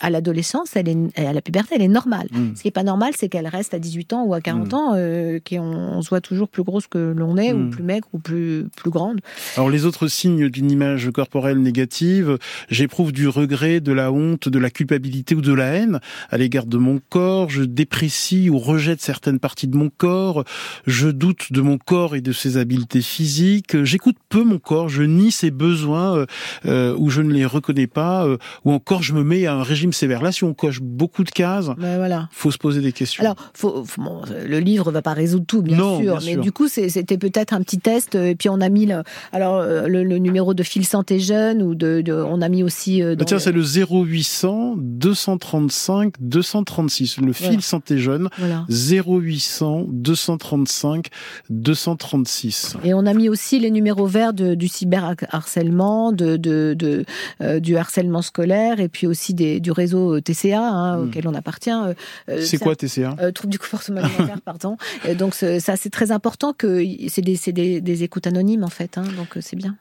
à 0.00 0.10
l'adolescence, 0.10 0.76
elle 0.76 0.88
est 0.88 1.18
à 1.18 1.32
la 1.32 1.40
elle 1.70 1.82
est 1.82 1.88
normale. 1.88 2.28
Hmm. 2.32 2.54
Ce 2.54 2.62
qui 2.62 2.68
est 2.68 2.72
pas 2.72 2.82
normal, 2.82 3.12
c'est 3.16 3.28
qu'elle 3.28 3.46
reste 3.46 3.74
à 3.74 3.78
18 3.78 4.12
ans 4.12 4.24
ou 4.24 4.34
à 4.34 4.40
40 4.40 4.72
hmm. 4.72 4.74
ans, 4.74 4.92
euh, 4.94 5.38
qu'on 5.46 6.02
se 6.02 6.08
voit 6.08 6.20
toujours 6.20 6.48
plus 6.48 6.62
grosse 6.62 6.86
que 6.86 7.14
l'on 7.16 7.36
est, 7.36 7.52
ou 7.52 7.58
hmm. 7.58 7.70
plus 7.70 7.82
maigre, 7.82 8.08
ou 8.12 8.18
plus, 8.18 8.66
plus 8.76 8.90
grande. 8.90 9.20
Alors 9.56 9.70
les 9.70 9.84
autres 9.86 10.08
signes 10.08 10.48
d'une 10.48 10.70
image 10.70 11.10
corporelle 11.10 11.60
négative, 11.60 12.38
j'éprouve 12.68 13.12
du 13.12 13.28
regret, 13.28 13.80
de 13.80 13.92
la 13.92 14.12
honte, 14.12 14.48
de 14.48 14.58
la 14.58 14.70
culpabilité 14.70 15.34
ou 15.34 15.40
de 15.40 15.52
la 15.52 15.66
haine 15.66 16.00
à 16.30 16.36
l'égard 16.36 16.66
de 16.66 16.78
mon 16.78 17.00
corps, 17.08 17.50
je 17.50 17.62
déprécie 17.62 18.50
ou 18.50 18.58
rejette 18.58 19.00
certaines 19.00 19.38
parties 19.38 19.68
de 19.68 19.76
mon 19.76 19.90
corps, 19.90 20.44
je 20.86 21.08
doute 21.08 21.52
de 21.52 21.60
mon 21.60 21.78
corps 21.78 22.16
et 22.16 22.20
de 22.20 22.32
ses 22.32 22.56
habiletés 22.56 23.02
physiques, 23.02 23.82
j'écoute 23.84 24.16
peu 24.28 24.42
mon 24.42 24.58
corps, 24.58 24.88
je 24.88 25.02
nie 25.02 25.30
ses 25.30 25.50
besoins 25.50 26.16
euh, 26.16 26.26
euh 26.66 26.94
ou 26.98 27.10
je 27.10 27.22
ne 27.22 27.32
les 27.32 27.44
reconnais 27.44 27.86
pas, 27.86 28.26
euh, 28.26 28.36
ou 28.64 28.72
encore 28.72 29.02
je 29.02 29.14
me 29.14 29.24
mets 29.24 29.46
à 29.46 29.54
un 29.54 29.62
régime 29.62 29.92
sévère. 29.92 30.22
Là, 30.22 30.32
si 30.32 30.44
on 30.44 30.54
coche 30.54 30.80
beaucoup 30.80 31.24
de 31.24 31.30
cas, 31.30 31.43
ben 31.78 31.96
voilà. 31.96 32.28
faut 32.32 32.50
se 32.50 32.58
poser 32.58 32.80
des 32.80 32.92
questions. 32.92 33.22
Alors, 33.22 33.36
faut, 33.54 33.84
bon, 33.98 34.22
le 34.46 34.58
livre 34.58 34.90
va 34.90 35.02
pas 35.02 35.12
résoudre 35.12 35.46
tout, 35.46 35.62
bien 35.62 35.76
sûr, 35.76 36.18
mais 36.24 36.36
du 36.36 36.52
coup, 36.52 36.68
c'était 36.68 37.18
peut-être 37.18 37.52
un 37.52 37.62
petit 37.62 37.78
test. 37.78 38.14
Et 38.14 38.34
puis 38.34 38.48
on 38.48 38.60
a 38.60 38.68
mis, 38.68 38.86
le, 38.86 39.02
alors 39.32 39.56
euh, 39.56 39.86
le, 39.88 40.18
numéro 40.18 40.54
de 40.54 40.62
fil 40.62 40.84
santé 40.84 41.18
jeune 41.18 41.62
ou 41.62 41.74
de, 41.74 42.02
on 42.08 42.40
a 42.40 42.48
mis 42.48 42.62
aussi. 42.62 43.02
Euh, 43.02 43.16
bah, 43.16 43.24
tiens, 43.24 43.38
c'est 43.38 43.52
le 43.52 43.62
0800 43.62 44.74
235 44.78 46.14
236, 46.20 47.18
le 47.18 47.32
fil 47.32 47.62
santé 47.62 47.98
jeune. 47.98 48.28
0800 48.68 49.86
235 49.88 51.08
236. 51.50 52.76
Et 52.84 52.94
on 52.94 53.06
a 53.06 53.14
mis 53.14 53.28
aussi 53.28 53.58
les 53.58 53.70
numéros 53.70 54.06
verts 54.06 54.32
du 54.32 54.68
cyberharcèlement, 54.68 56.12
de, 56.12 56.36
de, 56.36 56.74
de 56.76 57.04
euh, 57.40 57.60
du 57.60 57.76
harcèlement 57.76 58.22
scolaire, 58.22 58.80
et 58.80 58.88
puis 58.88 59.06
aussi 59.06 59.34
des, 59.34 59.60
du 59.60 59.70
réseau 59.70 60.20
TCA 60.20 60.60
hein, 60.60 60.96
hmm. 60.98 61.04
auquel 61.04 61.28
on 61.28 61.33
appartient. 61.34 61.70
Euh, 61.70 61.94
euh, 62.28 62.42
c'est 62.42 62.58
quoi 62.58 62.76
TCA 62.76 63.16
euh, 63.20 63.32
Trouble 63.32 63.52
du 63.52 63.58
comportement 63.58 64.02
alimentaire, 64.02 64.40
pardon. 64.44 64.76
donc 65.16 65.34
ça, 65.34 65.76
c'est 65.76 65.90
très 65.90 66.12
important 66.12 66.52
que 66.52 66.82
c'est 67.08 67.22
des, 67.22 67.80
des, 67.80 68.02
écoutes 68.02 68.26
anonymes 68.26 68.64
en 68.64 68.68
fait. 68.68 68.98
Hein, 68.98 69.04
donc 69.16 69.38
c'est 69.40 69.56
bien. 69.56 69.76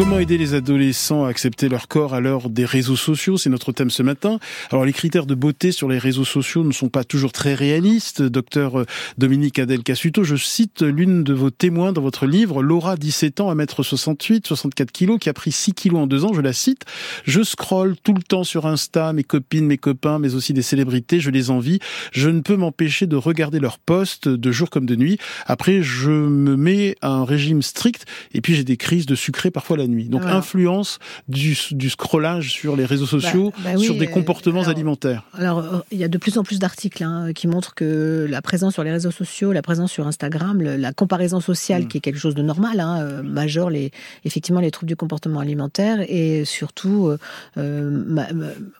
Comment 0.00 0.18
aider 0.18 0.38
les 0.38 0.54
adolescents 0.54 1.26
à 1.26 1.28
accepter 1.28 1.68
leur 1.68 1.86
corps 1.86 2.14
à 2.14 2.20
l'heure 2.20 2.48
des 2.48 2.64
réseaux 2.64 2.96
sociaux? 2.96 3.36
C'est 3.36 3.50
notre 3.50 3.70
thème 3.70 3.90
ce 3.90 4.02
matin. 4.02 4.38
Alors 4.70 4.86
les 4.86 4.94
critères 4.94 5.26
de 5.26 5.34
beauté 5.34 5.72
sur 5.72 5.90
les 5.90 5.98
réseaux 5.98 6.24
sociaux 6.24 6.64
ne 6.64 6.72
sont 6.72 6.88
pas 6.88 7.04
toujours 7.04 7.32
très 7.32 7.52
réalistes. 7.52 8.22
Docteur 8.22 8.86
Dominique 9.18 9.58
Adel 9.58 9.82
Cassuto, 9.82 10.24
je 10.24 10.36
cite 10.36 10.80
l'une 10.80 11.22
de 11.22 11.34
vos 11.34 11.50
témoins 11.50 11.92
dans 11.92 12.00
votre 12.00 12.24
livre, 12.24 12.62
Laura, 12.62 12.96
17 12.96 13.40
ans, 13.40 13.50
à 13.50 13.54
mètre 13.54 13.82
68, 13.82 14.46
64 14.46 14.90
kilos, 14.90 15.18
qui 15.20 15.28
a 15.28 15.34
pris 15.34 15.52
6 15.52 15.74
kilos 15.74 16.00
en 16.00 16.06
deux 16.06 16.24
ans. 16.24 16.32
Je 16.32 16.40
la 16.40 16.54
cite. 16.54 16.86
Je 17.24 17.42
scrolle 17.42 17.94
tout 18.02 18.14
le 18.14 18.22
temps 18.22 18.42
sur 18.42 18.64
Insta, 18.64 19.12
mes 19.12 19.22
copines, 19.22 19.66
mes 19.66 19.76
copains, 19.76 20.18
mais 20.18 20.34
aussi 20.34 20.54
des 20.54 20.62
célébrités. 20.62 21.20
Je 21.20 21.28
les 21.28 21.50
envie. 21.50 21.78
Je 22.12 22.30
ne 22.30 22.40
peux 22.40 22.56
m'empêcher 22.56 23.06
de 23.06 23.16
regarder 23.16 23.60
leurs 23.60 23.78
posts 23.78 24.28
de 24.28 24.50
jour 24.50 24.70
comme 24.70 24.86
de 24.86 24.96
nuit. 24.96 25.18
Après, 25.44 25.82
je 25.82 26.10
me 26.10 26.56
mets 26.56 26.96
à 27.02 27.10
un 27.10 27.26
régime 27.26 27.60
strict 27.60 28.06
et 28.32 28.40
puis 28.40 28.54
j'ai 28.54 28.64
des 28.64 28.78
crises 28.78 29.04
de 29.04 29.14
sucré 29.14 29.50
parfois 29.50 29.76
la 29.76 29.89
nuit. 29.90 30.08
Donc 30.08 30.22
influence 30.24 30.98
du, 31.28 31.56
du 31.72 31.90
scrollage 31.90 32.52
sur 32.52 32.76
les 32.76 32.84
réseaux 32.84 33.06
sociaux, 33.06 33.52
bah, 33.58 33.70
bah 33.74 33.78
sur 33.78 33.94
des 33.96 34.06
euh, 34.06 34.10
comportements 34.10 34.68
alimentaires. 34.68 35.24
Alors 35.34 35.58
euh, 35.58 35.78
il 35.90 35.98
y 35.98 36.04
a 36.04 36.08
de 36.08 36.18
plus 36.18 36.38
en 36.38 36.42
plus 36.42 36.58
d'articles 36.58 37.02
hein, 37.04 37.32
qui 37.34 37.46
montrent 37.46 37.74
que 37.74 38.26
la 38.28 38.42
présence 38.42 38.74
sur 38.74 38.84
les 38.84 38.92
réseaux 38.92 39.10
sociaux, 39.10 39.52
la 39.52 39.62
présence 39.62 39.90
sur 39.90 40.06
Instagram, 40.06 40.62
la 40.62 40.92
comparaison 40.92 41.40
sociale 41.40 41.84
mm. 41.84 41.88
qui 41.88 41.98
est 41.98 42.00
quelque 42.00 42.18
chose 42.18 42.34
de 42.34 42.42
normal, 42.42 42.80
hein, 42.80 43.00
euh, 43.00 43.22
majore 43.22 43.70
les 43.70 43.90
effectivement 44.24 44.60
les 44.60 44.70
troubles 44.70 44.88
du 44.88 44.96
comportement 44.96 45.40
alimentaire 45.40 46.00
et 46.08 46.44
surtout 46.44 47.10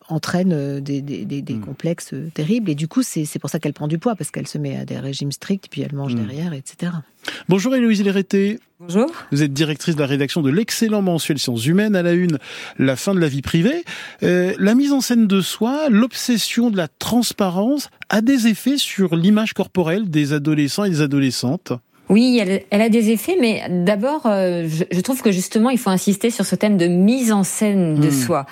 entraîne 0.09 0.81
des, 0.81 1.03
des, 1.03 1.25
des, 1.25 1.55
mm. 1.55 1.61
complexes 1.61 2.15
terribles. 2.35 2.71
Et 2.71 2.75
du 2.75 2.89
coup 2.89 3.03
c'est 3.03 3.39
pour 3.39 3.51
ça 3.51 3.59
qu'elle 3.59 3.73
prend 3.73 3.89
du 3.89 3.99
poids 3.99 4.15
parce 4.15 4.31
qu'elle 4.31 4.47
se 4.47 4.59
met 4.59 4.77
à 4.77 4.85
des 4.85 4.99
régimes 4.99 5.33
stricts 5.33 5.69
puis 5.71 5.83
elle 5.83 5.95
mange 5.95 6.15
mm. 6.15 6.27
derrière, 6.27 6.53
etc. 6.53 6.93
Bonjour 7.49 7.75
Héloïse 7.75 8.03
Léreté. 8.03 8.59
Bonjour. 8.81 9.07
Vous 9.31 9.43
êtes 9.43 9.53
directrice 9.53 9.95
de 9.95 10.01
la 10.01 10.07
rédaction 10.07 10.41
de 10.41 10.51
l'excellent 10.51 11.03
mensuel 11.03 11.39
Sciences 11.39 11.67
Humaines 11.67 11.95
à 11.95 12.03
la 12.03 12.13
une, 12.13 12.39
la 12.79 12.97
fin 12.97 13.15
de 13.15 13.21
la 13.21 13.29
vie 13.29 13.43
privée. 13.43 13.85
Euh, 14.23 14.55
la 14.59 14.75
mise 14.75 14.93
en 14.93 15.01
scène 15.01 15.27
de 15.27 15.41
soi, 15.41 15.89
l'obsession 15.91 16.71
de 16.71 16.77
la 16.77 16.89
transparence 16.89 17.91
a 18.09 18.23
des 18.23 18.47
effets 18.47 18.79
sur 18.79 19.17
l'image 19.17 19.53
corporelle 19.53 20.09
des 20.09 20.33
adolescents 20.33 20.85
et 20.85 20.91
des 20.91 21.03
adolescentes? 21.03 21.73
Oui, 22.09 22.41
elle, 22.41 22.83
a 22.83 22.89
des 22.89 23.11
effets, 23.11 23.37
mais 23.41 23.63
d'abord, 23.69 24.27
euh, 24.27 24.67
je, 24.67 25.01
trouve 25.01 25.23
que 25.23 25.31
justement, 25.31 25.71
il 25.71 25.79
faut 25.79 25.91
insister 25.91 26.31
sur 26.31 26.45
ce 26.45 26.57
thème 26.57 26.77
de 26.77 26.89
mise 26.89 27.31
en 27.31 27.45
scène 27.45 28.01
de 28.01 28.09
hmm. 28.09 28.11
soi. 28.11 28.47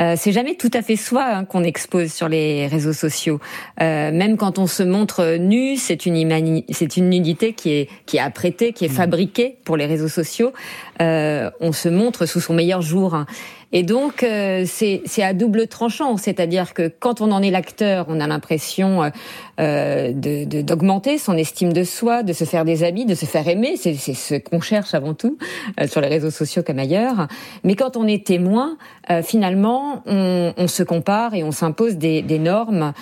Euh, 0.00 0.14
c'est 0.16 0.32
jamais 0.32 0.54
tout 0.54 0.70
à 0.72 0.82
fait 0.82 0.96
soi 0.96 1.24
hein, 1.24 1.44
qu'on 1.44 1.64
expose 1.64 2.12
sur 2.12 2.28
les 2.28 2.66
réseaux 2.66 2.92
sociaux. 2.92 3.40
Euh, 3.80 4.10
même 4.10 4.36
quand 4.36 4.58
on 4.58 4.66
se 4.66 4.82
montre 4.82 5.36
nu, 5.38 5.76
c'est 5.76 6.06
une 6.06 6.62
c'est 6.70 6.96
une 6.96 7.10
nudité 7.10 7.52
qui 7.52 7.72
est 7.72 7.88
qui 8.06 8.16
est 8.16 8.20
apprêtée, 8.20 8.72
qui 8.72 8.84
est 8.84 8.88
mmh. 8.88 8.92
fabriquée 8.92 9.56
pour 9.64 9.76
les 9.76 9.86
réseaux 9.86 10.08
sociaux. 10.08 10.52
Euh, 11.00 11.50
on 11.60 11.72
se 11.72 11.88
montre 11.88 12.26
sous 12.26 12.40
son 12.40 12.54
meilleur 12.54 12.82
jour. 12.82 13.14
Hein. 13.14 13.26
Et 13.72 13.82
donc, 13.82 14.22
euh, 14.22 14.64
c'est 14.66 15.22
à 15.22 15.32
double 15.32 15.66
tranchant, 15.66 16.16
c'est-à-dire 16.16 16.74
que 16.74 16.88
quand 16.88 17.20
on 17.20 17.32
en 17.32 17.42
est 17.42 17.50
l'acteur, 17.50 18.06
on 18.08 18.20
a 18.20 18.26
l'impression 18.26 19.10
euh, 19.60 20.12
d'augmenter 20.14 21.18
son 21.18 21.36
estime 21.36 21.74
de 21.74 21.84
soi, 21.84 22.22
de 22.22 22.32
se 22.32 22.44
faire 22.44 22.64
des 22.64 22.84
amis, 22.84 23.04
de 23.04 23.14
se 23.14 23.26
faire 23.26 23.46
aimer. 23.46 23.76
C'est 23.76 23.94
ce 23.94 24.34
qu'on 24.36 24.60
cherche 24.60 24.94
avant 24.94 25.12
tout 25.12 25.36
euh, 25.78 25.86
sur 25.86 26.00
les 26.00 26.08
réseaux 26.08 26.30
sociaux 26.30 26.62
comme 26.62 26.78
ailleurs. 26.78 27.28
Mais 27.62 27.74
quand 27.76 27.96
on 27.98 28.06
est 28.06 28.26
témoin, 28.26 28.76
euh, 29.10 29.22
finalement, 29.22 30.02
on, 30.06 30.54
on, 30.56 30.68
se 30.68 30.82
compare 30.82 31.34
et 31.34 31.44
on 31.44 31.52
s'impose 31.52 31.96
des, 31.96 32.22
des, 32.22 32.38
normes 32.38 32.92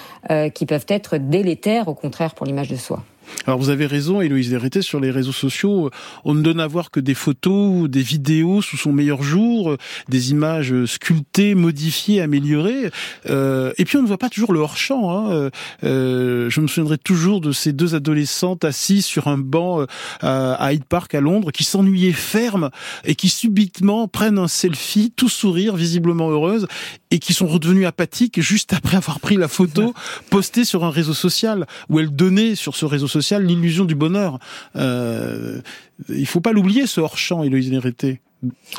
qui 0.55 0.67
peuvent 0.67 0.87
être 0.89 1.17
délétères, 1.17 1.89
au 1.89 1.95
contraire, 1.95 2.35
pour 2.35 2.47
l'image 2.47 2.69
de 2.69 2.77
soi. 2.77 3.03
Alors 3.47 3.59
vous 3.59 3.71
avez 3.71 3.87
raison, 3.87 4.21
Héloïse 4.21 4.51
Vérité, 4.51 4.83
sur 4.83 5.01
les 5.01 5.11
réseaux 5.11 5.33
sociaux, 5.33 5.91
on 6.25 6.35
ne 6.35 6.43
donne 6.43 6.61
à 6.61 6.67
voir 6.67 6.91
que 6.91 7.01
des 7.01 7.15
photos, 7.15 7.89
des 7.89 8.03
vidéos 8.03 8.63
sous 8.63 8.77
son 8.77 8.93
meilleur 8.93 9.23
jour, 9.23 9.77
des 10.09 10.31
images 10.31 10.85
sculptées, 10.85 11.55
modifiées, 11.55 12.21
améliorées, 12.21 12.91
euh, 13.29 13.73
et 13.79 13.85
puis 13.85 13.97
on 13.97 14.03
ne 14.03 14.07
voit 14.07 14.19
pas 14.19 14.29
toujours 14.29 14.53
le 14.53 14.61
hors-champ. 14.61 15.11
Hein. 15.11 15.51
Euh, 15.85 16.51
je 16.51 16.61
me 16.61 16.67
souviendrai 16.67 16.99
toujours 16.99 17.41
de 17.41 17.53
ces 17.53 17.73
deux 17.73 17.95
adolescentes 17.95 18.65
assises 18.65 19.07
sur 19.07 19.29
un 19.29 19.39
banc 19.39 19.81
euh, 19.81 19.87
à 20.23 20.73
Hyde 20.73 20.85
Park 20.85 21.15
à 21.15 21.21
Londres, 21.21 21.51
qui 21.51 21.65
s'ennuyaient 21.65 22.13
fermes 22.13 22.71
et 23.05 23.15
qui 23.15 23.29
subitement 23.29 24.09
prennent 24.09 24.39
un 24.39 24.49
selfie, 24.49 25.13
tout 25.15 25.29
sourire, 25.29 25.77
visiblement 25.77 26.31
heureuse, 26.31 26.67
et 27.11 27.19
qui 27.19 27.33
sont 27.33 27.47
redevenues 27.47 27.87
apathiques 27.87 28.41
juste 28.41 28.73
après 28.73 28.97
avoir 28.97 29.21
pris 29.21 29.37
la 29.37 29.49
photo 29.49 29.95
postée 30.31 30.65
sur 30.65 30.85
un 30.85 30.91
réseau 30.91 31.15
social, 31.15 31.67
où 31.89 31.99
elles 31.99 32.15
donnaient 32.15 32.55
sur 32.55 32.77
ce 32.77 32.85
réseau 32.85 33.09
social 33.09 33.20
l'illusion 33.47 33.85
du 33.85 33.95
bonheur. 33.95 34.39
Euh, 34.77 35.61
il 36.09 36.27
faut 36.27 36.41
pas 36.41 36.53
l'oublier, 36.53 36.87
ce 36.87 37.01
hors-champ, 37.01 37.43
Héloïse 37.43 37.71
Nérété. 37.71 38.21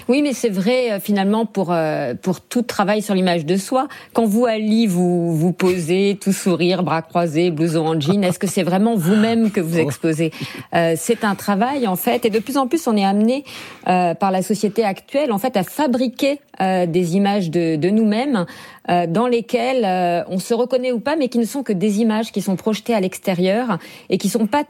Oui, 0.07 0.23
mais 0.23 0.33
c'est 0.33 0.49
vrai 0.49 0.91
euh, 0.91 0.99
finalement 0.99 1.45
pour 1.45 1.71
euh, 1.71 2.15
pour 2.19 2.41
tout 2.41 2.63
travail 2.63 3.03
sur 3.03 3.13
l'image 3.13 3.45
de 3.45 3.57
soi. 3.57 3.87
Quand 4.13 4.25
vous 4.25 4.47
Ali 4.47 4.87
vous 4.87 5.35
vous 5.35 5.53
posez, 5.53 6.17
tout 6.19 6.33
sourire, 6.33 6.81
bras 6.81 7.03
croisés, 7.03 7.51
blouson 7.51 7.85
en 7.85 7.99
jean, 7.99 8.23
est-ce 8.23 8.39
que 8.39 8.47
c'est 8.47 8.63
vraiment 8.63 8.95
vous-même 8.95 9.51
que 9.51 9.61
vous 9.61 9.77
oh. 9.77 9.81
exposez? 9.81 10.31
Euh, 10.73 10.95
C'est 10.97 11.23
un 11.23 11.35
travail 11.35 11.87
en 11.87 11.95
fait, 11.95 12.25
et 12.25 12.31
de 12.31 12.39
plus 12.39 12.57
en 12.57 12.67
plus 12.67 12.87
on 12.87 12.97
est 12.97 13.05
amené 13.05 13.43
euh, 13.87 14.15
par 14.15 14.31
la 14.31 14.41
société 14.41 14.83
actuelle 14.83 15.31
en 15.31 15.37
fait 15.37 15.55
à 15.55 15.63
fabriquer 15.63 16.39
euh, 16.59 16.87
des 16.87 17.15
images 17.15 17.51
de, 17.51 17.75
de 17.75 17.89
nous-mêmes 17.89 18.45
dans 19.07 19.27
lesquelles 19.27 20.25
on 20.27 20.39
se 20.39 20.53
reconnaît 20.55 20.91
ou 20.91 20.99
pas, 20.99 21.15
mais 21.15 21.29
qui 21.29 21.37
ne 21.37 21.45
sont 21.45 21.61
que 21.61 21.71
des 21.71 22.01
images 22.01 22.31
qui 22.31 22.41
sont 22.41 22.55
projetées 22.55 22.95
à 22.95 22.99
l'extérieur 22.99 23.77
et 24.09 24.17
qui 24.17 24.27
sont 24.27 24.47
pas 24.47 24.63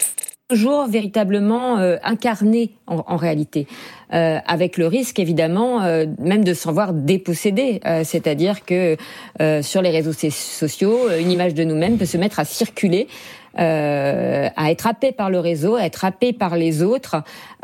toujours 0.52 0.86
véritablement 0.88 1.78
euh, 1.78 1.95
incarné 2.04 2.72
en, 2.88 3.16
réalité, 3.16 3.68
euh, 4.14 4.39
avec 4.45 4.78
le 4.78 4.86
risque 4.86 5.18
évidemment 5.18 5.82
euh, 5.82 6.08
même 6.20 6.43
de 6.43 6.54
s'en 6.54 6.74
voir 6.74 6.91
déposséder, 6.91 7.80
euh, 7.86 8.02
c'est-à-dire 8.04 8.66
que 8.66 8.97
sur 9.62 9.82
les 9.82 9.91
réseaux 9.91 10.12
sociaux, 10.12 11.10
une 11.18 11.32
image 11.32 11.54
de 11.54 11.64
nous-mêmes 11.64 11.97
peut 11.97 12.06
se 12.06 12.18
mettre 12.18 12.41
à 12.41 12.43
circuler 12.43 13.08
euh, 13.60 14.47
à 14.56 14.72
être 14.72 14.88
happé 14.88 15.12
par 15.12 15.30
le 15.30 15.39
réseau, 15.39 15.76
à 15.76 15.84
être 15.84 16.06
happé 16.06 16.32
par 16.34 16.56
les 16.56 16.84
autres 16.84 17.18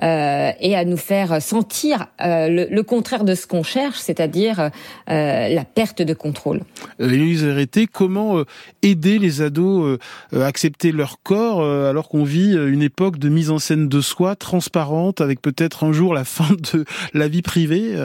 euh, 0.04 0.52
et 0.60 0.76
à 0.76 0.86
nous 0.86 0.98
faire 0.98 1.42
sentir 1.42 2.08
euh, 2.22 2.50
le, 2.50 2.68
le, 2.70 2.84
contraire 2.84 3.24
de 3.24 3.36
ce 3.36 3.48
qu'on 3.48 3.64
cherche, 3.64 3.98
c'est-à-dire 3.98 4.70
euh, 5.10 5.48
la 5.48 5.64
perte 5.64 6.02
de 6.02 6.14
contrôle. 6.14 6.62
Élise 7.00 7.46
Arrêté, 7.46 7.88
comment 7.88 8.44
aider 8.82 9.18
les 9.18 9.42
ados 9.42 9.98
à 10.36 10.46
accepter 10.46 10.92
leur 10.92 11.22
corps 11.24 11.64
alors 11.64 12.10
qu'on 12.10 12.24
vit 12.24 12.54
une 12.54 12.82
époque 12.82 13.18
de 13.18 13.30
mise 13.30 13.50
en 13.50 13.60
scène 13.60 13.88
de 13.88 14.02
soi 14.02 14.36
transparente 14.36 15.22
avec 15.22 15.42
peut-être 15.42 15.84
un 15.84 15.92
jour 15.92 16.14
la 16.14 16.26
fin 16.26 16.56
de 16.74 16.86
la 17.14 17.28
vie 17.28 17.42
privée 17.42 17.96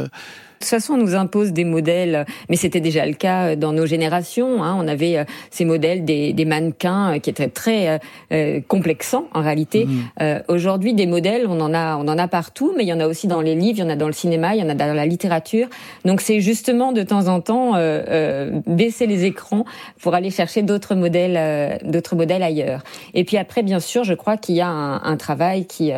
toute 0.63 0.71
façon, 0.71 0.95
on 0.95 0.97
nous 0.97 1.15
impose 1.15 1.53
des 1.53 1.65
modèles, 1.65 2.25
mais 2.49 2.57
c'était 2.57 2.81
déjà 2.81 3.05
le 3.07 3.15
cas 3.15 3.49
euh, 3.49 3.57
dans 3.57 3.73
nos 3.73 3.87
générations. 3.87 4.63
Hein. 4.63 4.77
On 4.79 4.89
avait 4.89 5.19
euh, 5.19 5.25
ces 5.51 5.65
modèles 5.65 6.05
des, 6.05 6.33
des, 6.33 6.45
mannequins 6.45 7.15
euh, 7.15 7.19
qui 7.19 7.31
étaient 7.31 7.49
très 7.49 8.01
euh, 8.33 8.61
complexants 8.69 9.27
en 9.35 9.43
réalité. 9.43 9.87
Mmh. 9.87 9.99
Euh, 10.21 10.41
Aujourd'hui, 10.49 10.95
des 10.95 11.07
modèles, 11.07 11.47
on 11.49 11.61
en 11.61 11.75
a, 11.75 11.97
on 11.97 12.09
en 12.09 12.19
a 12.19 12.29
partout, 12.29 12.73
mais 12.77 12.85
il 12.85 12.89
y 12.89 12.93
en 12.93 13.01
a 13.01 13.07
aussi 13.07 13.27
dans 13.27 13.41
les 13.41 13.55
livres, 13.55 13.79
il 13.79 13.83
y 13.83 13.85
en 13.85 13.91
a 13.91 13.97
dans 13.97 14.07
le 14.07 14.13
cinéma, 14.13 14.55
il 14.55 14.61
y 14.61 14.65
en 14.65 14.69
a 14.69 14.75
dans 14.75 14.95
la 14.95 15.07
littérature. 15.07 15.69
Donc 16.05 16.21
c'est 16.21 16.41
justement 16.41 16.93
de 16.93 17.03
temps 17.03 17.29
en 17.29 17.41
temps 17.41 17.73
euh, 17.77 18.61
baisser 18.67 19.07
les 19.07 19.25
écrans 19.25 19.65
pour 20.01 20.15
aller 20.15 20.31
chercher 20.31 20.63
d'autres 20.63 20.95
modèles, 20.95 21.81
d'autres 21.85 22.17
modèles 22.17 22.43
ailleurs. 22.43 22.83
Et 23.15 23.25
puis 23.25 23.37
après, 23.37 23.63
bien 23.63 23.81
sûr, 23.81 24.05
je 24.05 24.15
crois 24.15 24.37
qu'il 24.37 24.55
y 24.55 24.61
a 24.61 24.69
un, 24.69 25.03
un 25.03 25.17
travail 25.17 25.67
qui 25.67 25.93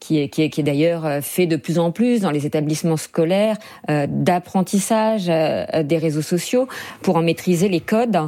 qui 0.00 0.20
est, 0.20 0.28
qui 0.28 0.42
est, 0.42 0.50
qui 0.50 0.60
est 0.60 0.64
d'ailleurs 0.64 1.06
euh, 1.06 1.20
fait 1.20 1.46
de 1.46 1.56
plus 1.56 1.78
en 1.78 1.90
plus 1.90 2.20
dans 2.20 2.30
les 2.30 2.46
établissements 2.46 2.96
scolaires, 2.96 3.56
euh, 3.90 4.06
d'apprentissage 4.08 5.26
euh, 5.28 5.82
des 5.82 5.98
réseaux 5.98 6.22
sociaux 6.22 6.68
pour 7.02 7.16
en 7.16 7.22
maîtriser 7.22 7.68
les 7.68 7.80
codes. 7.80 8.18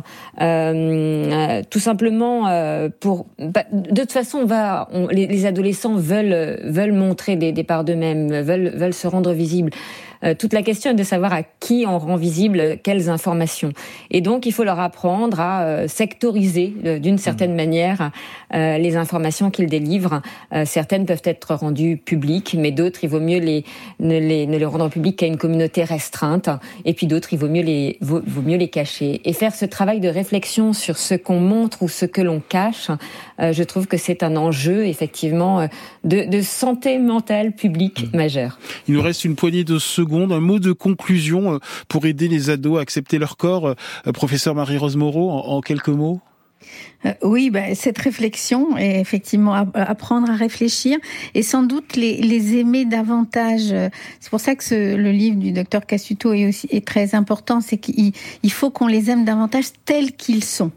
Tout 1.70 1.78
simplement 1.78 2.90
pour. 3.00 3.26
Bah, 3.38 3.64
de 3.72 4.00
toute 4.00 4.12
façon, 4.12 4.38
on 4.38 4.46
va, 4.46 4.88
les, 5.10 5.46
adolescents 5.46 5.96
veulent 5.96 6.60
veulent 6.64 6.92
montrer 6.92 7.36
des, 7.36 7.52
des 7.52 7.64
parts 7.64 7.84
d'eux-mêmes, 7.84 8.40
veulent 8.40 8.70
veulent 8.74 8.94
se 8.94 9.06
rendre 9.06 9.32
visibles. 9.32 9.70
Euh, 10.24 10.34
toute 10.34 10.52
la 10.52 10.62
question 10.62 10.90
est 10.90 10.94
de 10.94 11.02
savoir 11.02 11.32
à 11.32 11.42
qui 11.42 11.84
on 11.86 11.98
rend 11.98 12.16
visible 12.16 12.78
quelles 12.82 13.08
informations. 13.08 13.72
Et 14.10 14.20
donc, 14.20 14.46
il 14.46 14.52
faut 14.52 14.64
leur 14.64 14.80
apprendre 14.80 15.40
à 15.40 15.62
euh, 15.62 15.88
sectoriser 15.88 16.74
euh, 16.84 16.98
d'une 16.98 17.18
certaine 17.18 17.52
mmh. 17.52 17.56
manière 17.56 18.10
les 18.52 18.96
informations 18.96 19.50
qu'ils 19.50 19.68
délivrent. 19.68 20.22
certaines 20.64 21.06
peuvent 21.06 21.22
être 21.24 21.54
rendues 21.54 21.96
publiques, 21.96 22.56
mais 22.58 22.72
d'autres, 22.72 23.04
il 23.04 23.08
vaut 23.08 23.20
mieux 23.20 23.38
les 23.38 23.64
ne, 24.00 24.18
les 24.18 24.46
ne 24.46 24.58
les 24.58 24.64
rendre 24.64 24.88
publiques 24.88 25.20
qu'à 25.20 25.26
une 25.26 25.36
communauté 25.36 25.84
restreinte. 25.84 26.48
Et 26.84 26.92
puis 26.92 27.06
d'autres, 27.06 27.32
il 27.32 27.38
vaut 27.38 27.48
mieux 27.48 27.62
les 27.62 27.96
vaut, 28.00 28.20
vaut, 28.26 28.42
mieux 28.42 28.56
les 28.56 28.66
cacher. 28.66 29.20
Et 29.24 29.32
faire 29.32 29.54
ce 29.54 29.64
travail 29.64 30.00
de 30.00 30.08
réflexion 30.08 30.72
sur 30.72 30.96
ce 30.96 31.14
qu'on 31.14 31.38
montre 31.38 31.84
ou 31.84 31.88
ce 31.88 32.06
que 32.06 32.20
l'on 32.20 32.40
cache, 32.40 32.90
je 33.38 33.62
trouve 33.62 33.86
que 33.86 33.96
c'est 33.96 34.24
un 34.24 34.36
enjeu 34.36 34.84
effectivement 34.84 35.68
de, 36.02 36.28
de 36.28 36.40
santé 36.40 36.98
mentale 36.98 37.52
publique 37.52 38.12
mmh. 38.12 38.16
majeur. 38.16 38.58
Il 38.88 38.94
nous 38.94 39.02
reste 39.02 39.24
une 39.24 39.36
poignée 39.36 39.62
de 39.62 39.78
secondes 39.78 40.09
un 40.18 40.40
mot 40.40 40.58
de 40.58 40.72
conclusion 40.72 41.54
euh, 41.54 41.58
pour 41.88 42.06
aider 42.06 42.28
les 42.28 42.50
ados 42.50 42.78
à 42.78 42.82
accepter 42.82 43.18
leur 43.18 43.36
corps. 43.36 43.66
Euh, 43.68 44.12
professeur 44.12 44.54
Marie-Rose 44.54 44.96
Moreau, 44.96 45.30
en 45.30 45.60
quelques 45.60 45.88
mots? 45.88 46.20
Euh, 47.06 47.12
oui, 47.22 47.48
bah, 47.48 47.74
cette 47.74 47.96
réflexion 47.96 48.76
et 48.76 49.00
effectivement 49.00 49.54
apprendre 49.54 50.30
à 50.30 50.34
réfléchir 50.34 50.98
et 51.34 51.42
sans 51.42 51.62
doute 51.62 51.96
les, 51.96 52.56
aimer 52.56 52.84
davantage. 52.84 53.74
C'est 54.20 54.30
pour 54.30 54.40
ça 54.40 54.54
que 54.54 54.94
le 54.94 55.10
livre 55.10 55.36
du 55.36 55.52
docteur 55.52 55.86
Cassuto 55.86 56.34
est 56.34 56.46
aussi 56.46 56.68
est 56.70 56.86
très 56.86 57.14
important, 57.14 57.62
c'est 57.62 57.78
qu'il 57.78 58.12
faut 58.50 58.70
qu'on 58.70 58.88
les 58.88 59.10
aime 59.10 59.24
davantage 59.24 59.66
tels 59.86 60.12
qu'ils 60.12 60.44
sont. 60.44 60.70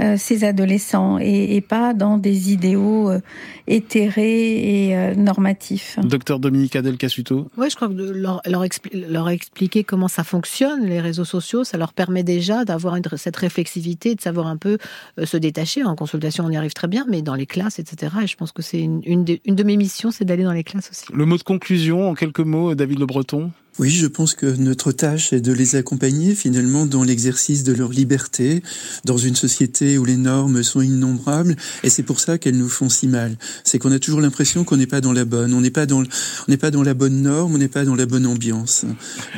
Euh, 0.00 0.16
ces 0.16 0.44
adolescents 0.44 1.18
et, 1.18 1.60
pas 1.60 1.92
dans 1.92 2.16
des 2.16 2.52
idéaux 2.52 3.10
euh, 3.10 3.20
éthérés 3.66 4.86
et 4.88 4.96
euh, 4.96 5.14
normatifs. 5.14 5.98
Docteur 6.02 6.38
Dominique 6.38 6.74
Adel 6.76 6.96
Cassuto. 6.96 7.48
Oui, 7.58 7.68
je 7.70 7.76
crois 7.76 7.88
que 7.88 7.92
leur, 7.92 8.40
leur, 8.46 8.64
leur, 8.94 9.28
expliquer 9.28 9.84
comment 9.84 10.08
ça 10.08 10.24
fonctionne, 10.24 10.86
les 10.86 11.00
réseaux 11.00 11.26
sociaux, 11.26 11.62
ça 11.62 11.76
leur 11.76 11.92
permet 11.92 12.22
déjà 12.22 12.64
d'avoir 12.64 12.96
cette 13.16 13.36
réflexivité, 13.36 14.14
de 14.14 14.20
savoir 14.20 14.46
un 14.46 14.56
peu 14.56 14.78
se 15.22 15.36
détacher. 15.36 15.84
En 15.84 15.94
consultation, 15.94 16.44
on 16.46 16.50
y 16.50 16.56
arrive 16.56 16.72
très 16.72 16.88
bien, 16.88 17.04
mais 17.08 17.22
dans 17.22 17.34
les 17.34 17.46
classes, 17.46 17.78
etc. 17.78 18.12
Et 18.22 18.26
je 18.26 18.36
pense 18.36 18.52
que 18.52 18.62
c'est 18.62 18.80
une, 18.80 19.02
une, 19.04 19.24
de, 19.24 19.38
une 19.44 19.54
de 19.54 19.62
mes 19.62 19.76
missions, 19.76 20.10
c'est 20.10 20.24
d'aller 20.24 20.44
dans 20.44 20.52
les 20.52 20.64
classes 20.64 20.90
aussi. 20.90 21.04
Le 21.12 21.26
mot 21.26 21.36
de 21.36 21.42
conclusion, 21.42 22.08
en 22.08 22.14
quelques 22.14 22.40
mots, 22.40 22.74
David 22.74 22.98
Le 22.98 23.06
Breton? 23.06 23.52
Oui, 23.78 23.88
je 23.88 24.06
pense 24.06 24.34
que 24.34 24.46
notre 24.46 24.92
tâche 24.92 25.32
est 25.32 25.40
de 25.40 25.52
les 25.52 25.76
accompagner 25.76 26.34
finalement 26.34 26.84
dans 26.84 27.04
l'exercice 27.04 27.64
de 27.64 27.72
leur 27.72 27.90
liberté, 27.90 28.62
dans 29.04 29.16
une 29.16 29.34
société 29.34 29.96
où 29.96 30.04
les 30.04 30.18
normes 30.18 30.62
sont 30.62 30.82
innombrables, 30.82 31.56
et 31.82 31.88
c'est 31.88 32.02
pour 32.02 32.20
ça 32.20 32.36
qu'elles 32.36 32.58
nous 32.58 32.68
font 32.68 32.90
si 32.90 33.08
mal. 33.08 33.38
C'est 33.64 33.78
qu'on 33.78 33.92
a 33.92 33.98
toujours 33.98 34.20
l'impression 34.20 34.64
qu'on 34.64 34.76
n'est 34.76 34.86
pas 34.86 35.00
dans 35.00 35.12
la 35.12 35.24
bonne, 35.24 35.54
on 35.54 35.62
n'est 35.62 35.70
pas 35.70 35.86
dans, 35.86 36.02
on 36.02 36.06
n'est 36.48 36.58
pas 36.58 36.70
dans 36.70 36.82
la 36.82 36.92
bonne 36.92 37.22
norme, 37.22 37.54
on 37.54 37.58
n'est 37.58 37.68
pas 37.68 37.86
dans 37.86 37.94
la 37.94 38.04
bonne 38.04 38.26
ambiance. 38.26 38.84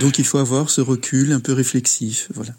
Donc 0.00 0.18
il 0.18 0.24
faut 0.24 0.38
avoir 0.38 0.68
ce 0.68 0.80
recul 0.80 1.32
un 1.32 1.40
peu 1.40 1.52
réflexif. 1.52 2.28
Voilà. 2.34 2.54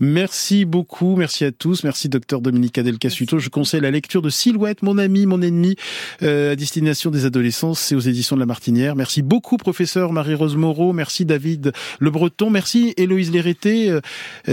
Merci 0.00 0.66
beaucoup, 0.66 1.16
merci 1.16 1.44
à 1.44 1.52
tous, 1.52 1.84
merci 1.84 2.10
docteur 2.10 2.42
Dominique 2.42 2.76
Adel 2.76 2.98
Cassuto. 2.98 3.38
Je 3.38 3.48
conseille 3.48 3.80
la 3.80 3.90
lecture 3.90 4.20
de 4.20 4.30
Silhouette, 4.30 4.82
mon 4.82 4.98
ami, 4.98 5.24
mon 5.24 5.40
ennemi, 5.40 5.76
euh, 6.22 6.52
à 6.52 6.56
destination 6.56 7.10
des 7.10 7.24
adolescents, 7.24 7.72
c'est 7.72 7.94
aux 7.94 8.00
éditions 8.00 8.36
de 8.36 8.40
La 8.40 8.46
Martinière. 8.46 8.94
Merci 8.94 9.22
beaucoup, 9.22 9.56
professeur 9.56 10.12
Marie-Rose 10.12 10.56
Moreau. 10.56 10.92
Merci 10.92 11.13
Merci 11.14 11.26
David 11.26 11.72
Le 12.00 12.10
Breton. 12.10 12.50
Merci 12.50 12.92
Héloïse 12.96 13.30
Lérété, 13.30 13.88
euh, 13.88 14.00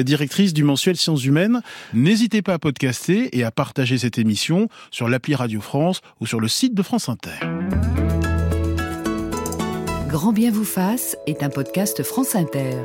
directrice 0.03 0.53
du 0.53 0.63
mensuel 0.63 0.95
Sciences 0.95 1.25
Humaines. 1.25 1.63
N'hésitez 1.91 2.43
pas 2.43 2.53
à 2.53 2.59
podcaster 2.59 3.35
et 3.35 3.43
à 3.43 3.49
partager 3.49 3.97
cette 3.97 4.19
émission 4.19 4.67
sur 4.91 5.09
l'appli 5.09 5.33
Radio 5.33 5.59
France 5.59 6.01
ou 6.19 6.27
sur 6.27 6.39
le 6.39 6.47
site 6.47 6.75
de 6.75 6.83
France 6.83 7.09
Inter. 7.09 7.31
Grand 10.07 10.33
bien 10.33 10.51
vous 10.51 10.65
fasse 10.65 11.17
est 11.25 11.41
un 11.41 11.49
podcast 11.49 12.03
France 12.03 12.35
Inter. 12.35 12.75